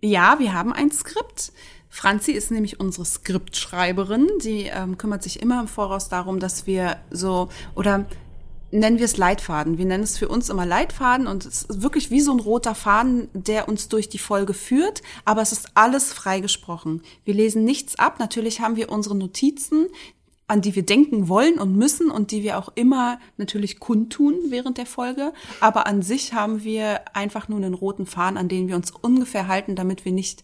[0.00, 1.52] Ja, wir haben ein Skript.
[1.88, 4.28] Franzi ist nämlich unsere Skriptschreiberin.
[4.42, 8.04] Die ähm, kümmert sich immer im Voraus darum, dass wir so oder
[8.70, 9.78] nennen wir es Leitfaden.
[9.78, 12.74] Wir nennen es für uns immer Leitfaden und es ist wirklich wie so ein roter
[12.74, 17.02] Faden, der uns durch die Folge führt, aber es ist alles freigesprochen.
[17.24, 18.18] Wir lesen nichts ab.
[18.18, 19.88] Natürlich haben wir unsere Notizen,
[20.48, 24.78] an die wir denken wollen und müssen und die wir auch immer natürlich kundtun während
[24.78, 25.32] der Folge.
[25.60, 29.48] Aber an sich haben wir einfach nur einen roten Faden, an den wir uns ungefähr
[29.48, 30.42] halten, damit wir nicht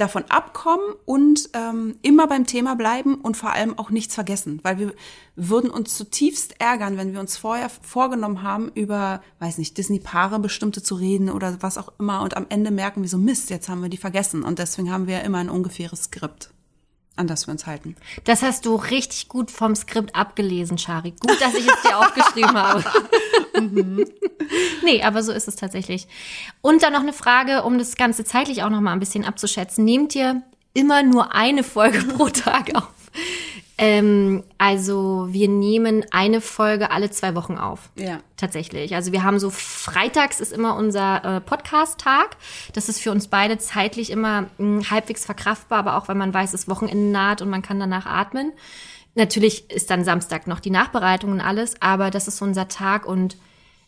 [0.00, 4.78] davon abkommen und ähm, immer beim Thema bleiben und vor allem auch nichts vergessen, weil
[4.78, 4.94] wir
[5.36, 10.82] würden uns zutiefst ärgern, wenn wir uns vorher vorgenommen haben, über, weiß nicht, Disney-Paare bestimmte
[10.82, 13.82] zu reden oder was auch immer und am Ende merken wir so, Mist, jetzt haben
[13.82, 14.42] wir die vergessen.
[14.42, 16.50] Und deswegen haben wir immer ein ungefähres Skript,
[17.20, 17.94] an das wir uns halten.
[18.24, 21.12] Das hast du richtig gut vom Skript abgelesen, Shari.
[21.12, 22.84] Gut, dass ich es dir aufgeschrieben habe.
[24.84, 26.08] nee, aber so ist es tatsächlich.
[26.62, 29.84] Und dann noch eine Frage, um das Ganze zeitlich auch noch mal ein bisschen abzuschätzen.
[29.84, 30.42] Nehmt ihr
[30.72, 32.88] immer nur eine Folge pro Tag auf?
[33.82, 37.88] Ähm, also wir nehmen eine Folge alle zwei Wochen auf.
[37.96, 38.20] Ja.
[38.36, 38.94] Tatsächlich.
[38.94, 42.36] Also wir haben so freitags ist immer unser äh, Podcast-Tag.
[42.74, 46.52] Das ist für uns beide zeitlich immer mh, halbwegs verkraftbar, aber auch wenn man weiß,
[46.52, 48.52] das Wochenende naht und man kann danach atmen.
[49.14, 53.06] Natürlich ist dann Samstag noch die Nachbereitung und alles, aber das ist so unser Tag
[53.06, 53.38] und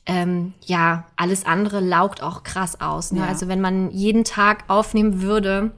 [0.06, 3.12] ähm, ja, alles andere laugt auch krass aus.
[3.12, 3.20] Ne?
[3.20, 3.26] Ja.
[3.26, 5.72] Also wenn man jeden Tag aufnehmen würde,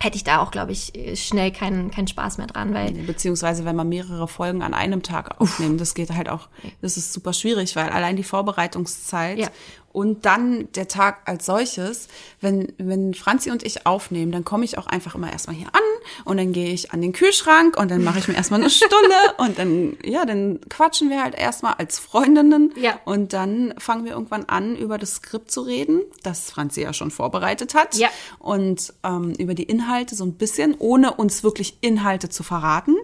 [0.00, 3.76] hätte ich da auch, glaube ich, schnell keinen keinen Spaß mehr dran, weil Beziehungsweise wenn
[3.76, 6.48] man mehrere Folgen an einem Tag aufnimmt, das geht halt auch,
[6.80, 9.48] das ist super schwierig, weil allein die Vorbereitungszeit Ja.
[9.92, 12.08] Und dann der Tag als solches,
[12.40, 15.82] wenn, wenn Franzi und ich aufnehmen, dann komme ich auch einfach immer erstmal hier an
[16.24, 19.14] und dann gehe ich an den Kühlschrank und dann mache ich mir erstmal eine Stunde
[19.38, 22.98] und dann, ja, dann quatschen wir halt erstmal als Freundinnen Ja.
[23.04, 27.10] und dann fangen wir irgendwann an, über das Skript zu reden, das Franzi ja schon
[27.10, 28.08] vorbereitet hat Ja.
[28.38, 32.96] und ähm, über die Inhalte so ein bisschen, ohne uns wirklich Inhalte zu verraten.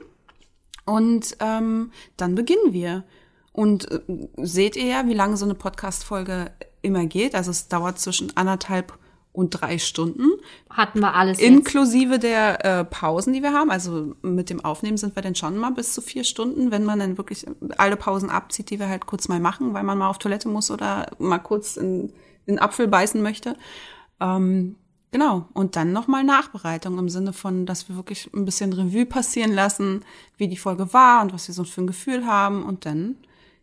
[0.86, 3.04] Und ähm, dann beginnen wir.
[3.52, 4.00] Und äh,
[4.38, 6.50] seht ihr ja, wie lange so eine Podcast-Folge
[6.82, 7.34] immer geht.
[7.34, 8.98] Also es dauert zwischen anderthalb
[9.38, 10.26] und drei Stunden,
[10.68, 11.48] hatten wir alles jetzt.
[11.48, 13.70] inklusive der äh, Pausen, die wir haben.
[13.70, 16.98] Also mit dem Aufnehmen sind wir dann schon mal bis zu vier Stunden, wenn man
[16.98, 20.18] dann wirklich alle Pausen abzieht, die wir halt kurz mal machen, weil man mal auf
[20.18, 22.08] Toilette muss oder mal kurz in,
[22.46, 23.56] in den Apfel beißen möchte.
[24.18, 24.74] Ähm,
[25.12, 25.46] genau.
[25.52, 30.04] Und dann nochmal Nachbereitung im Sinne von, dass wir wirklich ein bisschen Revue passieren lassen,
[30.36, 32.64] wie die Folge war und was wir so für ein Gefühl haben.
[32.64, 33.14] Und dann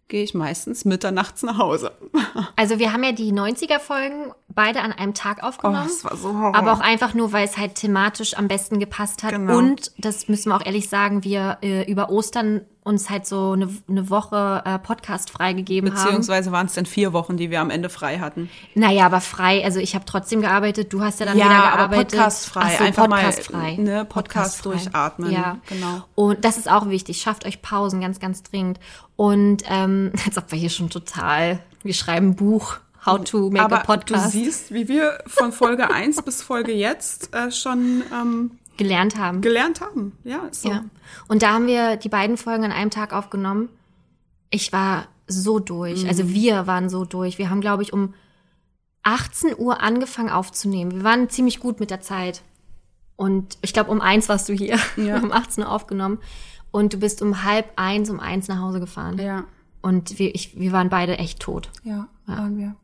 [0.08, 1.92] gehe ich meistens mitternachts nach Hause.
[2.58, 5.82] Also wir haben ja die 90er-Folgen beide an einem Tag aufgenommen.
[5.84, 6.56] Oh, das war so Horror.
[6.56, 9.32] Aber auch einfach nur, weil es halt thematisch am besten gepasst hat.
[9.32, 9.58] Genau.
[9.58, 13.68] Und, das müssen wir auch ehrlich sagen, wir äh, über Ostern uns halt so eine,
[13.90, 16.04] eine Woche äh, Podcast freigegeben haben.
[16.04, 18.48] Beziehungsweise waren es dann vier Wochen, die wir am Ende frei hatten.
[18.76, 19.64] Naja, aber frei.
[19.66, 22.12] Also ich habe trotzdem gearbeitet, du hast ja dann Ja, wieder aber gearbeitet.
[22.12, 22.62] podcastfrei.
[22.64, 23.76] Ach so, Einfach mal, podcastfrei.
[23.78, 24.70] ne, Podcast Podcastfrei.
[24.72, 25.32] durchatmen.
[25.32, 26.04] Ja, Genau.
[26.14, 27.20] Und das ist auch wichtig.
[27.22, 28.80] Schafft euch Pausen, ganz, ganz dringend.
[29.16, 32.78] Und ähm, als ob wir hier schon total, wir schreiben ein Buch.
[33.06, 36.74] How to make Aber a podcast du siehst, wie wir von Folge 1 bis Folge
[36.74, 39.42] jetzt äh, schon ähm, gelernt haben.
[39.42, 40.18] gelernt haben.
[40.24, 40.70] Ja, so.
[40.70, 40.84] Ja.
[41.28, 43.70] Und da haben wir die beiden Folgen an einem Tag aufgenommen.
[44.50, 46.04] Ich war so durch.
[46.04, 46.10] Mhm.
[46.10, 47.38] Also wir waren so durch.
[47.38, 48.14] Wir haben, glaube ich, um
[49.04, 50.92] 18 Uhr angefangen aufzunehmen.
[50.96, 52.42] Wir waren ziemlich gut mit der Zeit.
[53.16, 54.80] Und ich glaube, um eins warst du hier.
[54.98, 55.16] Ja.
[55.22, 56.20] Haben 18 Uhr aufgenommen.
[56.72, 59.18] Und du bist um halb eins, um eins nach Hause gefahren.
[59.18, 59.46] Ja,
[59.82, 61.70] Und wir, ich, wir waren beide echt tot.
[61.84, 62.76] ja, waren wir.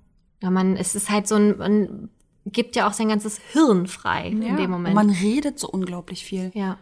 [0.41, 2.09] Ja, man, es ist halt so ein, man
[2.45, 4.55] gibt ja auch sein ganzes Hirn frei in Ja.
[4.55, 4.97] dem Moment.
[4.97, 6.51] Und man redet so unglaublich viel.
[6.55, 6.77] Ja.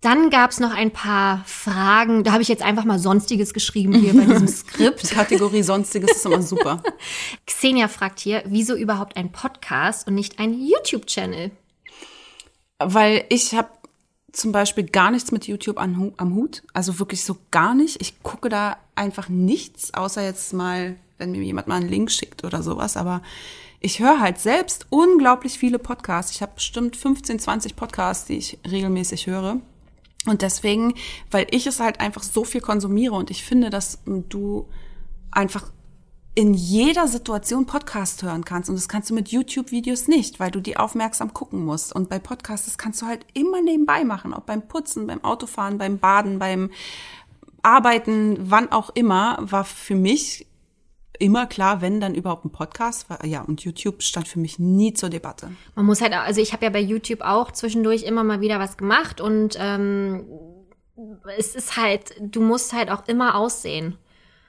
[0.00, 2.24] Dann gab's noch ein paar Fragen.
[2.24, 5.08] Da habe ich jetzt einfach mal Sonstiges geschrieben hier bei diesem Die Skript.
[5.10, 6.82] Kategorie Sonstiges ist immer super.
[7.46, 11.52] Xenia fragt hier, wieso überhaupt ein Podcast und nicht ein YouTube-Channel?
[12.78, 13.68] Weil ich habe
[14.32, 16.64] zum Beispiel gar nichts mit YouTube am Hut.
[16.74, 18.00] Also wirklich so gar nicht.
[18.02, 22.44] Ich gucke da einfach nichts, außer jetzt mal, wenn mir jemand mal einen Link schickt
[22.44, 22.96] oder sowas.
[22.96, 23.22] Aber
[23.80, 26.32] ich höre halt selbst unglaublich viele Podcasts.
[26.32, 29.60] Ich habe bestimmt 15, 20 Podcasts, die ich regelmäßig höre.
[30.26, 30.94] Und deswegen,
[31.30, 34.66] weil ich es halt einfach so viel konsumiere und ich finde, dass du
[35.30, 35.70] einfach
[36.34, 38.68] in jeder Situation Podcast hören kannst.
[38.68, 41.94] Und das kannst du mit YouTube-Videos nicht, weil du die aufmerksam gucken musst.
[41.94, 44.34] Und bei Podcasts, das kannst du halt immer nebenbei machen.
[44.34, 46.70] Ob beim Putzen, beim Autofahren, beim Baden, beim
[47.62, 50.46] Arbeiten, wann auch immer, war für mich
[51.18, 53.24] immer klar, wenn dann überhaupt ein Podcast war.
[53.24, 55.50] Ja, und YouTube stand für mich nie zur Debatte.
[55.74, 58.76] Man muss halt, also ich habe ja bei YouTube auch zwischendurch immer mal wieder was
[58.76, 60.24] gemacht und ähm,
[61.36, 63.96] es ist halt, du musst halt auch immer aussehen.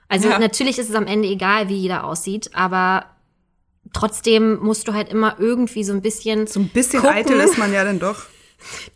[0.08, 0.40] Also Ja.
[0.40, 3.06] natürlich ist es am Ende egal, wie jeder aussieht, aber
[3.94, 7.58] trotzdem musst du halt immer irgendwie so ein bisschen So ein bisschen gucken, eitel ist
[7.58, 8.24] man ja dann doch.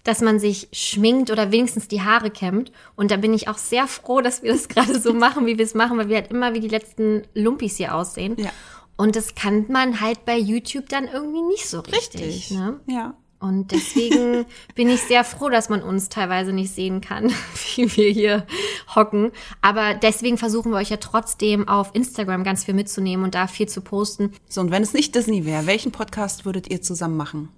[0.03, 2.71] Dass man sich schminkt oder wenigstens die Haare kämmt.
[2.95, 5.65] Und da bin ich auch sehr froh, dass wir das gerade so machen, wie wir
[5.65, 8.35] es machen, weil wir halt immer wie die letzten Lumpis hier aussehen.
[8.37, 8.51] Ja.
[8.97, 12.51] Und das kann man halt bei YouTube dann irgendwie nicht so richtig.
[12.51, 12.79] Ne?
[12.87, 13.15] Ja.
[13.39, 14.45] Und deswegen
[14.75, 17.31] bin ich sehr froh, dass man uns teilweise nicht sehen kann,
[17.75, 18.45] wie wir hier
[18.93, 19.31] hocken.
[19.61, 23.69] Aber deswegen versuchen wir euch ja trotzdem auf Instagram ganz viel mitzunehmen und da viel
[23.69, 24.33] zu posten.
[24.49, 27.49] So, und wenn es nicht Disney wäre, welchen Podcast würdet ihr zusammen machen?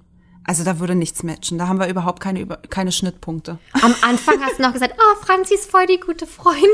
[0.44, 1.58] Also da würde nichts matchen.
[1.60, 3.60] Da haben wir überhaupt keine, über- keine Schnittpunkte.
[3.82, 6.68] Am Anfang hast du noch gesagt, oh, Franzi ist voll die gute Freundin.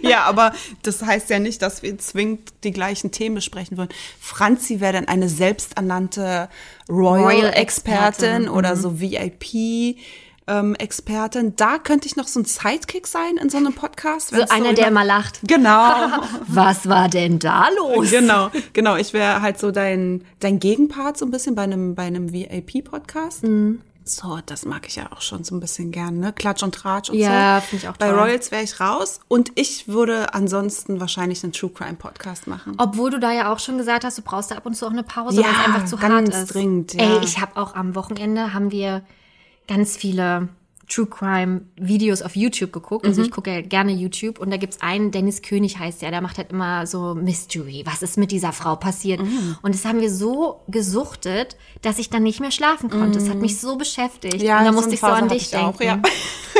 [0.00, 3.90] Ja, aber das heißt ja nicht, dass wir zwingend die gleichen Themen besprechen würden.
[4.18, 6.48] Franzi wäre dann eine selbsternannte
[6.88, 9.00] Royal-Expertin Royal-Expertin, oder so
[10.46, 11.56] VIP-Expertin.
[11.56, 14.30] da könnte ich noch so ein Sidekick sein in so einem Podcast.
[14.30, 15.40] So einer, über- der immer lacht.
[15.46, 15.92] Genau.
[16.46, 18.10] Was war denn da los?
[18.10, 18.96] Genau, genau.
[18.96, 23.44] Ich wäre halt so dein, dein Gegenpart so ein bisschen bei einem, bei einem VIP-Podcast.
[23.44, 23.80] Mhm.
[24.08, 26.32] So, das mag ich ja auch schon so ein bisschen gern, ne?
[26.32, 27.66] Klatsch und Tratsch und Ja, so.
[27.66, 28.16] find ich auch Bei toll.
[28.20, 32.74] Royals wäre ich raus und ich würde ansonsten wahrscheinlich einen True Crime Podcast machen.
[32.78, 34.92] Obwohl du da ja auch schon gesagt hast, du brauchst da ab und zu auch
[34.92, 36.54] eine Pause, Ja, weil es einfach zu ganz hart ist.
[36.54, 37.00] dringend, ja.
[37.16, 39.02] Ey, ich habe auch am Wochenende haben wir
[39.66, 40.48] ganz viele
[40.88, 43.04] True Crime Videos auf YouTube geguckt.
[43.06, 43.26] Also Mhm.
[43.26, 46.38] ich gucke ja gerne YouTube und da gibt's einen, Dennis König heißt der, der macht
[46.38, 47.82] halt immer so Mystery.
[47.84, 49.20] Was ist mit dieser Frau passiert?
[49.20, 49.56] Mhm.
[49.62, 53.18] Und das haben wir so gesuchtet, dass ich dann nicht mehr schlafen konnte.
[53.18, 54.34] Das hat mich so beschäftigt.
[54.34, 54.66] und da Mhm.
[54.66, 56.02] so musste ich so an dich ich auch, denken.
[56.04, 56.10] ja.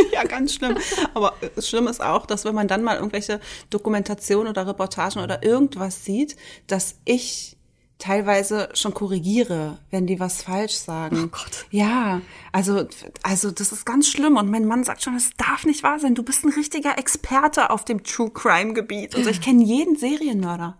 [0.12, 0.76] ja, ganz schlimm.
[1.14, 3.38] Aber äh, schlimm ist auch, dass wenn man dann mal irgendwelche
[3.70, 6.34] Dokumentationen oder Reportagen oder irgendwas sieht,
[6.66, 7.55] dass ich
[7.98, 11.24] teilweise schon korrigiere, wenn die was falsch sagen.
[11.24, 11.66] Oh Gott.
[11.70, 12.20] Ja,
[12.52, 12.86] also,
[13.22, 14.36] also das ist ganz schlimm.
[14.36, 16.14] Und mein Mann sagt schon, das darf nicht wahr sein.
[16.14, 19.14] Du bist ein richtiger Experte auf dem True Crime Gebiet.
[19.14, 20.78] Und so, ich kenne jeden Serienmörder.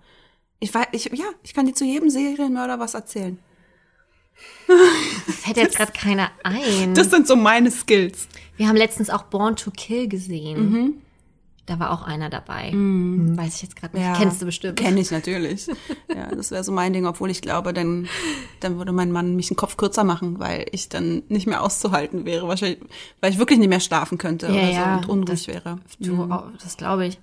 [0.58, 3.38] Ich weiß, ich, ja, ich kann dir zu jedem Serienmörder was erzählen.
[5.26, 6.94] Fällt jetzt gerade keiner ein.
[6.94, 8.28] Das sind so meine Skills.
[8.56, 10.70] Wir haben letztens auch Born to Kill gesehen.
[10.70, 11.02] Mhm.
[11.66, 12.70] Da war auch einer dabei.
[12.70, 14.08] Hm, Weiß ich jetzt gerade nicht.
[14.16, 14.78] Kennst du bestimmt.
[14.78, 15.66] Kenn ich natürlich.
[16.08, 18.08] Ja, das wäre so mein Ding, obwohl ich glaube, dann,
[18.60, 22.24] dann würde mein Mann mich einen Kopf kürzer machen, weil ich dann nicht mehr auszuhalten
[22.24, 22.46] wäre.
[22.46, 22.78] Wahrscheinlich,
[23.20, 25.78] weil ich wirklich nicht mehr schlafen könnte Ja, oder ja, so und unruhig das- wäre.
[25.98, 27.18] Du, oh, das glaube ich.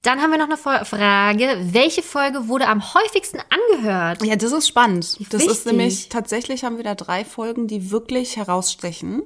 [0.00, 1.58] Dann haben wir noch eine Frage.
[1.72, 4.24] Welche Folge wurde am häufigsten angehört?
[4.24, 5.04] Ja, das ist spannend.
[5.30, 5.46] Das wichtig.
[5.58, 9.22] ist nämlich, tatsächlich haben wir da drei Folgen, die wirklich herausstechen.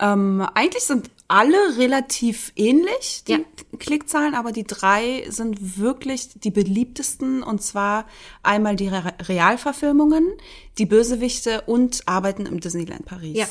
[0.00, 3.38] Ähm, eigentlich sind alle relativ ähnlich, die Ja.
[3.78, 8.06] Klickzahlen, aber die drei sind wirklich die beliebtesten und zwar
[8.42, 10.24] einmal die Re Realverfilmungen,
[10.78, 13.36] die Bösewichte und Arbeiten im Disneyland Paris.
[13.36, 13.46] Ja.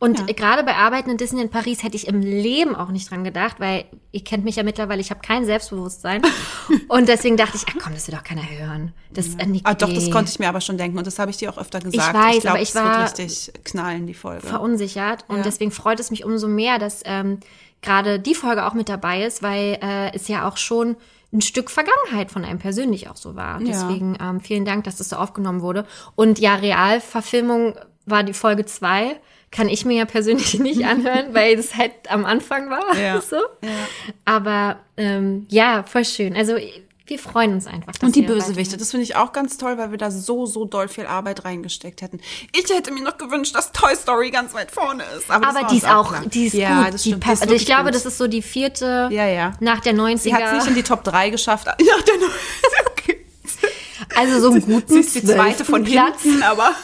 [0.00, 0.26] Und Ja.
[0.34, 3.56] gerade bei Arbeiten in Disney in Paris hätte ich im Leben auch nicht dran gedacht,
[3.60, 6.22] weil ihr kennt mich ja mittlerweile, ich habe kein Selbstbewusstsein.
[6.88, 8.92] und deswegen dachte ich, ach komm, das will doch keiner hören.
[9.12, 11.30] Das ist eine Ah, doch, das konnte ich mir aber schon denken und das habe
[11.30, 12.14] ich dir auch öfter gesagt.
[12.14, 14.46] weiß, glaub, aber ich war- wird richtig knallen, die Folge.
[14.46, 15.24] verunsichert.
[15.28, 15.42] Und Ja.
[15.42, 17.38] deswegen freut es mich umso mehr, dass ähm,
[17.82, 20.96] gerade die Folge auch mit dabei ist, weil äh, es ja auch schon
[21.32, 23.60] ein Stück Vergangenheit von einem persönlich auch so war.
[23.60, 23.66] Ja.
[23.66, 25.86] Deswegen ähm, vielen Dank, dass das so aufgenommen wurde.
[26.16, 27.74] Und ja, Realverfilmung
[28.06, 29.20] war die Folge zwei.
[29.50, 32.96] Kann ich mir ja persönlich nicht anhören, weil das halt am Anfang war.
[32.96, 33.20] Ja.
[33.30, 33.36] So.
[34.24, 36.36] Aber ähm, ja, voll schön.
[36.36, 36.56] Also
[37.06, 37.92] wir freuen uns einfach.
[38.02, 40.86] Und die Bösewichte, das finde ich auch ganz toll, weil wir da so, so doll
[40.88, 42.20] viel Arbeit reingesteckt hätten.
[42.56, 45.28] Ich hätte mir noch gewünscht, dass Toy Story ganz weit vorne ist.
[45.28, 46.22] Aber, Aber die ist auch, klar.
[46.26, 46.94] die ist ja, gut.
[46.94, 47.42] Das stimmt, die passt.
[47.42, 47.94] also ich glaube, gut.
[47.96, 49.52] das ist so die vierte Ja, ja.
[49.58, 50.18] nach der 90er.
[50.18, 51.66] Sie hat es nicht in die Top 3 geschafft.
[51.66, 52.14] Ja, der
[52.92, 53.26] okay.
[54.16, 56.22] also so einen guten Sie ist die zweite von Platz.
[56.22, 56.74] hinten, aber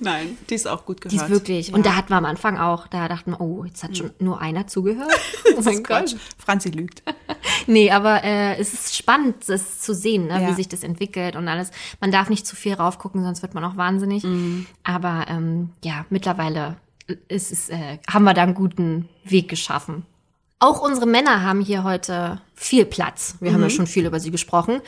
[0.00, 1.12] nein, die ist auch gut gehört.
[1.12, 1.68] Die ist wirklich.
[1.68, 1.74] Ja.
[1.74, 4.40] Und da hatten wir am Anfang auch, da dachten wir, oh, jetzt hat schon nur
[4.40, 5.10] einer zugehört.
[5.56, 5.82] Oh mein.
[5.82, 6.16] Gott.
[6.38, 7.02] Franzi lügt.
[7.68, 10.48] Nee, aber äh, es ist spannend, das zu sehen, ne, Ja.
[10.50, 11.72] wie sich das entwickelt und alles.
[12.00, 14.22] Man darf nicht zu viel raufgucken, sonst wird man auch wahnsinnig.
[14.22, 14.66] Mhm.
[14.84, 16.76] Aber ähm, ja, mittlerweile
[17.26, 20.04] ist es, äh, haben wir da einen guten Weg geschaffen.
[20.58, 23.36] Auch unsere Männer haben hier heute viel Platz.
[23.40, 24.80] Wir haben ja schon viel über sie gesprochen.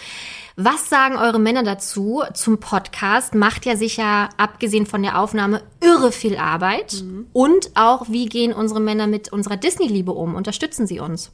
[0.56, 3.34] Was sagen eure Männer dazu zum Podcast?
[3.34, 7.04] Macht ja sicher, abgesehen von der Aufnahme, irre viel Arbeit.
[7.34, 10.34] Und auch, wie gehen unsere Männer mit unserer Disney-Liebe um?
[10.36, 11.32] Unterstützen sie uns?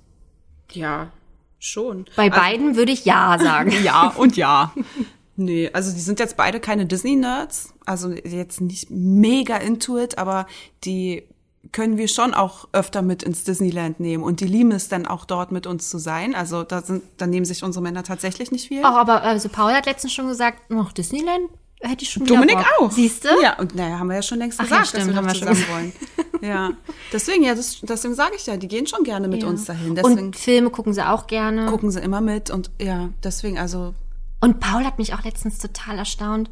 [0.72, 1.12] Ja,
[1.61, 2.07] schon.
[2.16, 3.70] Bei beiden würde ich ja sagen.
[3.85, 4.74] Ja und ja.
[5.37, 7.72] Nee, also die sind jetzt beide keine Disney-Nerds.
[7.87, 10.49] Also jetzt nicht mega into it, aber
[10.85, 11.28] die
[11.75, 14.22] können wir schon auch öfter mit ins Disneyland nehmen.
[14.22, 16.35] Und die lieben es dann auch dort mit uns zu sein.
[16.35, 18.81] Also da, sind, da nehmen sich unsere Männer tatsächlich nicht viel.
[18.83, 21.51] Oh, aber also Paul hat letztens schon gesagt, noch Disneyland
[21.81, 22.91] hätte ich schon Dominik auch.
[22.91, 23.29] Siehst du?
[23.43, 25.27] Ja, und naja, haben wir ja schon längst Ach ja, gesagt, stimmt, dass wir haben
[25.27, 25.93] wir schon zusammen wollen.
[26.41, 26.70] Ja,
[27.12, 29.49] deswegen, ja, das, deswegen sage ich ja, die gehen schon gerne mit Ja.
[29.49, 29.95] uns dahin.
[29.95, 31.66] Deswegen Und Filme gucken sie auch gerne.
[31.66, 33.95] gucken sie immer mit und ja, deswegen, also
[34.41, 36.51] Und Paul hat mich auch letztens total erstaunt,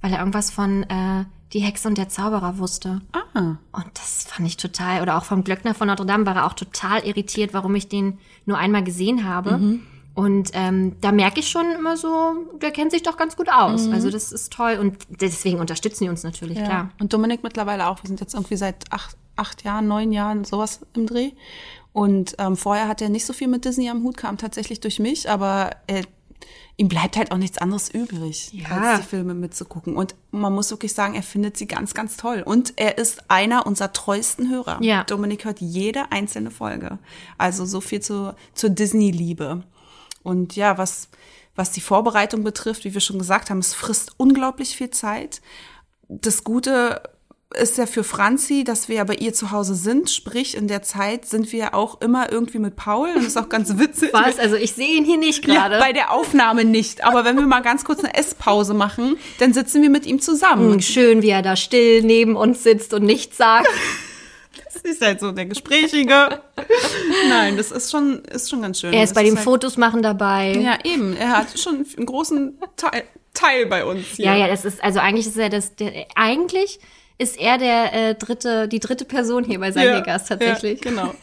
[0.00, 3.00] weil er irgendwas von äh, Die Hexe und der Zauberer wusste.
[3.12, 6.46] ah, Und das fand ich total, oder auch vom Glöckner von Notre Dame war er
[6.46, 9.58] auch total irritiert, warum ich den nur einmal gesehen habe.
[9.58, 9.82] Mhm.
[10.14, 13.88] Und ähm, da merke ich schon immer so, der kennt sich doch ganz gut aus.
[13.88, 16.62] Also das ist toll und deswegen unterstützen die uns natürlich, Mhm.
[16.64, 16.68] ja.
[16.68, 16.88] klar.
[17.00, 18.02] Und Dominik mittlerweile auch.
[18.02, 21.32] Wir sind jetzt irgendwie seit acht, acht Jahren, neun Jahren, sowas im Dreh.
[21.94, 24.98] Und ähm, vorher hat er nicht so viel mit Disney am Hut, kam tatsächlich durch
[24.98, 26.04] mich, aber er,
[26.76, 28.68] ihm bleibt halt auch nichts anderes übrig, Ja.
[28.68, 29.94] als die Filme mitzugucken.
[29.96, 32.42] Und man muss wirklich sagen, er findet sie ganz, ganz toll.
[32.44, 34.78] Und er ist einer unserer treuesten Hörer.
[34.82, 35.04] Ja.
[35.04, 36.98] Dominik hört jede einzelne Folge.
[37.38, 39.62] Also so viel zu, zur Disney-Liebe.
[40.22, 41.08] Und ja, was,
[41.54, 45.42] was die Vorbereitung betrifft, wie wir schon gesagt haben, es frisst unglaublich viel Zeit.
[46.08, 47.02] Das Gute
[47.58, 50.10] ist ja für Franzi, dass wir ja bei ihr zu Hause sind.
[50.10, 53.08] Sprich, in der Zeit sind wir auch immer irgendwie mit Paul.
[53.10, 54.10] Und das ist auch ganz witzig.
[54.12, 54.38] Was?
[54.38, 55.78] Also ich sehe ihn hier nicht Ja, gerade.
[55.78, 57.04] bei der Aufnahme nicht.
[57.04, 60.80] Aber wenn wir mal ganz kurz eine Esspause machen, dann sitzen wir mit ihm zusammen.
[60.82, 63.68] Schön, wie er da still neben uns sitzt und nichts sagt.
[64.74, 66.40] Das ist halt so der Gesprächige.
[67.28, 68.92] Nein, das ist schon, ist schon ganz schön.
[68.92, 70.54] Er ist Das bei dem halt, Fotos machen dabei.
[70.54, 71.16] Ja, eben.
[71.16, 74.24] Er hat schon einen großen Teil, Teil bei uns hier.
[74.26, 76.80] Ja, ja, das ist, also eigentlich ist er das, der, eigentlich
[77.18, 80.84] ist er der äh, dritte, die dritte Person hier bei seinem Gast tatsächlich.
[80.84, 81.14] Ja, genau.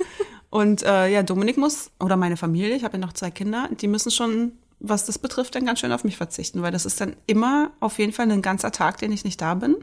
[0.49, 3.87] Und äh, ja, Dominik muss, oder meine Familie, ich habe ja noch zwei Kinder, die
[3.87, 7.15] müssen schon, was das betrifft, dann ganz schön auf mich verzichten, weil das ist dann
[7.27, 9.75] immer auf jeden Fall ein ganzer Tag, den ich nicht da bin.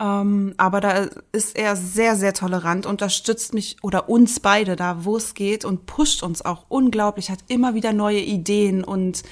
[0.00, 5.16] Ähm, aber da ist er sehr, sehr tolerant, unterstützt mich oder uns beide da, wo
[5.16, 9.22] es geht und pusht uns auch unglaublich, hat immer wieder neue Ideen und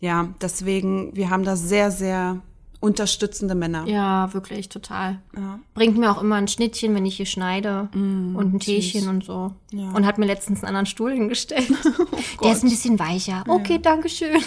[0.00, 2.40] ja, deswegen, wir haben da sehr, sehr
[2.82, 3.86] unterstützende Männer.
[3.86, 5.20] Ja, wirklich, total.
[5.36, 5.60] Ja.
[5.72, 9.52] Bringt mir auch immer ein Schnittchen, wenn ich hier schneide und ein Teechen und so.
[9.70, 9.92] Ja.
[9.92, 11.68] Und hat mir letztens einen anderen Stuhl hingestellt.
[12.42, 13.44] Der ist ein bisschen weicher.
[13.46, 14.42] Okay, danke schön.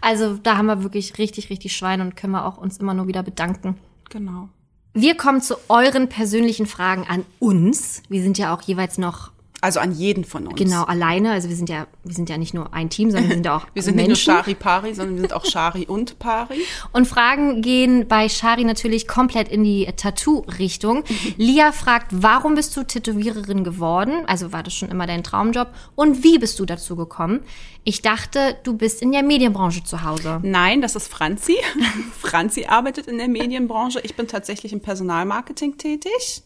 [0.00, 3.06] Also da haben wir wirklich richtig, richtig Schwein und können wir auch uns immer nur
[3.06, 3.76] wieder bedanken.
[4.10, 4.48] Genau.
[4.92, 8.02] Wir kommen zu euren persönlichen Fragen an uns.
[8.08, 9.30] Wir sind ja auch jeweils noch
[9.62, 10.56] Also an jeden von uns.
[10.56, 11.32] genau alleine.
[11.32, 13.56] Also wir sind ja, wir sind ja nicht nur ein Team, sondern wir sind ja
[13.56, 14.10] auch Wir sind Menschen.
[14.10, 16.60] nicht nur Shari Pari, sondern wir sind auch Shari und Pari.
[16.92, 21.04] Und Fragen gehen bei Shari natürlich komplett in die Tattoo-Richtung.
[21.36, 24.24] Lia fragt, warum bist du Tätowiererin geworden?
[24.26, 25.68] Also war das schon immer dein Traumjob?
[25.94, 27.40] Und wie bist du dazu gekommen?
[27.82, 30.40] Ich dachte, du bist in der Medienbranche zu Hause.
[30.42, 31.56] Nein, das ist Franzi.
[32.20, 34.00] Franzi arbeitet in der Medienbranche.
[34.02, 36.42] Ich bin tatsächlich im Personalmarketing tätig.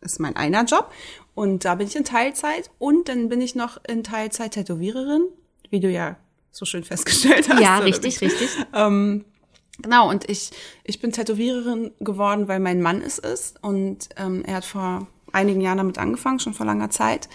[0.00, 0.90] Das ist mein einer Job.
[1.34, 2.70] Und da bin ich in Teilzeit.
[2.78, 5.24] Und dann bin ich noch in Teilzeit Tätowiererin,
[5.70, 6.16] wie du ja
[6.50, 7.60] so schön festgestellt hast.
[7.60, 8.48] Ja, richtig, richtig.
[8.74, 9.24] Ähm,
[9.80, 10.50] genau, und ich,
[10.84, 13.62] ich bin Tätowiererin geworden, weil mein Mann es ist.
[13.62, 17.28] Und ähm, er hat vor einigen Jahren damit angefangen, schon vor langer Zeit.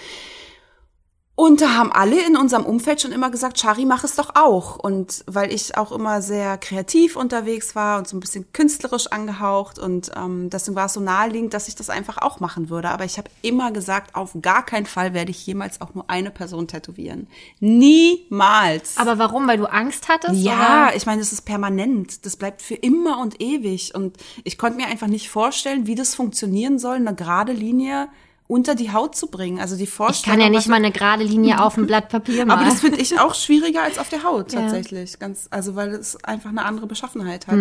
[1.40, 4.76] Und da haben alle in unserem Umfeld schon immer gesagt, Shari, mach es doch auch.
[4.78, 9.78] Und weil ich auch immer sehr kreativ unterwegs war und so ein bisschen künstlerisch angehaucht
[9.78, 12.90] und ähm, deswegen war es so naheliegend, dass ich das einfach auch machen würde.
[12.90, 16.32] Aber ich habe immer gesagt, auf gar keinen Fall werde ich jemals auch nur eine
[16.32, 17.28] Person tätowieren.
[17.60, 18.98] Niemals.
[18.98, 19.48] Aber warum?
[19.48, 20.42] Weil du Angst hattest?
[20.42, 20.96] Ja, oder?
[20.96, 22.26] ich meine, das ist permanent.
[22.26, 23.94] Das bleibt für immer und ewig.
[23.94, 28.10] Und ich konnte mir einfach nicht vorstellen, wie das funktionieren soll, eine gerade Linie
[28.48, 29.60] unter die Haut zu bringen.
[29.60, 30.40] Also die Ich Vorstellung.
[30.40, 32.70] kann ja nicht mal eine gerade Linie auf ein Blatt Papier aber malen.
[32.70, 34.62] das finde ich auch schwieriger als auf der Haut Ja.
[34.62, 35.20] tatsächlich.
[35.20, 37.60] Ganz, also weil es einfach eine andere Beschaffenheit hat.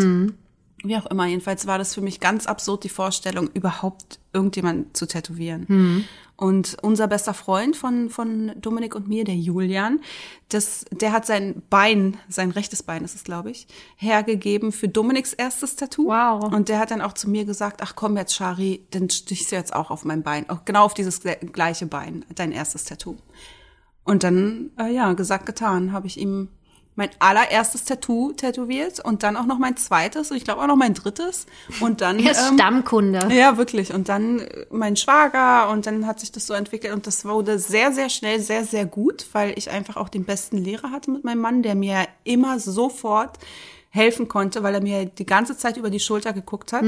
[0.84, 1.26] Wie auch immer.
[1.26, 6.04] Jedenfalls war das für mich ganz absurd, die Vorstellung, überhaupt irgendjemand zu tätowieren.
[6.36, 10.00] Und unser bester Freund von, von Dominik und mir, der Julian,
[10.50, 13.66] das, der hat sein Bein, sein rechtes Bein ist es, glaube ich,
[13.96, 16.08] hergegeben für Dominiks erstes Tattoo.
[16.08, 16.52] Wow.
[16.52, 19.56] Und der hat dann auch zu mir gesagt, ach komm jetzt, Shari, dann stichst du
[19.56, 20.50] jetzt auch auf mein Bein.
[20.50, 23.16] Auch genau auf dieses gle- gleiche Bein, dein erstes Tattoo.
[24.04, 26.50] Und dann, äh, ja, gesagt, getan, habe ich ihm
[26.96, 30.76] mein allererstes Tattoo tätowiert und dann auch noch mein zweites und ich glaube auch noch
[30.76, 31.46] mein drittes.
[31.80, 32.18] Und dann.
[32.18, 33.28] Er ist ähm, Stammkunde.
[33.32, 33.92] ja, wirklich.
[33.92, 37.58] Und dann äh, mein Schwager und dann hat sich das so entwickelt und das wurde
[37.58, 41.22] sehr, sehr schnell, sehr, sehr gut, weil ich einfach auch den besten Lehrer hatte mit
[41.22, 43.38] meinem Mann, der mir immer sofort
[43.90, 46.82] helfen konnte, weil er mir die ganze Zeit über die Schulter geguckt hat.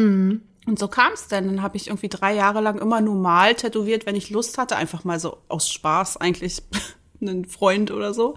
[0.67, 1.47] Und so kam es dann.
[1.47, 5.05] Dann habe ich irgendwie drei Jahre lang immer normal tätowiert, wenn ich Lust hatte, einfach
[5.05, 6.63] mal so aus Spaß eigentlich
[7.21, 8.37] einen Freund oder so.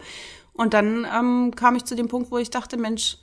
[0.61, 3.17] Und dann ähm, kam ich zu dem Punkt, wo ich dachte, Mensch,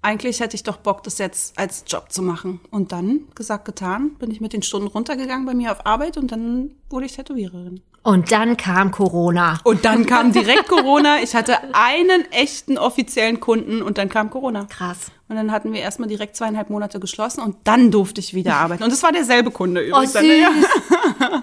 [0.00, 2.60] eigentlich hätte ich doch Bock, das jetzt als Job zu machen.
[2.70, 6.30] Und dann, gesagt, getan, bin ich mit den Stunden runtergegangen bei mir auf Arbeit und
[6.30, 7.82] dann wurde ich Tätowiererin.
[8.04, 9.58] Und dann kam Corona.
[9.64, 11.20] Und dann kam direkt Corona.
[11.20, 14.66] Ich hatte einen echten offiziellen Kunden und dann kam Corona.
[14.66, 15.10] Krass.
[15.28, 18.84] Und dann hatten wir erstmal direkt zweieinhalb Monate geschlossen und dann durfte ich wieder arbeiten.
[18.84, 20.12] Und es war derselbe Kunde Oh, übrigens.
[20.12, 20.22] süß.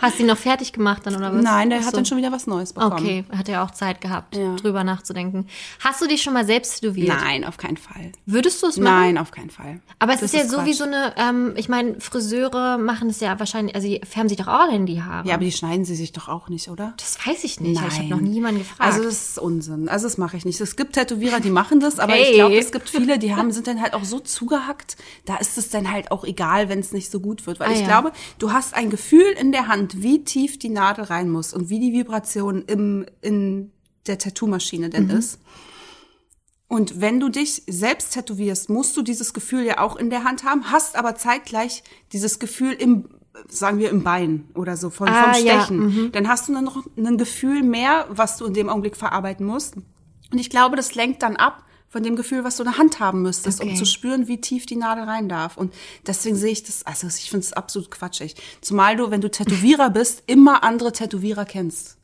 [0.02, 1.44] Hast du ihn noch fertig gemacht dann oder was?
[1.44, 2.94] Nein, der Ach hat dann schon wieder was Neues bekommen.
[2.94, 4.56] Okay, hat er auch Zeit gehabt, Ja.
[4.56, 5.48] drüber nachzudenken.
[5.80, 7.08] Hast du dich schon mal selbst tätowiert?
[7.10, 8.12] Nein, auf keinen Fall.
[8.26, 8.84] Würdest du es machen?
[8.96, 9.80] Nein, auf keinen Fall.
[10.00, 10.78] Aber es Das ist ja so wie Quatsch.
[10.78, 14.48] so eine, ähm, ich meine, Friseure machen es ja wahrscheinlich, also die färben sich doch
[14.48, 15.28] auch in die Haare.
[15.28, 16.94] Ja, aber die schneiden sie sich doch auch nicht, oder?
[16.98, 17.74] das weiß ich nicht.
[17.74, 18.10] Ich habe Nein.
[18.10, 18.82] noch nie jemanden gefragt.
[18.82, 19.90] Also das ist Unsinn.
[19.90, 20.60] Also das mache ich nicht.
[20.62, 22.24] Es gibt Tätowierer, die machen das, aber Okay.
[22.30, 24.98] ich glaube, es gibt viele, die haben sind dann halt auch so zugehackt.
[25.26, 27.74] Da ist es dann halt auch egal, wenn es nicht so gut wird, weil Ah,
[27.74, 27.88] ich ja.
[27.88, 29.71] glaube, du hast ein Gefühl in der Hand,
[30.02, 33.72] wie tief die Nadel rein muss und wie die Vibration im in
[34.08, 35.12] der Tattoo-Maschine denn Mhm.
[35.12, 35.40] ist.
[36.68, 40.44] Und wenn du dich selbst tätowierst, musst du dieses Gefühl ja auch in der Hand
[40.46, 41.84] haben, hast aber zeitgleich
[42.14, 43.10] dieses Gefühl im,
[43.50, 46.12] sagen wir, im Bein oder so von, Ah, vom ja, Stechen.
[46.14, 49.76] Dann hast du dann noch ein Gefühl mehr, was du in dem Augenblick verarbeiten musst.
[49.76, 53.00] Und ich glaube, das lenkt dann ab von dem Gefühl, was du in der Hand
[53.02, 53.70] haben müsstest, Okay.
[53.72, 55.58] um zu spüren, wie tief die Nadel rein darf.
[55.58, 55.74] Und
[56.08, 58.36] deswegen sehe ich das, also ich finde es absolut quatschig.
[58.62, 61.98] Zumal du, wenn du Tätowierer bist, immer andere Tätowierer kennst,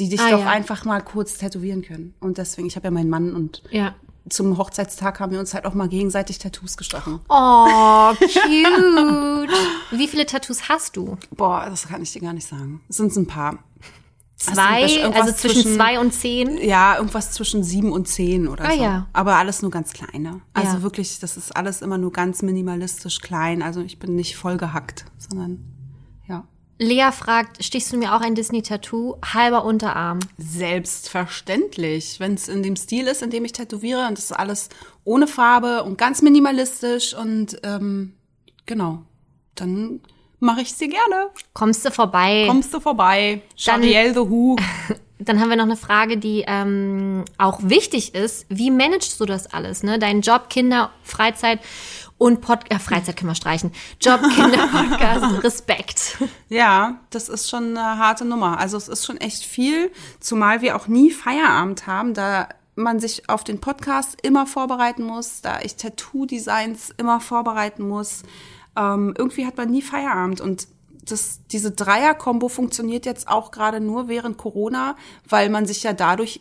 [0.00, 0.50] die dich Ah, doch ja.
[0.50, 2.14] einfach mal kurz tätowieren können.
[2.20, 3.94] Und deswegen, ich habe ja meinen Mann und ja.
[4.28, 7.20] zum Hochzeitstag haben wir uns halt auch mal gegenseitig Tattoos gestochen.
[7.28, 9.50] Oh, cute.
[9.92, 11.16] Wie viele Tattoos hast du?
[11.30, 12.80] Boah, das kann ich dir gar nicht sagen.
[12.88, 13.58] Es sind ein paar.
[14.38, 14.82] Zwei?
[14.82, 16.58] irgendwas Also zwischen zwischen- zwei und zehn?
[16.58, 18.82] Ja, irgendwas zwischen sieben und zehn oder Ah, so.
[18.82, 19.06] ja.
[19.12, 20.40] Aber alles nur ganz kleine.
[20.54, 20.82] Also Ja.
[20.82, 23.62] wirklich, das ist alles immer nur ganz minimalistisch klein.
[23.62, 25.58] Also ich bin nicht voll gehackt, sondern
[26.28, 26.44] ja.
[26.78, 29.16] Lea fragt, stichst du mir auch ein Disney-Tattoo?
[29.34, 30.20] Halber Unterarm.
[30.36, 34.68] Selbstverständlich, wenn es in dem Stil ist, in dem ich tätowiere und das ist alles
[35.04, 38.12] ohne Farbe und ganz minimalistisch und ähm,
[38.66, 39.02] genau,
[39.54, 40.00] dann
[40.40, 41.30] mache ich sie gerne.
[41.54, 42.44] Kommst du vorbei?
[42.46, 43.42] Kommst du vorbei?
[43.56, 44.56] Chariel the Who.
[45.20, 48.46] Dann haben wir noch eine Frage, die ähm, auch wichtig ist.
[48.48, 49.82] Wie managst du das alles?
[49.82, 49.98] Ne?
[49.98, 51.58] Dein Job, Kinder, Freizeit
[52.18, 53.72] und Pod äh, Freizeit können wir streichen.
[54.00, 56.18] Job, Kinder, Podcast, Respekt.
[56.48, 58.58] Ja, das ist schon eine harte Nummer.
[58.58, 59.90] Also es ist schon echt viel,
[60.20, 65.40] zumal wir auch nie Feierabend haben, da man sich auf den Podcast immer vorbereiten muss,
[65.40, 68.22] da ich Tattoo-Designs immer vorbereiten muss.
[68.78, 70.40] Ähm, irgendwie hat man nie Feierabend.
[70.40, 70.68] Und
[71.04, 74.96] das, diese Dreier-Kombo funktioniert jetzt auch gerade nur während Corona,
[75.28, 76.40] weil man sich ja dadurch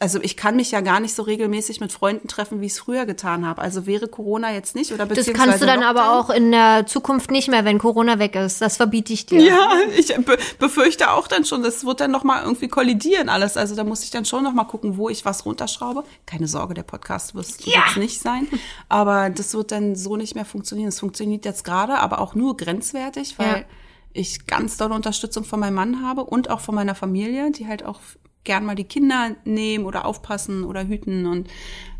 [0.00, 2.78] also ich kann mich ja gar nicht so regelmäßig mit Freunden treffen, wie ich es
[2.80, 3.62] früher getan habe.
[3.62, 6.18] Also wäre Corona jetzt nicht oder Das kannst du dann aber Lockdown.
[6.24, 8.60] auch in der Zukunft nicht mehr, wenn Corona weg ist.
[8.60, 9.40] Das verbiete ich dir.
[9.40, 13.56] Ja, ich be befürchte auch dann schon, das wird dann noch mal irgendwie kollidieren alles.
[13.56, 16.02] Also da muss ich dann schon noch mal gucken, wo ich was runterschraube.
[16.26, 17.84] Keine Sorge, der Podcast wird Ja.
[17.86, 18.48] jetzt nicht sein,
[18.88, 20.88] aber das wird dann so nicht mehr funktionieren.
[20.88, 23.64] Es funktioniert jetzt gerade, aber auch nur grenzwertig, weil Ja.
[24.12, 27.84] ich ganz dolle Unterstützung von meinem Mann habe und auch von meiner Familie, die halt
[27.84, 28.00] auch
[28.44, 31.48] gern mal die Kinder nehmen oder aufpassen oder hüten und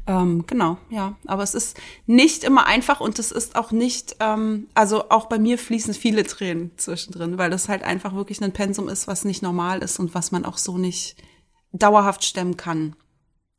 [0.07, 1.17] ähm, genau, ja.
[1.27, 5.39] Aber es ist nicht immer einfach und es ist auch nicht, ähm, also auch bei
[5.39, 9.43] mir fließen viele Tränen zwischendrin, weil das halt einfach wirklich ein Pensum ist, was nicht
[9.43, 11.17] normal ist und was man auch so nicht
[11.73, 12.97] dauerhaft stemmen kann.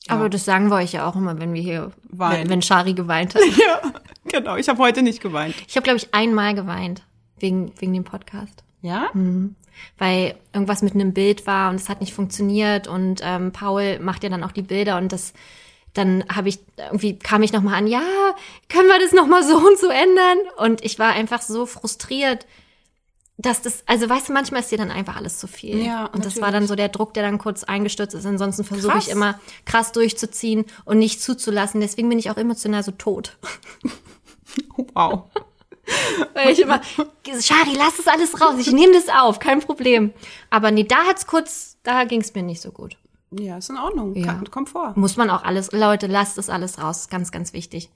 [0.08, 2.44] Aber das sagen wir euch ja auch immer, wenn wir hier, Weinen.
[2.44, 3.42] wenn, wenn Shari geweint hat.
[3.58, 3.92] Ja,
[4.26, 4.56] genau.
[4.56, 5.56] Ich habe heute nicht geweint.
[5.68, 7.04] Ich habe, glaube ich, einmal geweint.
[7.40, 8.64] Wegen, wegen dem Podcast.
[8.82, 9.10] Ja?
[9.98, 14.24] Weil irgendwas mit einem Bild war und es hat nicht funktioniert und ähm, Paul macht
[14.24, 15.34] ja dann auch die Bilder und das
[15.94, 18.04] dann habe ich irgendwie kam ich noch mal an, ja,
[18.68, 22.46] können wir das noch mal so und so ändern und ich war einfach so frustriert,
[23.38, 25.82] dass das also weißt du, manchmal ist dir dann einfach alles zu viel.
[25.82, 26.54] Ja, und das war natürlich.
[26.54, 28.26] dann so der Druck, der dann kurz eingestürzt ist.
[28.26, 31.82] Ansonsten versuche ich immer krass durchzuziehen und nicht zuzulassen.
[31.82, 33.38] Deswegen bin ich auch emotional so tot.
[34.94, 35.26] Wow.
[36.34, 36.82] Weil ich immer,
[37.40, 40.14] Shari, lass es alles raus, ich nehme das auf, kein Problem.
[40.50, 42.98] Aber nee, da hat's kurz, da ging's mir nicht so gut.
[43.32, 44.16] Ja, ist in Ordnung.
[44.16, 44.42] Ja.
[44.52, 44.94] Kommt vor.
[44.96, 47.90] Muss man auch alles, Leute, lasst das alles raus, ganz, ganz wichtig.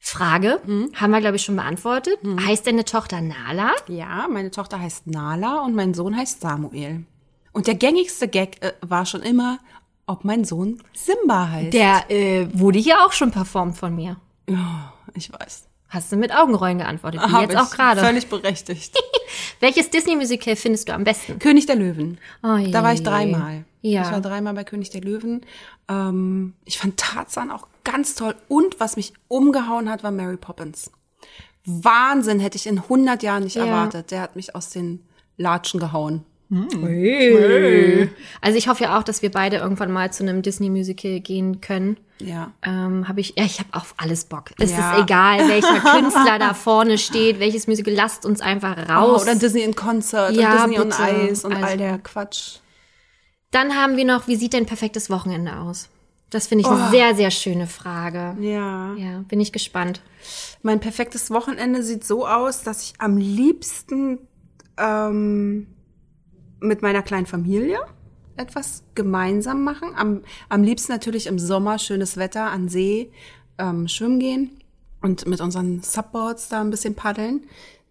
[0.00, 0.60] Frage,
[0.94, 2.18] haben wir, glaube ich, schon beantwortet.
[2.46, 3.72] Heißt deine Tochter Nala?
[3.88, 7.04] Ja, meine Tochter heißt Nala und mein Sohn heißt Samuel.
[7.52, 9.58] Und der gängigste Gag äh, war schon immer,
[10.06, 11.72] ob mein Sohn Simba heißt.
[11.72, 14.16] Der äh, wurde hier auch schon performt von mir.
[14.48, 15.67] Ja, ich weiß.
[15.88, 17.58] Hast du mit Augenrollen geantwortet, wie jetzt ich.
[17.58, 18.00] auch gerade.
[18.02, 18.94] Völlig berechtigt.
[19.60, 21.38] Welches Disney-Musical findest du am besten?
[21.38, 22.18] König der Löwen.
[22.42, 22.70] Oh je.
[22.70, 23.64] Da war ich dreimal.
[23.80, 24.02] Ja.
[24.02, 25.40] Ich war dreimal bei König der Löwen.
[25.88, 28.34] Ähm, ich fand Tarzan auch ganz toll.
[28.48, 30.90] Und was mich umgehauen hat, war Mary Poppins.
[31.64, 33.66] Wahnsinn, hätte ich in 100 Jahren nicht Ja.
[33.66, 34.10] erwartet.
[34.10, 35.06] Der hat mich aus den
[35.36, 36.24] Latschen gehauen.
[38.40, 41.98] Also ich hoffe ja auch, dass wir beide irgendwann mal zu einem Disney-Musical gehen können.
[42.20, 42.52] Ja.
[42.62, 44.50] Ähm, habe ich, ja, ich habe auf alles Bock.
[44.58, 44.96] Es Ja.
[44.96, 49.22] ist egal, welcher Künstler da vorne steht, welches Musical, lasst uns einfach Oh, raus.
[49.22, 51.02] oder Disney in Konzert Ja, und Disney on bitte.
[51.02, 52.56] Eis und all Also- der Quatsch.
[53.50, 55.88] Dann haben wir noch, wie sieht dein perfektes Wochenende aus?
[56.30, 58.36] Das finde ich eine sehr, sehr schöne Frage.
[58.40, 58.94] Ja.
[58.96, 60.02] Ja, bin ich gespannt.
[60.62, 64.18] Mein perfektes Wochenende sieht so aus, dass ich am liebsten
[64.76, 65.66] ähm,
[66.60, 67.78] mit meiner kleinen Familie
[68.36, 69.90] etwas gemeinsam machen.
[69.96, 73.10] Am, am liebsten natürlich im Sommer, schönes Wetter, an See,
[73.58, 74.50] ähm, schwimmen gehen
[75.02, 77.44] und mit unseren Subboards da ein bisschen paddeln.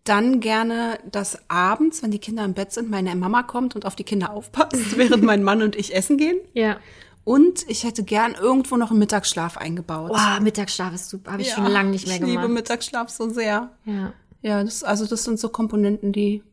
[0.03, 3.95] Dann gerne, dass abends, wenn die Kinder im Bett sind, meine Mama kommt und auf
[3.95, 6.39] die Kinder aufpasst, während mein Mann und ich essen gehen.
[6.53, 6.77] Ja.
[7.25, 10.11] Und ich hätte gern irgendwo noch einen Mittagsschlaf eingebaut.
[10.11, 11.33] Wow, Mittagsschlaf ist super.
[11.33, 12.43] Habe ich schon lange nicht mehr ich gemacht.
[12.43, 13.71] liebe Mittagsschlaf so sehr.
[13.85, 14.13] ja.
[14.43, 16.43] Ja, das, also das sind so Komponenten, die,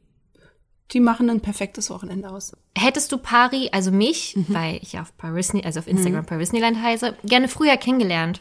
[0.92, 2.52] die machen ein perfektes Wochenende aus.
[2.76, 4.46] Hättest du Pari, also mich, Mhm.
[4.48, 8.40] weil ich auf Parisney, also auf Instagram Parisneyland heiße, gerne früher kennengelernt?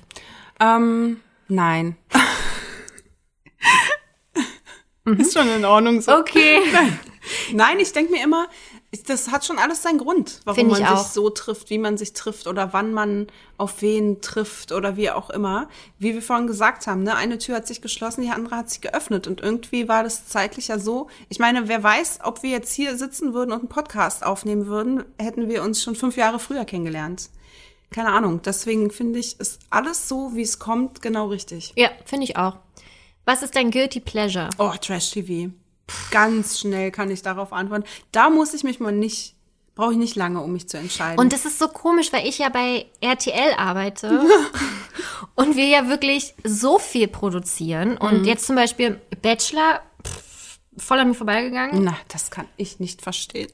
[0.59, 1.95] Ähm, nein.
[5.05, 6.15] Ist schon in Ordnung so.
[6.17, 6.59] Okay.
[7.53, 8.47] Nein, ich denke mir immer,
[9.01, 11.07] das hat schon alles seinen Grund, warum man ich sich auch.
[11.07, 15.29] so trifft, wie man sich trifft oder wann man auf wen trifft oder wie auch
[15.29, 15.67] immer.
[15.97, 18.81] Wie wir vorhin gesagt haben, ne, eine Tür hat sich geschlossen, die andere hat sich
[18.81, 21.07] geöffnet und irgendwie war das zeitlich ja so.
[21.29, 25.03] Ich meine, wer weiß, ob wir jetzt hier sitzen würden und einen Podcast aufnehmen würden,
[25.19, 27.29] hätten wir uns schon fünf Jahre früher kennengelernt.
[27.89, 28.41] Keine Ahnung.
[28.43, 31.73] Deswegen finde ich, ist alles so, wie es kommt, genau richtig.
[31.75, 32.57] Ja, finde ich auch.
[33.25, 34.49] Was ist dein Guilty Pleasure?
[34.57, 35.51] Oh, Trash-TV.
[36.11, 37.85] Ganz schnell kann ich darauf antworten.
[38.11, 39.35] Da muss ich mich mal nicht,
[39.75, 41.19] brauche ich nicht lange, um mich zu entscheiden.
[41.19, 44.21] Und das ist so komisch, weil ich ja bei RTL arbeite
[45.35, 47.97] und wir ja wirklich so viel produzieren.
[47.97, 51.83] Und jetzt zum Beispiel Bachelor, pff, voll an mir vorbeigegangen.
[51.83, 53.49] Na, das kann ich nicht verstehen.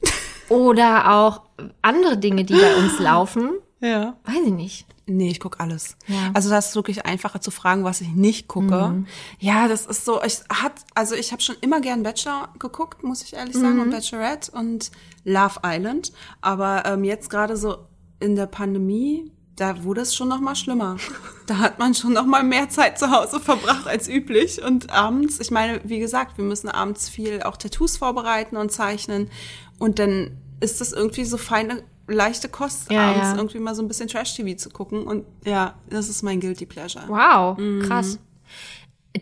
[0.48, 1.42] Oder auch
[1.82, 3.52] andere Dinge, die bei uns laufen.
[3.80, 4.16] Ja.
[4.24, 4.86] Weiß ich nicht.
[5.06, 5.96] Nee, ich gucke alles.
[6.06, 6.30] Ja.
[6.34, 9.04] Also das ist wirklich einfacher zu fragen, was ich nicht gucke.
[9.38, 13.22] Ja, das ist so, ich hat, also ich habe schon immer gern Bachelor geguckt, muss
[13.22, 14.90] ich ehrlich sagen, und Bachelorette und
[15.24, 16.12] Love Island.
[16.40, 17.78] Aber ähm, jetzt gerade so
[18.20, 20.96] in der Pandemie, da wurde es schon noch mal schlimmer.
[21.46, 24.62] Da hat man schon noch mal mehr Zeit zu Hause verbracht als üblich.
[24.62, 29.28] Und abends, ich meine, wie gesagt, wir müssen abends viel auch Tattoos vorbereiten und zeichnen.
[29.80, 33.36] Und dann ist das irgendwie so feine, leichte Kost, Ja, abends ja.
[33.36, 35.04] irgendwie mal so ein bisschen Trash-TV zu gucken.
[35.04, 37.04] Und ja, das ist mein Guilty Pleasure.
[37.08, 38.18] Wow, krass.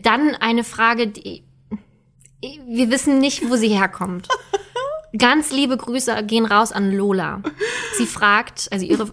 [0.03, 1.43] Dann eine Frage, die
[2.41, 4.27] wir wissen nicht, wo sie herkommt.
[5.17, 7.41] Ganz liebe Grüße gehen raus an Lola.
[7.97, 9.11] Sie fragt, also ihre,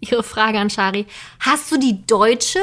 [0.00, 1.06] ihre Frage an Shari,
[1.40, 2.60] hast du die deutsche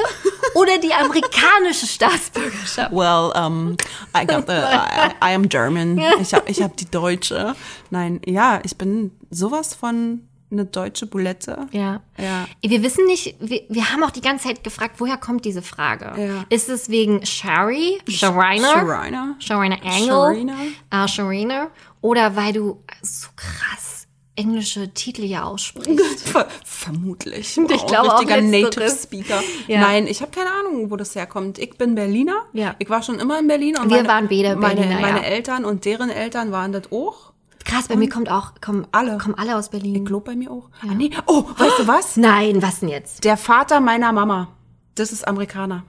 [0.56, 2.92] oder die amerikanische Staatsbürgerschaft?
[2.94, 3.76] Well, um,
[4.16, 6.02] I got the, I, I am German.
[6.22, 7.56] Ich habe ich hab die deutsche.
[7.90, 10.22] Nein, ja, ich bin sowas von
[10.52, 11.68] eine deutsche Bulette.
[11.72, 12.02] Ja.
[12.18, 12.48] Ja.
[12.62, 16.14] Wir wissen nicht, wir, wir haben auch die ganze Zeit gefragt, woher kommt diese Frage?
[16.22, 16.46] Ja.
[16.50, 19.36] Ist es wegen Shari, Sharina, Sharina.
[19.40, 20.56] Sharina Engel, Sharina.
[20.92, 21.68] äh, Sharina,
[22.02, 26.20] oder weil du so krass englische Titel ja aussprichst?
[26.30, 27.58] Ver vermutlich.
[27.58, 28.94] Ich glaube auch richtiger Letzteres.
[28.94, 29.42] Native Speaker.
[29.68, 29.82] Ja.
[29.82, 31.60] Nein, ich habe keine Ahnung, wo das herkommt.
[31.60, 32.46] Ich bin Berliner.
[32.54, 32.76] Ja.
[32.80, 33.78] Ich war schon immer in Berlin.
[33.78, 35.26] Und Wir meine, waren beide meine, Berliner, Meine ja.
[35.26, 37.31] Eltern und deren Eltern waren das auch.
[37.66, 39.18] Krass, bei mir kommt auch, kommen Alle.
[39.18, 40.06] kommen alle aus Berlin.
[40.06, 40.70] Glob bei mir auch.
[40.82, 41.12] Ah, nee.
[41.28, 42.18] Oh, weißt du was?
[42.18, 43.24] Nein, was denn jetzt?
[43.24, 44.50] Der Vater meiner Mama,
[44.96, 45.84] das ist Amerikaner.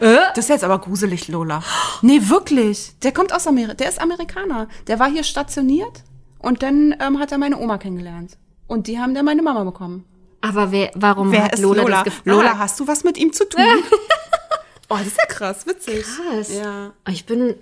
[0.00, 0.16] Äh?
[0.34, 1.62] Das ist jetzt aber gruselig, Lola.
[2.02, 2.92] Nee, wirklich.
[3.02, 3.74] Der kommt aus Amerika.
[3.74, 4.68] Der ist Amerikaner.
[4.86, 6.04] Der war hier stationiert
[6.38, 8.38] und dann ähm, hat er meine Oma kennengelernt.
[8.66, 10.04] Und die haben dann meine Mama bekommen.
[10.40, 11.96] Aber wer, warum Wer hat ist Lola, Lola?
[11.96, 12.26] das gefragt?
[12.26, 13.62] Lola, hast du was mit ihm zu tun?
[14.88, 16.04] oh, das ist ja krass, witzig.
[16.04, 16.54] Krass.
[16.54, 16.92] Ja.
[17.08, 17.54] Ich bin,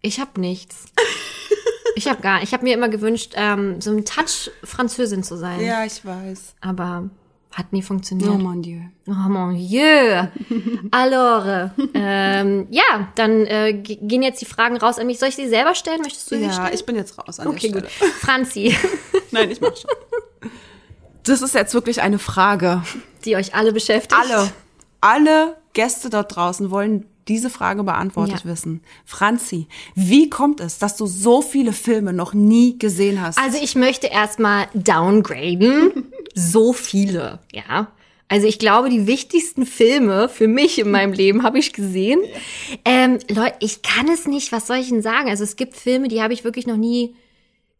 [0.00, 0.84] ich habe nichts.
[1.96, 5.60] Ich habe gar, ich habe mir immer gewünscht, ähm, so ein Touch Französin zu sein.
[5.60, 6.54] Ja, ich weiß.
[6.60, 7.08] Aber
[7.52, 8.30] hat nie funktioniert.
[8.30, 8.80] Oh mon Dieu.
[9.08, 10.22] Oh mon Dieu.
[10.92, 15.18] Alors, ähm, ja, dann äh, ge- gehen jetzt die Fragen raus an mich.
[15.18, 16.00] Soll ich sie selber stellen?
[16.02, 16.70] Möchtest du sie Ja, stellen?
[16.74, 17.90] ich bin jetzt raus an okay, der gut.
[18.20, 18.76] Franzi,
[19.32, 19.90] Nein, ich mach schon.
[21.24, 22.82] Das ist jetzt wirklich eine Frage.
[23.24, 24.14] die euch alle beschäftigt.
[24.18, 24.50] Alle,
[25.00, 28.50] alle Gäste dort draußen wollen diese Frage beantwortet Ja.
[28.50, 28.82] wissen.
[29.04, 33.38] Franzi, wie kommt es, dass du so viele Filme noch nie gesehen hast?
[33.38, 36.12] Also ich möchte erstmal downgraden.
[36.34, 37.88] so viele, ja.
[38.28, 42.20] Also ich glaube, die wichtigsten Filme für mich in meinem Leben habe ich gesehen.
[42.84, 45.28] Ähm, Leute, ich kann es nicht, was soll ich denn sagen?
[45.28, 47.16] Also es gibt Filme, die habe ich wirklich noch nie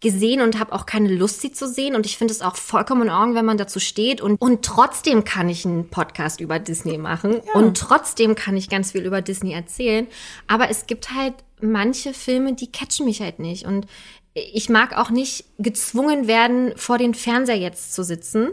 [0.01, 1.95] gesehen und habe auch keine Lust, sie zu sehen.
[1.95, 4.21] Und ich finde es auch vollkommen in Ordnung, wenn man dazu steht.
[4.21, 7.41] Und, und trotzdem kann ich einen Podcast über Disney machen.
[7.55, 10.07] Und trotzdem kann ich ganz viel über Disney erzählen.
[10.47, 13.67] Aber es gibt halt manche Filme, die catchen mich halt nicht.
[13.67, 13.87] Und
[14.35, 18.49] ich mag auch nicht gezwungen werden, vor den Fernseher jetzt zu sitzen.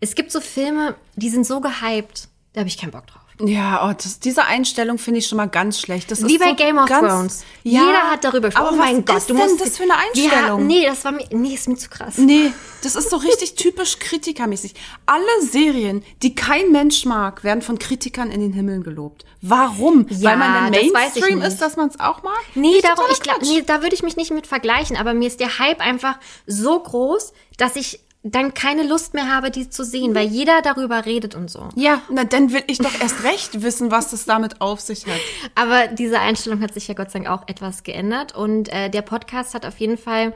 [0.00, 2.28] Es gibt so Filme, die sind so gehypt.
[2.52, 3.25] Da habe ich keinen Bock drauf.
[3.40, 6.10] Ja, oh, das, diese Einstellung finde ich schon mal ganz schlecht.
[6.10, 7.44] Das Wie ist bei so Game of ganz, Thrones.
[7.62, 8.66] Ja, Jeder hat darüber gesprochen.
[8.68, 10.50] Aber oh mein was Gott, ist du denn musst das für eine Einstellung?
[10.60, 12.16] haben- nee, das war mir, nee, ist mir zu krass.
[12.18, 12.52] Nee,
[12.82, 14.74] das ist so richtig typisch kritikermäßig.
[15.04, 19.24] Alle Serien, die kein Mensch mag, werden von Kritikern in den Himmeln gelobt.
[19.42, 20.06] Warum?
[20.08, 22.38] Ja, Weil man ich Mainstream ist, dass man es auch mag?
[22.54, 25.40] Nee, darum, ich glaub, nee, da würde ich mich nicht mit vergleichen, aber mir ist
[25.40, 28.00] der Hype einfach so groß, dass ich
[28.30, 31.68] dann keine Lust mehr habe, die zu sehen, weil jeder darüber redet und so.
[31.74, 35.20] Ja, na dann will ich doch erst recht wissen, was das damit auf sich hat.
[35.54, 39.02] Aber diese Einstellung hat sich ja Gott sei Dank auch etwas geändert und äh, der
[39.02, 40.34] Podcast hat auf jeden Fall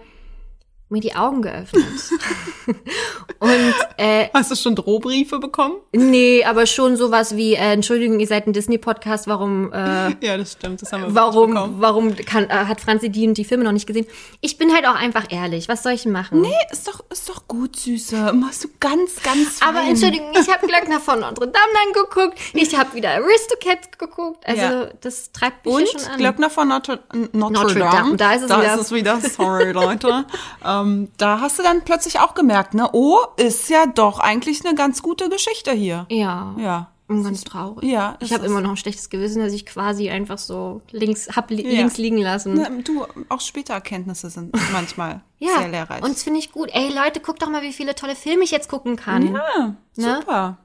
[0.91, 1.85] mir die Augen geöffnet.
[3.39, 5.77] und äh, Hast du schon Drohbriefe bekommen?
[5.93, 10.53] nee, aber schon sowas wie, äh, Entschuldigung, ihr seid ein Disney-Podcast, warum äh, Ja, das
[10.53, 10.83] stimmt.
[10.83, 11.75] Das haben wir Warum, bekommen.
[11.79, 14.07] warum kann, äh, hat Franzi die und die Filme noch nicht gesehen?
[14.41, 15.69] Ich bin halt auch einfach ehrlich.
[15.69, 16.41] Was soll ich denn machen?
[16.41, 18.33] Nee, ist doch, ist doch gut, Süße.
[18.33, 19.69] Machst du ganz, ganz fein.
[19.69, 22.39] Aber Entschuldigung, ich habe Glöckner von Notre Dame dann geguckt.
[22.55, 24.47] Ich habe wieder Aristocats geguckt.
[24.47, 24.87] Also Ja.
[25.01, 26.19] das treibt mich Und schon an.
[26.19, 27.01] Glöckner von Notre,
[27.33, 27.91] Notre, Notre Dame.
[27.93, 28.75] Dame, da ist es da wieder.
[28.75, 29.21] Ist es wieder.
[29.21, 30.25] Sorry, Leute.
[30.81, 32.89] ähm, da hast du dann plötzlich auch gemerkt, ne?
[32.93, 36.07] Oh, ist ja doch eigentlich eine ganz gute Geschichte hier.
[36.09, 36.55] ja.
[36.59, 36.91] Ja.
[37.09, 37.91] Und ganz traurig.
[37.91, 41.51] Ja, Ich habe immer noch ein schlechtes Gewissen, dass ich quasi einfach so links hab
[41.51, 41.81] li Ja.
[41.81, 42.55] links liegen lassen.
[42.55, 46.05] Ne, Du, auch später Erkenntnisse sind manchmal ja, sehr lehrreich.
[46.05, 46.69] und das finde ich gut.
[46.73, 49.35] Ey Leute, guckt doch mal, wie viele tolle Filme ich jetzt gucken kann.
[49.35, 50.19] ja, Ne?
[50.21, 50.59] super.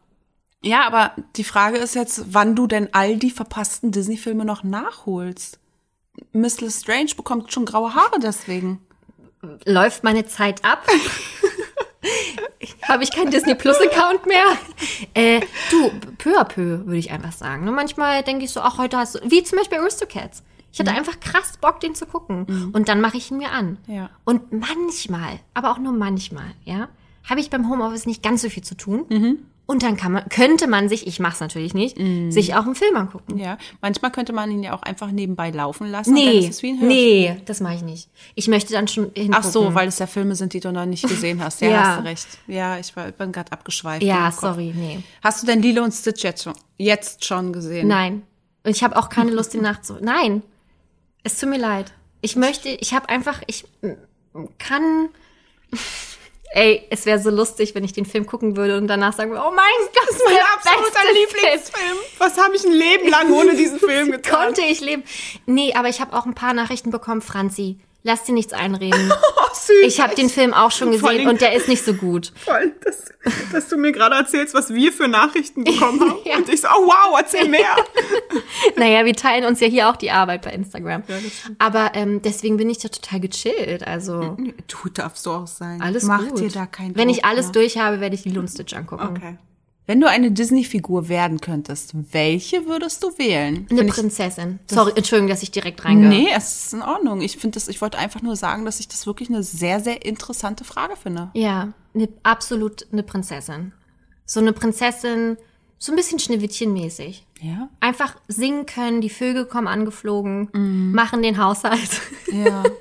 [0.61, 5.57] Ja, aber die Frage ist jetzt, wann du denn all die verpassten Disney-Filme noch nachholst.
[6.31, 8.81] Miss Lestrange bekommt schon graue Haare deswegen.
[9.65, 10.85] Läuft meine Zeit ab.
[12.83, 14.45] Habe ich keinen Disney Plus Account mehr?
[15.13, 15.41] Äh,
[15.71, 17.65] du, peu à peu, würde ich einfach sagen.
[17.65, 17.71] Ne?
[17.71, 20.43] Manchmal denke ich so, ach, heute hast du, wie zum Beispiel Aristocats.
[20.71, 22.45] Ich hatte einfach krass Bock, den zu gucken.
[22.73, 23.77] Und dann mache ich ihn mir an.
[23.87, 24.09] Ja.
[24.25, 26.89] Und manchmal, aber auch nur manchmal, ja,
[27.29, 29.05] habe ich beim Homeoffice nicht ganz so viel zu tun.
[29.67, 31.97] Und dann kann man, könnte man sich, ich mache es natürlich nicht,
[32.29, 33.39] sich auch einen Film angucken.
[33.39, 36.13] Ja, manchmal könnte man ihn ja auch einfach nebenbei laufen lassen.
[36.13, 36.51] Nee,
[36.81, 38.09] nee, das mache ich nicht.
[38.35, 39.33] Ich möchte dann schon hingucken.
[39.33, 41.61] Ach so, weil es ja Filme sind, die du noch nicht gesehen hast.
[41.61, 41.87] Ja, Ja.
[41.87, 42.27] hast du recht.
[42.47, 44.03] Ja, ich war, bin gerade abgeschweift.
[44.03, 44.99] Ja, sorry, nee.
[45.23, 47.87] Hast du denn Lilo und Stitch jetzt schon, jetzt schon gesehen?
[47.87, 48.21] Nein.
[48.63, 49.95] Und ich habe auch keine Lust, die Nacht zu.
[49.99, 50.43] Nein.
[51.23, 51.91] Es tut mir leid.
[52.21, 55.09] Ich möchte, ich habe einfach, ich mm, kann.
[56.55, 59.43] Ey, es wäre so lustig, wenn ich den Film gucken würde und danach sagen würde,
[59.45, 61.97] oh mein Gott, das ist Mein absoluter Lieblingsfilm.
[62.17, 64.11] Was habe ich ein Leben lang ohne diesen Film Film.
[64.11, 64.45] getan?
[64.45, 65.03] Konnte ich leben.
[65.45, 67.79] Nee, aber ich habe auch ein paar Nachrichten bekommen, Franzi.
[68.07, 69.11] Lass dir nichts einreden.
[69.37, 69.75] Oh, süß.
[69.87, 72.31] Ich habe den Film auch schon gesehen allem- und der ist nicht so gut.
[72.45, 73.05] Voll, dass,
[73.51, 76.19] dass du mir gerade erzählst, was wir für Nachrichten bekommen haben.
[76.25, 76.37] Ja.
[76.37, 77.75] Und ich so, oh wow, erzähl mehr.
[78.75, 81.03] Naja, wir teilen uns ja hier auch die Arbeit bei Instagram.
[81.07, 81.15] Ja,
[81.59, 83.85] aber ähm, deswegen bin ich da total gechillt.
[83.87, 84.37] Also
[84.67, 85.81] Du darfst so auch sein.
[85.81, 86.39] alles Mach gut.
[86.39, 87.53] dir da keinen Wenn ich alles mehr.
[87.53, 89.07] durch habe, werde ich die Lund Stitch angucken.
[89.17, 89.37] Okay.
[89.87, 93.67] Wenn du eine Disney-Figur werden könntest, welche würdest du wählen?
[93.69, 94.59] Eine Find ich- Prinzessin.
[94.67, 96.09] Sorry, Entschuldigung, dass ich direkt reingehe.
[96.09, 97.21] Nee, es ist in Ordnung.
[97.21, 100.03] Ich finde das, ich wollte einfach nur sagen, dass ich das wirklich eine sehr, sehr
[100.05, 101.29] interessante Frage finde.
[101.33, 103.73] Ja, eine, absolut eine Prinzessin.
[104.25, 105.37] So eine Prinzessin,
[105.77, 107.21] so ein bisschen Schneewittchen-mäßig.
[107.41, 107.69] Ja.
[107.79, 112.01] Einfach singen können, die Vögel kommen angeflogen, machen den Haushalt.
[112.31, 112.63] Ja.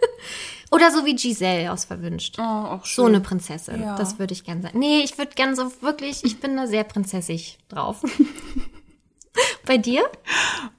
[0.74, 2.36] Oder so wie Giselle aus Verwünscht.
[2.38, 3.80] Oh, auch So eine Prinzessin.
[3.80, 3.96] Ja.
[3.96, 4.72] Das würde ich gern sein.
[4.74, 8.02] Nee, ich würde gern so wirklich, ich bin da sehr prinzessig drauf.
[9.66, 10.04] Bei dir?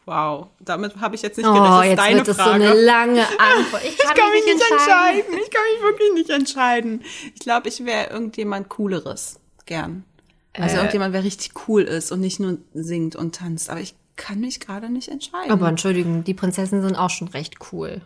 [0.06, 1.54] Wow, damit habe ich jetzt nicht Oh.
[1.54, 2.52] Das ist jetzt deine wird so Frage.
[2.54, 3.84] eine lange Antwort.
[3.84, 5.34] Ich kann, ich kann mich mich nicht entscheiden.
[5.44, 7.02] Ich kann mich wirklich nicht entscheiden.
[7.34, 9.40] Ich glaube, ich wäre irgendjemand Cooleres.
[9.66, 10.04] Gern.
[10.54, 13.70] Also irgendjemand, der richtig cool ist und nicht nur singt und tanzt.
[13.70, 15.52] Aber ich kann mich gerade nicht entscheiden.
[15.52, 18.02] Aber entschuldigen, die Prinzessinnen sind auch schon recht cool.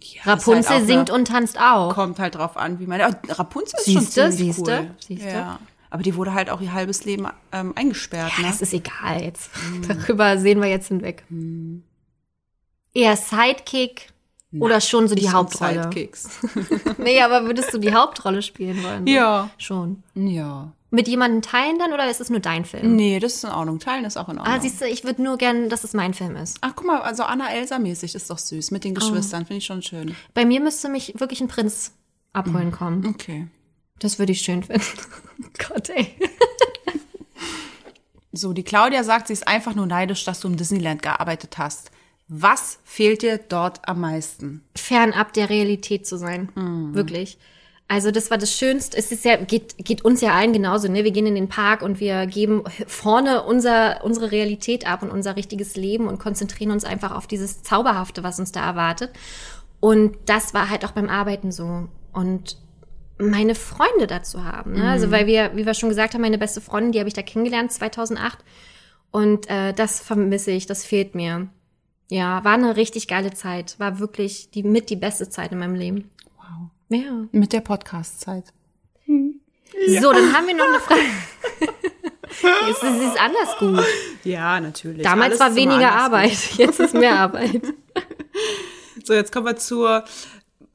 [0.00, 1.94] Ja, Rapunzel halt singt eine- und tanzt auch.
[1.94, 3.00] Kommt halt drauf an, wie man.
[3.00, 4.90] Oh, Rapunzel ist schon Siehste, ziemlich siehste, cool.
[5.06, 5.28] siehste.
[5.28, 5.58] Ja.
[5.90, 8.32] Aber die wurde halt auch ihr halbes Leben ähm, eingesperrt.
[8.38, 8.46] ne?
[8.46, 9.50] Das ist egal jetzt.
[9.88, 11.24] Darüber sehen wir jetzt hinweg.
[12.92, 14.08] Eher Sidekick
[14.60, 15.82] oder schon so die Hauptrolle?
[15.84, 16.28] Sidekicks.
[16.98, 19.06] Nee, aber würdest du die Hauptrolle spielen wollen?
[19.06, 19.50] Ja.
[19.58, 20.02] Schon.
[20.14, 20.72] Ja.
[20.94, 22.94] Mit jemandem teilen dann oder ist es nur dein Film?
[22.94, 23.80] Nee, das ist in Ordnung.
[23.80, 24.54] Teilen ist auch in Ordnung.
[24.54, 26.58] Ah, siehst du, ich würde nur gern, dass es mein Film ist.
[26.60, 28.70] Ach, guck mal, also Anna-Elsa-mäßig ist doch süß.
[28.70, 30.14] Mit den Geschwistern, finde ich schon schön.
[30.34, 31.90] Bei mir müsste mich wirklich ein Prinz
[32.32, 33.04] abholen kommen.
[33.06, 33.48] Okay.
[33.98, 34.86] Das würde ich schön finden.
[35.68, 36.14] Gott, ey.
[38.36, 41.92] So, die Claudia sagt, sie ist einfach nur neidisch, dass du im Disneyland gearbeitet hast.
[42.26, 44.64] Was fehlt dir dort am meisten?
[44.74, 46.48] Fernab der Realität zu sein.
[46.92, 47.38] Wirklich.
[47.86, 48.96] Also das war das Schönste.
[48.96, 51.04] Es ist ja, geht, geht uns ja allen genauso, ne?
[51.04, 55.36] Wir gehen in den Park und wir geben vorne unser, unsere Realität ab und unser
[55.36, 59.10] richtiges Leben und konzentrieren uns einfach auf dieses Zauberhafte, was uns da erwartet.
[59.80, 61.88] Und das war halt auch beim Arbeiten so.
[62.12, 62.56] Und
[63.18, 64.72] meine Freunde dazu haben.
[64.72, 64.88] Ne?
[64.88, 67.22] Also weil wir, wie wir schon gesagt haben, meine beste Freundin, die habe ich da
[67.22, 68.38] kennengelernt 2008.
[69.10, 71.48] Und äh, das vermisse ich, das fehlt mir.
[72.08, 73.78] Ja, war eine richtig geile Zeit.
[73.78, 76.10] War wirklich die mit die beste Zeit in meinem Leben.
[76.88, 77.24] Ja.
[77.32, 78.44] Mit der Podcast-Zeit.
[79.06, 81.00] So, dann haben wir noch eine Frage.
[82.70, 83.84] es, ist, es ist anders gut.
[84.24, 85.02] Ja, natürlich.
[85.02, 87.52] Damals Alles war weniger Arbeit, jetzt ist mehr Arbeit.
[87.52, 87.74] gut.
[89.04, 90.04] So, jetzt kommen wir zur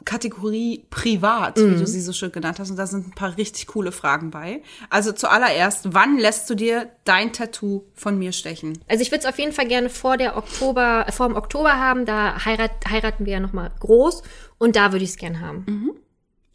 [0.06, 1.80] Kategorie Privat, wie Mhm.
[1.80, 2.70] du sie so schön genannt hast.
[2.72, 4.62] Und da sind ein paar richtig coole Fragen bei.
[4.90, 8.80] Also zuallererst, wann lässt du dir dein Tattoo von mir stechen?
[8.88, 11.74] Also ich würde es auf jeden Fall gerne vor der Oktober, äh, vor dem Oktober
[11.78, 12.06] haben.
[12.06, 14.24] Da heirat, heiraten wir ja noch mal groß
[14.60, 15.96] und da würde ich es gern haben.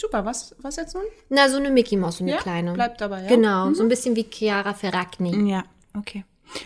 [0.01, 1.05] Super, was, was jetzt nun?
[1.29, 2.73] Na, so eine Mickey Mouse, so eine Ja, kleine.
[2.75, 3.29] bleibt dabei, ja?
[3.29, 5.51] Genau, so ein bisschen wie Chiara Ferragni.
[5.51, 5.65] Ja,
[5.97, 6.25] okay.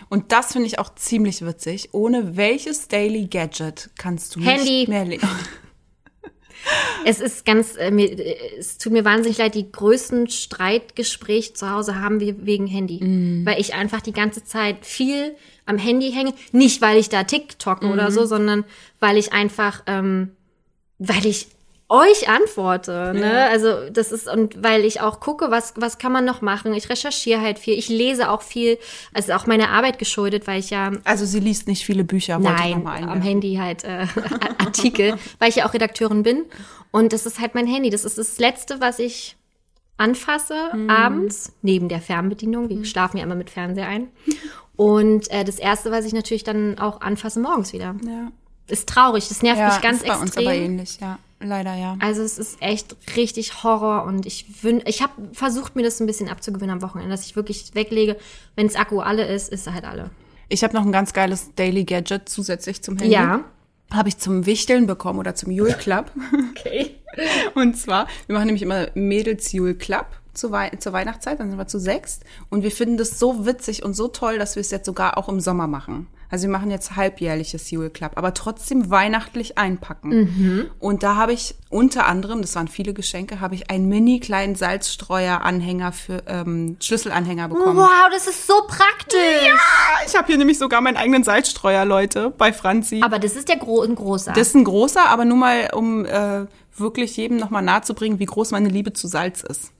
[0.09, 1.89] Und das finde ich auch ziemlich witzig.
[1.93, 4.79] Ohne welches Daily Gadget kannst du Handy.
[4.81, 5.27] nicht mehr leben?
[7.05, 11.69] Es ist ganz, äh, mir, äh, es tut mir wahnsinnig leid, die größten Streitgespräche zu
[11.71, 13.01] Hause haben wir wegen Handy.
[13.01, 13.45] Mhm.
[13.45, 15.35] Weil ich einfach die ganze Zeit viel
[15.65, 16.33] am Handy hänge.
[16.51, 17.91] Nicht, weil ich da TikTok Mhm.
[17.91, 18.65] oder so, sondern
[18.99, 20.35] weil ich einfach, ähm,
[20.99, 21.47] weil ich
[21.91, 23.47] euch antworte, ne?
[23.49, 26.71] Also das ist und weil ich auch gucke, was was kann man noch machen.
[26.75, 28.77] Ich recherchiere halt viel, ich lese auch viel,
[29.11, 32.85] also auch meine Arbeit geschuldet, weil ich ja Also sie liest nicht viele Bücher, Nein,
[32.85, 33.21] am.
[33.23, 34.05] Handy halt äh,
[34.59, 36.45] Artikel, weil ich ja auch Redakteurin bin.
[36.91, 37.89] Und das ist halt mein Handy.
[37.89, 39.35] Das ist das Letzte, was ich
[39.97, 40.89] anfasse Mhm.
[40.91, 42.69] abends, neben der Fernbedienung.
[42.69, 44.07] Wir schlafen ja immer mit Fernseher ein.
[44.75, 47.95] Und äh, das Erste, was ich natürlich dann auch anfasse, morgens wieder.
[48.05, 48.31] Ja,
[48.69, 50.47] Ist traurig, das nervt ja mich ganz ist bei uns extrem.
[50.47, 51.19] aber ähnlich, ja.
[51.41, 51.95] Leider ja.
[51.99, 56.05] Also es ist echt richtig Horror und ich wün ich habe versucht mir das ein
[56.05, 58.17] bisschen abzugewöhnen am Wochenende, dass ich wirklich weglege,
[58.55, 60.09] wenn das Akku alle ist, ist er halt alle.
[60.49, 63.13] Ich habe noch ein ganz geiles Daily Gadget zusätzlich zum Handy.
[63.13, 63.45] Ja.
[63.91, 66.11] Habe ich zum Wichteln bekommen oder zum Jule Club.
[66.59, 66.95] Okay.
[67.55, 71.57] Und zwar, wir machen nämlich immer Mädels Jule Club zur, Wei zur Weihnachtszeit, dann sind
[71.57, 72.23] wir zu sechst.
[72.49, 75.29] Und wir finden das so witzig und so toll, dass wir es jetzt sogar auch
[75.29, 76.07] im Sommer machen.
[76.31, 80.69] Also wir machen jetzt halbjährliches Jule Club, aber trotzdem weihnachtlich einpacken.
[80.79, 84.53] Und da habe ich unter anderem, das waren viele Geschenke, habe ich einen mini kleinen
[84.55, 87.77] Salzstreuer-Anhänger für ähm, Schlüsselanhänger bekommen.
[87.77, 89.17] Wow, das ist so praktisch.
[90.05, 93.01] Ich habe hier nämlich sogar meinen eigenen Salzstreuer, Leute, bei Franzi.
[93.03, 94.33] Aber das ist der gro ein großer.
[94.33, 96.45] Das ist ein großer, aber nur mal, um äh,
[96.77, 99.71] wirklich jedem nochmal nahezubringen, wie groß meine Liebe zu Salz ist.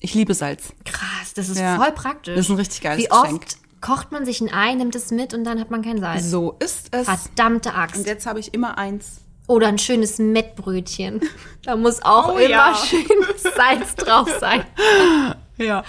[0.00, 0.72] Ich liebe Salz.
[0.86, 1.76] Krass, das ist Ja.
[1.76, 2.34] voll praktisch.
[2.34, 3.42] Das ist ein richtig geiles Wie Geschenk.
[3.42, 6.24] oft kocht man sich ein Ei, nimmt es mit und dann hat man kein Salz.
[6.30, 7.06] So ist es.
[7.06, 7.96] Verdammte Axt.
[7.98, 9.20] Und jetzt habe ich immer eins.
[9.46, 11.20] Oder ein schönes Mettbrötchen.
[11.62, 12.74] Da muss auch Oh immer ja.
[12.86, 14.64] schön Salz drauf sein.
[15.58, 15.84] Ja.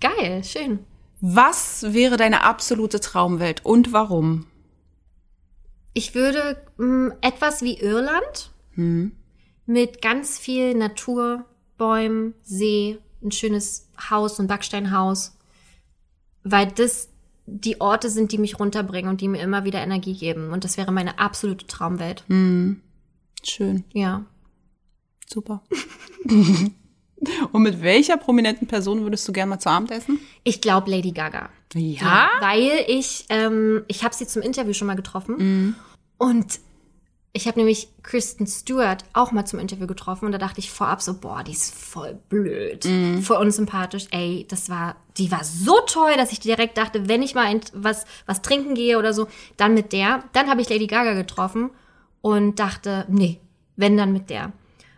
[0.00, 0.84] Geil, schön.
[1.20, 4.46] Was wäre deine absolute Traumwelt und warum?
[5.94, 11.44] Ich würde mh, etwas wie Irland mit ganz viel Natur,
[11.76, 15.36] Bäumen, See, ein schönes Haus, ein Backsteinhaus,
[16.44, 17.08] weil das
[17.46, 20.50] die Orte sind, die mich runterbringen und die mir immer wieder Energie geben.
[20.50, 22.24] Und das wäre meine absolute Traumwelt.
[23.42, 24.24] Schön, Ja.
[25.28, 25.62] super.
[27.52, 30.18] und mit welcher prominenten Person würdest du gerne mal zu Abend essen?
[30.44, 31.50] Ich glaube Lady Gaga.
[31.74, 32.28] Ja?
[32.40, 35.76] Weil ich, ähm, ich habe sie zum Interview schon mal getroffen.
[36.18, 36.60] Und
[37.36, 41.02] Ich habe nämlich Kristen Stewart auch mal zum Interview getroffen und da dachte ich vorab
[41.02, 42.88] so, boah, die ist voll blöd,
[43.20, 44.06] voll unsympathisch.
[44.10, 48.06] Ey, das war, die war so toll, dass ich direkt dachte, wenn ich mal was,
[48.24, 49.26] was trinken gehe oder so,
[49.58, 50.24] dann mit der.
[50.32, 51.68] Dann habe ich Lady Gaga getroffen
[52.22, 53.38] und dachte, nee,
[53.76, 54.52] wenn dann mit der.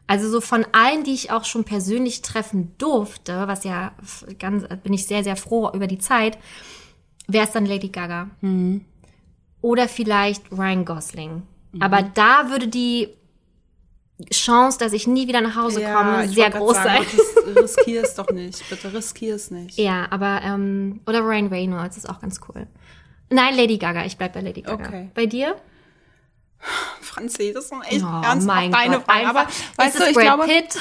[0.06, 3.90] Also so von allen, die ich auch schon persönlich treffen durfte, was ja
[4.38, 6.38] ganz, bin ich sehr, sehr froh über die Zeit,
[7.26, 8.30] wäre es dann Lady Gaga.
[9.60, 11.42] Oder vielleicht Ryan Gosling.
[11.80, 13.08] Aber da würde die
[14.32, 17.06] Chance, dass ich nie wieder nach Hause komme, ich sehr groß sagen,
[17.44, 17.54] sein.
[17.56, 18.68] Riskier es doch nicht.
[18.68, 19.78] Bitte riskier es nicht.
[19.78, 22.66] Ja, aber, ähm, oder Ryan Reynolds ist auch ganz cool.
[23.30, 24.86] Nein, Lady Gaga, ich bleib bei Lady Gaga.
[24.86, 25.10] Okay.
[25.14, 25.56] Bei dir?
[27.00, 29.26] Franzi, das sind echt Oh, ernsthaft deine Gott, Fragen.
[29.26, 29.46] Aber
[29.76, 30.78] weißt ist du, ich Brad glaube, Pitt?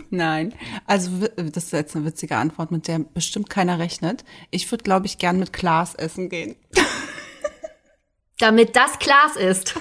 [0.10, 0.54] nein.
[0.86, 4.24] Also das ist jetzt eine witzige Antwort, mit der bestimmt keiner rechnet.
[4.50, 6.56] Ich würde, glaube ich, gern mit Klaas essen gehen.
[8.38, 9.74] Damit das Glas ist.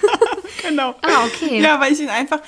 [0.68, 0.96] Genau.
[1.02, 1.62] Ah, okay.
[1.62, 2.40] Ja, weil ich ihn einfach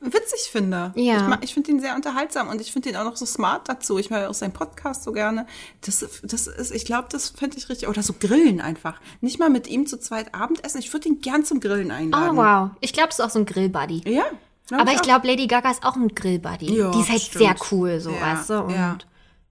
[0.00, 0.92] witzig finde.
[0.96, 1.36] Ja.
[1.42, 3.98] Ich, ich finde ihn sehr unterhaltsam und ich finde ihn auch noch so smart dazu.
[3.98, 5.46] Ich höre auch seinen Podcast so gerne.
[5.82, 7.86] Das, das ist, ich glaube, das fände ich richtig.
[7.88, 8.98] Oder so Grillen einfach.
[9.20, 10.78] Nicht mal mit ihm zu zweit Abendessen.
[10.80, 12.36] Ich würde ihn gern zum Grillen Oh, einladen.
[12.36, 12.70] wow.
[12.80, 14.02] Ich glaube, es ist auch so ein Grillbuddy.
[14.10, 14.24] Ja.
[14.68, 15.02] glaub Aber ich auch.
[15.02, 16.74] glaube, Lady Gaga ist auch ein Grillbuddy.
[16.78, 17.44] Ja, die ist halt stimmt.
[17.44, 18.60] sehr cool, so, Ja, weißt du?
[18.62, 18.96] Und ja.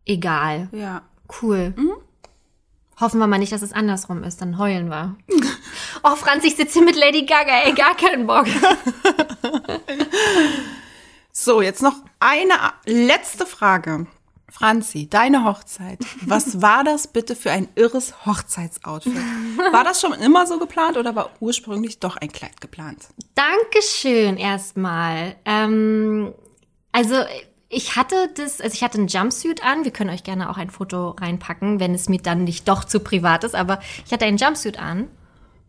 [0.06, 0.69] egal.
[0.72, 1.03] Ja.
[1.41, 1.73] Cool.
[1.76, 1.91] Mhm.
[2.99, 5.15] Hoffen wir mal nicht, dass es andersrum ist, dann heulen wir.
[6.03, 8.45] oh, Franz, ich sitze hier mit Lady Gaga, ey, gar keinen Bock.
[11.41, 12.53] So, jetzt noch eine
[12.85, 14.07] letzte Frage.
[14.49, 15.99] Franzi, deine Hochzeit.
[16.26, 19.15] Was war das bitte für ein irres Hochzeitsoutfit?
[19.71, 23.07] War das schon immer so geplant oder war ursprünglich doch ein Kleid geplant?
[23.35, 25.38] Dankeschön erstmal.
[25.45, 26.34] Ähm,
[26.91, 27.15] also
[27.69, 29.83] ich hatte das, also ich hatte einen Jumpsuit an.
[29.85, 32.99] Wir können euch gerne auch ein Foto reinpacken, wenn es mir dann nicht doch zu
[32.99, 33.55] privat ist.
[33.55, 35.07] Aber ich hatte einen Jumpsuit an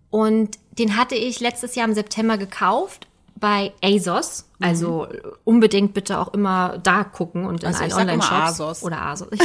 [0.09, 3.07] und den hatte ich letztes Jahr im September gekauft
[3.37, 4.47] bei ASOS.
[4.61, 5.09] Also
[5.45, 8.61] unbedingt bitte auch immer da gucken und in Also ich allen Online-Shops.
[8.61, 8.83] ASOS.
[8.83, 9.39] Oder ASOS.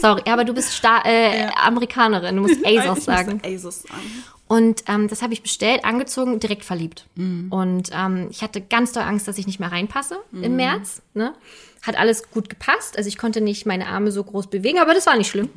[0.00, 3.40] Sorry, aber du bist Sta äh, Amerikanerin, du musst ASOS Ich sagen.
[3.44, 4.24] ASOS sagen.
[4.48, 7.06] Und ähm, das habe ich bestellt, angezogen, direkt verliebt.
[7.16, 11.00] Und ähm, ich hatte ganz doll Angst, dass ich nicht mehr reinpasse im März.
[11.14, 11.34] Ne?
[11.82, 12.96] Hat alles gut gepasst.
[12.96, 15.50] Also ich konnte nicht meine Arme so groß bewegen, aber das war nicht schlimm.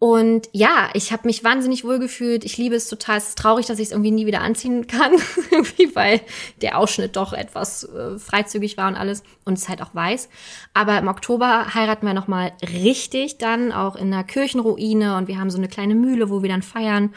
[0.00, 2.46] Und ja, ich habe mich wahnsinnig wohl gefühlt.
[2.46, 3.18] Ich liebe es total.
[3.18, 5.12] Es ist traurig, dass ich es irgendwie nie wieder anziehen kann,
[5.94, 6.22] weil
[6.62, 10.30] der Ausschnitt doch etwas äh, freizügig war und alles und es halt auch weiß.
[10.72, 15.38] Aber im Oktober heiraten wir noch mal richtig dann auch in einer Kirchenruine und wir
[15.38, 17.14] haben so eine kleine Mühle, wo wir dann feiern.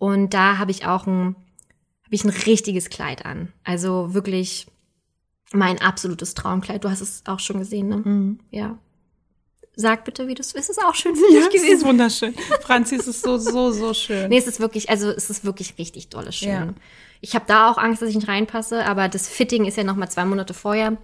[0.00, 1.36] Und da habe ich auch ein
[2.04, 3.52] habe ich ein richtiges Kleid an.
[3.62, 4.66] Also wirklich
[5.54, 6.84] mein absolutes Traumkleid.
[6.84, 8.36] Du hast es auch schon gesehen, ne?
[8.50, 8.78] Ja.
[9.76, 10.70] Sag bitte, wie du es ist.
[10.70, 11.86] Es ist auch schön für dich Ja, es ist gewesen.
[11.88, 12.34] wunderschön.
[12.60, 14.28] Franzi, es ist so, so, so schön.
[14.28, 16.48] Nee, es ist wirklich, also es ist wirklich richtig dolle schön.
[16.48, 16.74] Ja.
[17.20, 19.96] Ich habe da auch Angst, dass ich nicht reinpasse, aber das Fitting ist ja noch
[19.96, 20.96] mal zwei Monate vorher.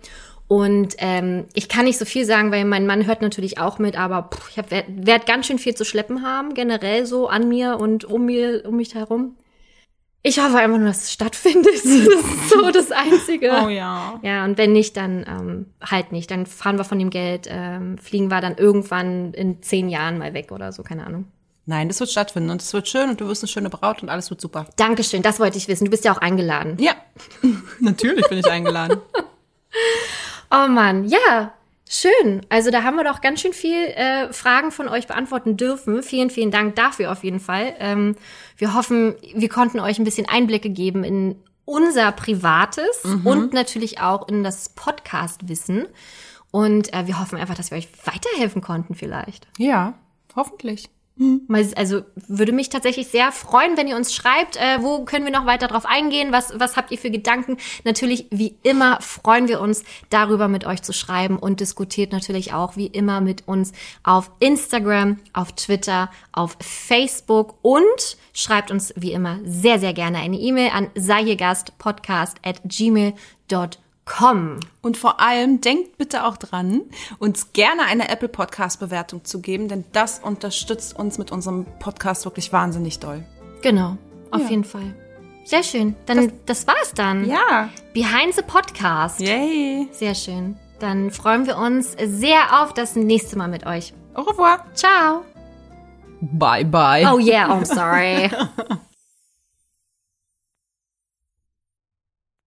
[0.47, 3.97] Und ähm, ich kann nicht so viel sagen, weil mein Mann hört natürlich auch mit,
[3.99, 7.49] aber pff, ich hab, werd, werd ganz schön viel zu schleppen haben, generell so an
[7.49, 9.37] mir und um mir, um mich herum.
[10.23, 11.67] Ich hoffe einfach nur, dass es stattfindet.
[11.75, 13.51] Das ist so das Einzige.
[13.65, 14.19] Oh ja.
[14.23, 16.31] Ja, und wenn nicht, dann ähm, halt nicht.
[16.31, 20.35] Dann fahren wir von dem Geld, ähm, fliegen wir dann irgendwann in zehn Jahren mal
[20.35, 21.27] weg oder so, keine Ahnung.
[21.67, 24.09] Nein, das wird stattfinden und es wird schön und du wirst eine schöne Braut und
[24.09, 24.67] alles wird super.
[24.77, 25.85] Dankeschön, das wollte ich wissen.
[25.85, 26.77] Du bist ja auch eingeladen.
[26.81, 26.95] Ja,
[27.81, 29.01] natürlich bin ich eingeladen.
[30.53, 31.53] Oh Mann, ja,
[31.89, 32.45] schön.
[32.49, 36.03] Also da haben wir doch ganz schön viel äh, Fragen von euch beantworten dürfen.
[36.03, 37.75] Vielen, vielen Dank dafür auf jeden Fall.
[37.79, 38.17] Ähm,
[38.61, 44.29] wir hoffen, wir konnten euch ein bisschen Einblicke geben in unser Privates und natürlich auch
[44.29, 45.87] in das Podcast-Wissen.
[46.51, 49.47] Und äh, wir hoffen einfach, dass wir euch weiterhelfen konnten vielleicht.
[49.57, 49.95] Ja,
[50.37, 50.91] hoffentlich.
[51.75, 55.45] Also würde mich tatsächlich sehr freuen, wenn ihr uns schreibt, äh, wo können wir noch
[55.45, 57.59] weiter drauf eingehen, was, was habt ihr für Gedanken.
[57.85, 62.77] Natürlich, wie immer, freuen wir uns darüber mit euch zu schreiben und diskutiert natürlich auch
[62.77, 63.73] wie immer mit uns
[64.03, 70.39] auf Instagram, auf Twitter, auf Facebook und schreibt uns wie immer sehr, sehr gerne eine
[70.39, 73.90] E-Mail an seihegastpodcast at gmail.com.
[74.83, 76.83] Und vor allem denkt bitte auch dran,
[77.19, 82.25] uns gerne eine Apple Podcast Bewertung zu geben, denn das unterstützt uns mit unserem Podcast
[82.25, 83.25] wirklich wahnsinnig doll.
[83.63, 83.97] Genau,
[84.31, 84.49] auf Ja.
[84.49, 84.95] jeden Fall.
[85.45, 85.97] Sehr schön.
[86.07, 87.29] Dann, das, war's dann.
[87.29, 87.71] Ja.
[87.95, 89.21] Behind the Podcast.
[89.21, 89.89] Yay.
[89.93, 90.57] Sehr schön.
[90.79, 93.93] Dann freuen wir uns sehr auf das nächste Mal mit euch.
[94.15, 94.65] Au revoir.
[94.75, 95.25] Ciao.
[96.21, 97.07] Bye bye.
[97.13, 98.31] Oh yeah, I'm sorry.